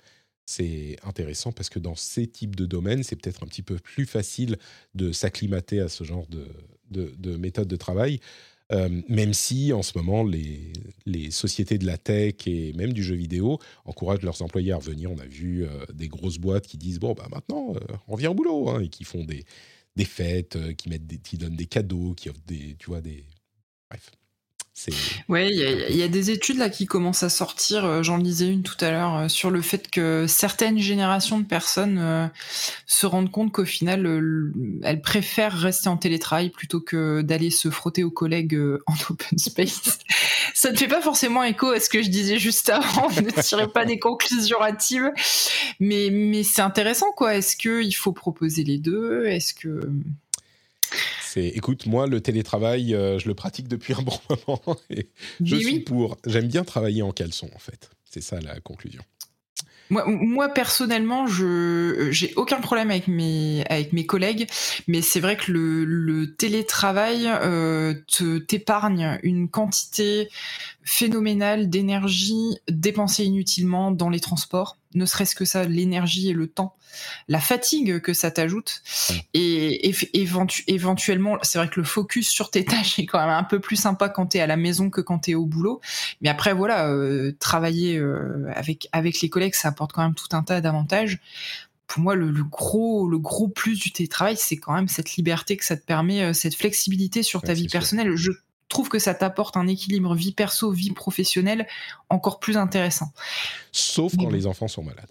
[0.47, 4.07] c'est intéressant parce que dans ces types de domaines, c'est peut-être un petit peu plus
[4.07, 4.59] facile
[4.95, 6.47] de s'acclimater à ce genre de,
[6.91, 8.21] de, méthode de travail.
[8.71, 10.73] Euh, même si en ce moment les,
[11.31, 15.11] sociétés de la tech et même du jeu vidéo encouragent leurs employés à revenir.
[15.11, 18.29] On a vu euh, des grosses boîtes qui disent bon bah maintenant euh, on revient
[18.29, 19.45] au boulot hein, et qui font des,
[19.97, 23.25] des fêtes, qui mettent des, qui donnent des cadeaux, qui offrent des tu vois des
[23.91, 24.11] bref
[25.29, 25.49] oui,
[25.91, 27.85] il y, a des études là qui commencent à sortir.
[27.85, 31.45] Euh, j'en lisais une tout à l'heure euh, sur le fait que certaines générations de
[31.45, 32.27] personnes euh,
[32.87, 34.07] se rendent compte qu'au final,
[34.83, 39.99] elles préfèrent rester en télétravail plutôt que d'aller se frotter aux collègues en open space.
[40.55, 43.09] Ça ne fait pas forcément écho à ce que je disais juste avant.
[43.17, 45.11] ne tirez pas des conclusions hâtives,
[45.81, 47.37] mais mais c'est intéressant quoi.
[47.37, 49.27] Est-ce que il faut proposer les deux?
[49.27, 49.81] Est-ce que
[51.41, 55.09] écoute, moi, le télétravail, euh, je le pratique depuis un bon moment et
[55.43, 56.17] je suis pour.
[56.27, 57.91] J'aime bien travailler en caleçon, en fait.
[58.05, 59.03] C'est ça la conclusion.
[59.91, 64.47] Moi, moi personnellement, je j'ai aucun problème avec mes avec mes collègues,
[64.89, 70.31] mais c'est vrai que le, le télétravail euh, te t'épargne une quantité
[70.85, 76.75] phénoménale d'énergie dépensée inutilement dans les transports, ne serait-ce que ça, l'énergie et le temps,
[77.29, 78.83] la fatigue que ça t'ajoute,
[79.33, 83.31] et, et éventu- éventuellement, c'est vrai que le focus sur tes tâches est quand même
[83.31, 85.81] un peu plus sympa quand t'es à la maison que quand t'es au boulot,
[86.21, 90.35] mais après voilà, euh, travailler euh, avec avec les collègues, ça apporte quand même tout
[90.37, 91.21] un tas d'avantages.
[91.87, 95.57] Pour moi, le, le gros le gros plus du télétravail, c'est quand même cette liberté
[95.57, 98.17] que ça te permet, euh, cette flexibilité sur ta Ouais, vie personnelle.
[98.17, 98.33] Je
[98.73, 101.67] trouve que ça t'apporte un équilibre vie perso vie professionnelle
[102.09, 103.13] encore plus intéressant.
[103.71, 105.11] Sauf quand les enfants sont malades.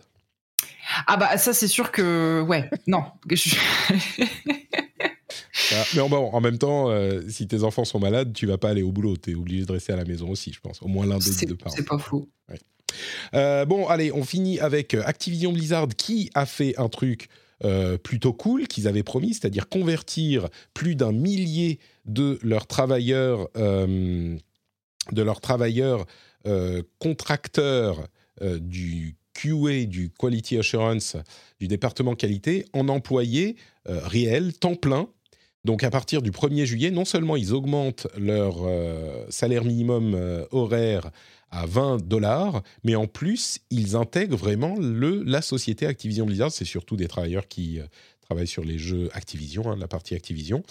[1.08, 3.04] Ah bah ça c'est sûr que ouais non
[5.74, 8.70] Ah, mais bon, en même temps, euh, si tes enfants sont malades, tu vas pas
[8.70, 9.16] aller au boulot.
[9.16, 10.82] Tu es obligé de rester à la maison aussi, je pense.
[10.82, 11.74] Au moins l'un des deux parents.
[11.76, 12.28] c'est pas faux.
[13.34, 17.30] Euh, bon, allez, on finit avec Activision Blizzard qui a fait un truc
[17.64, 24.36] euh, plutôt cool qu'ils avaient promis, c'est-à-dire convertir plus d'un millier de leurs travailleurs, euh,
[25.12, 26.06] de leurs travailleurs
[26.48, 28.08] euh, contracteurs
[28.42, 31.16] du QA, du Quality Assurance,
[31.60, 33.56] du département qualité, en employés
[33.86, 35.10] réels, temps plein.
[35.64, 38.56] Donc à partir du 1er juillet, non seulement ils augmentent leur
[39.30, 41.12] salaire minimum horaire
[41.52, 46.52] à 20 dollars, mais en plus, ils intègrent vraiment le, la société Activision Blizzard.
[46.52, 47.86] C'est surtout des travailleurs qui euh,
[48.22, 50.64] travaillent sur les jeux Activision, hein, la partie Activision.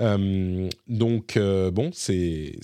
[0.00, 2.58] Euh, donc, euh, bon, c'est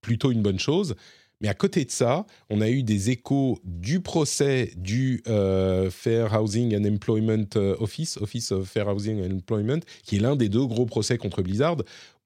[0.00, 0.94] plutôt une bonne chose.
[1.40, 6.40] Mais à côté de ça, on a eu des échos du procès du euh, Fair
[6.40, 10.64] Housing and Employment Office, Office of Fair Housing and Employment, qui est l'un des deux
[10.66, 11.78] gros procès contre Blizzard,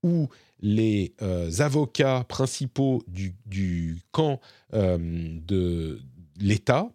[0.02, 0.28] où
[0.60, 4.40] les euh, avocats principaux du, du camp
[4.74, 4.98] euh,
[5.46, 6.00] de
[6.40, 6.88] l'État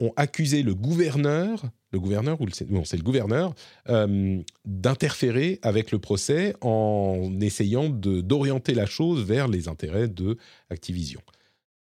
[0.00, 1.62] ont accusé le gouverneur,
[1.92, 3.54] le gouverneur ou non, c'est le gouverneur,
[3.88, 10.36] euh, d'interférer avec le procès en essayant d'orienter la chose vers les intérêts de
[10.70, 11.20] Activision.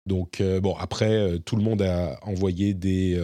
[0.08, 3.22] Donc, bon, après, tout le monde a envoyé des,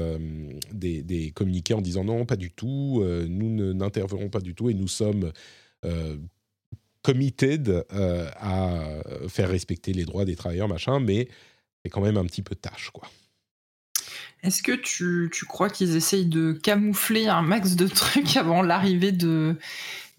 [0.72, 4.76] des, des communiqués en disant non, pas du tout, nous n'interférons pas du tout et
[4.76, 5.32] nous sommes
[7.08, 8.82] committed euh, à
[9.30, 11.30] faire respecter les droits des travailleurs, machin, mais
[11.84, 13.10] c'est quand même un petit peu tâche, quoi.
[14.44, 19.12] Est-ce que tu, tu crois qu'ils essayent de camoufler un max de trucs avant l'arrivée
[19.14, 19.56] de,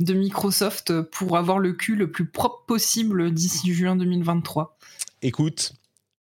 [0.01, 4.79] de Microsoft pour avoir le cul le plus propre possible d'ici juin 2023
[5.21, 5.75] Écoute,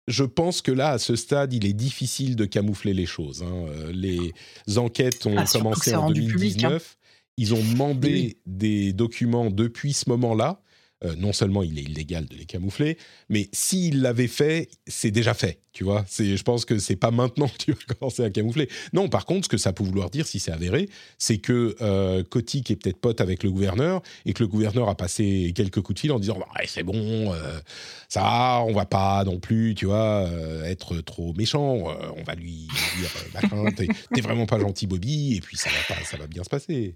[0.09, 3.43] je pense que là, à ce stade, il est difficile de camoufler les choses.
[3.43, 3.66] hein.
[3.69, 4.32] Euh, Les
[4.78, 6.97] enquêtes ont Ah, commencé en rendu public, 2019.
[7.36, 8.36] Ils ont demandé Oui.
[8.47, 10.61] des documents depuis ce moment-là.
[11.05, 12.97] Euh, non seulement il est illégal de les camoufler,
[13.28, 15.61] mais s'il l'avait fait, c'est déjà fait.
[15.73, 18.70] Tu vois, c'est, je pense que c'est pas maintenant que tu vas commencer à camoufler.
[18.94, 20.89] Non, par contre, ce que ça peut vouloir dire, si c'est avéré,
[21.19, 24.94] c'est que euh, Kotick est peut-être pote avec le gouverneur et que le gouverneur a
[24.94, 27.61] passé quelques coups de fil en disant Bah, ouais, c'est bon, euh,
[28.09, 31.90] ça, on va pas non plus, tu vois, euh, être trop méchant.
[31.90, 35.69] euh, on va lui dire machin, t'es, t'es vraiment pas gentil, Bobby, et puis ça
[35.69, 36.94] va pas, ça va bien se passer.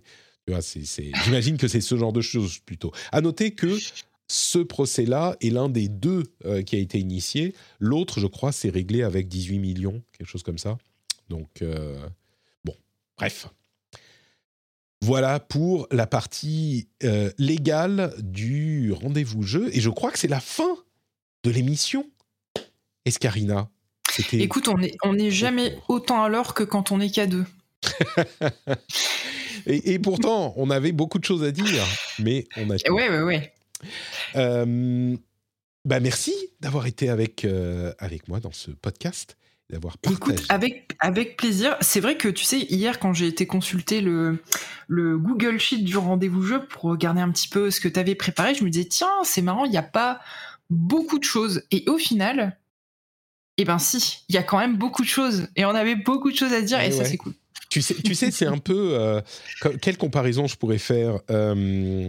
[1.25, 2.93] J'imagine que c'est ce genre de choses plutôt.
[3.13, 3.77] À noter que
[4.29, 7.55] ce procès-là est l'un des deux euh, qui a été initié.
[7.81, 10.79] L'autre, je crois, c'est réglé avec 18 millions, quelque chose comme ça.
[11.29, 11.99] Donc, euh,
[12.65, 12.75] bon,
[13.17, 13.49] bref.
[15.01, 19.71] Voilà pour la partie euh, légale du rendez-vous jeu.
[19.73, 20.77] Et je crois que c'est la fin
[21.45, 22.05] de l'émission.
[23.05, 23.71] Escarina,
[24.11, 24.39] c'était...
[24.41, 27.47] Écoute, on n'est on est jamais autant à l'heure que quand on est qu'à deux.
[29.69, 31.85] Et, et pourtant, on avait beaucoup de choses à dire,
[32.19, 32.77] mais on a...
[32.91, 33.53] Ouais, ouais, ouais.
[34.35, 35.17] Euh,
[35.85, 39.37] bah merci d'avoir été avec, euh, avec moi dans ce podcast,
[39.71, 40.35] d'avoir partagé.
[40.35, 41.77] Écoute, avec, avec plaisir.
[41.81, 44.43] C'est vrai que tu sais, hier, quand j'ai été consulter le,
[44.89, 48.15] le Google Sheet du rendez-vous jeu pour regarder un petit peu ce que tu avais
[48.15, 50.21] préparé, je me disais, tiens, c'est marrant, il n'y a pas
[50.71, 51.63] beaucoup de choses.
[51.71, 52.59] Et au final,
[53.59, 55.49] eh ben si, il y a quand même beaucoup de choses.
[55.57, 57.35] Et on avait beaucoup de choses à dire, Ouais, et ça, c'est cool.
[57.69, 58.91] Tu sais, tu sais c'est un peu...
[58.99, 59.21] euh,
[59.83, 62.09] quelle comparaison je pourrais faire Euh,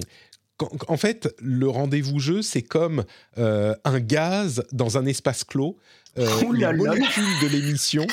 [0.57, 3.03] quand- En fait, le rendez-vous jeu, c'est comme
[3.37, 5.77] euh, un gaz dans un espace clos.
[6.45, 8.05] Ouh là les molécules de l'émission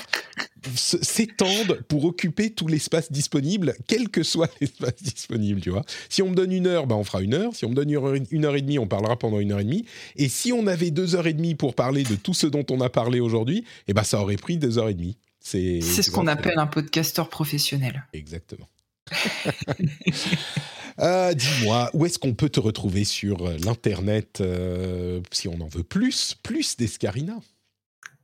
[0.75, 5.83] s'étendent pour occuper tout l'espace disponible, quel que soit l'espace disponible, tu vois.
[6.09, 7.55] Si on me donne une heure, ben on fera une heure.
[7.55, 9.61] Si on me donne une heure, une heure et demie, on parlera pendant une heure
[9.61, 9.85] et demie.
[10.17, 12.81] Et si on avait deux heures et demie pour parler de tout ce dont on
[12.81, 15.17] a parlé aujourd'hui, eh ben ça aurait pris deux heures et demie.
[15.47, 18.05] C'est ce qu'on appelle un podcasteur professionnel.
[18.13, 18.69] Exactement.
[20.99, 25.69] Euh, Dis-moi, où est-ce qu'on peut te retrouver sur euh, l'internet euh, si on en
[25.69, 27.37] veut plus, plus d'Escarina?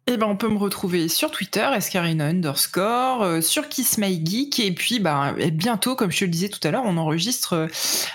[0.08, 4.58] Eh ben, on peut me retrouver sur Twitter, escarina underscore, euh, sur Kiss My Geek,
[4.58, 7.68] et puis bah, bientôt, comme je te le disais tout à l'heure, on enregistre euh,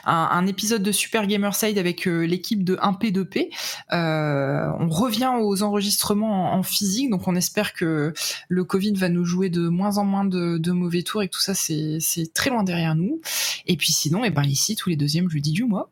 [0.03, 3.51] un, épisode de Super Gamerside avec euh, l'équipe de 1P2P.
[3.89, 8.13] on revient aux enregistrements en, physique, donc on espère que
[8.49, 11.53] le Covid va nous jouer de moins en moins de, mauvais tours et tout ça,
[11.55, 13.21] c'est très loin derrière nous.
[13.65, 15.89] Et puis sinon, eh ben, ici, tous les deuxièmes jeudis du mois.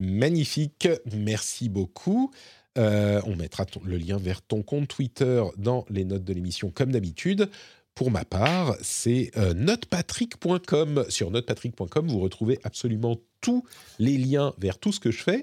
[0.00, 2.32] Magnifique, merci beaucoup.
[2.78, 6.92] Euh, on mettra le lien vers ton compte Twitter dans les notes de l'émission comme
[6.92, 7.50] d'habitude.
[7.94, 11.04] Pour ma part, c'est euh, notepatrick.com.
[11.08, 13.64] Sur notepatrick.com, vous retrouvez absolument tous
[13.98, 15.42] les liens vers tout ce que je fais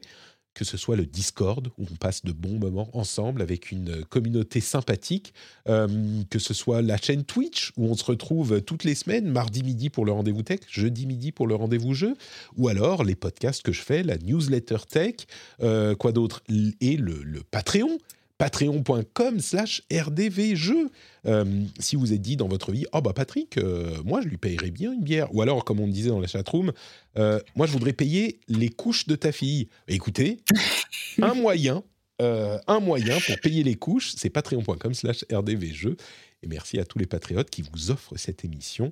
[0.56, 4.62] que ce soit le Discord, où on passe de bons moments ensemble avec une communauté
[4.62, 5.34] sympathique,
[5.68, 5.88] euh,
[6.30, 9.90] que ce soit la chaîne Twitch, où on se retrouve toutes les semaines, mardi midi
[9.90, 12.16] pour le rendez-vous tech, jeudi midi pour le rendez-vous jeu,
[12.58, 15.16] ou alors les podcasts que je fais, la newsletter tech,
[15.62, 16.42] euh, quoi d'autre,
[16.80, 18.00] et le Patreon,
[18.38, 20.90] patreon.com slash rdvjeux.
[21.26, 24.38] Euh, si vous êtes dit dans votre vie, oh bah Patrick, euh, moi je lui
[24.38, 25.34] payerais bien une bière.
[25.34, 26.72] Ou alors, comme on disait dans la chatroom,
[27.18, 29.70] euh, moi je voudrais payer les couches de ta fille.
[29.88, 30.40] Écoutez,
[31.22, 31.84] un moyen,
[32.20, 35.98] un moyen pour payer les couches, c'est patreon.com slash rdvjeux.
[36.44, 38.92] Et merci à tous les patriotes qui vous offrent cette émission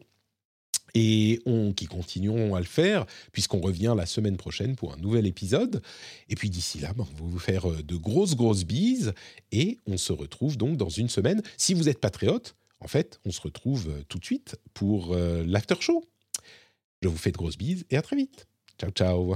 [0.94, 5.26] et on, qui continueront à le faire, puisqu'on revient la semaine prochaine pour un nouvel
[5.26, 5.82] épisode.
[6.30, 9.14] Et puis d'ici là, ben, on va vous faire euh, de grosses, grosses bises,
[9.52, 11.42] et on se retrouve donc dans une semaine.
[11.58, 15.44] Si vous êtes patriote, en fait, on se retrouve euh, tout de suite pour euh,
[15.48, 16.04] l'after show.
[17.02, 18.48] Je vous fais de grosses bises, et à très vite.
[18.80, 19.36] Ciao, ciao.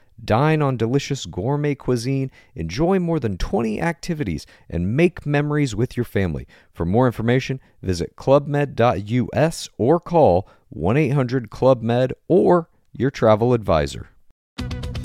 [0.23, 6.03] Dine on delicious gourmet cuisine, enjoy more than 20 activities, and make memories with your
[6.03, 6.47] family.
[6.73, 14.09] For more information, visit clubmed.us or call 1 800 Club Med or your travel advisor.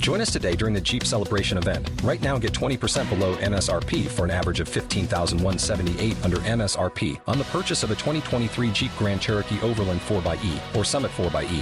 [0.07, 1.89] Join us today during the Jeep Celebration event.
[2.01, 7.43] Right now, get 20% below MSRP for an average of 15178 under MSRP on the
[7.45, 11.61] purchase of a 2023 Jeep Grand Cherokee Overland 4xE or Summit 4xE.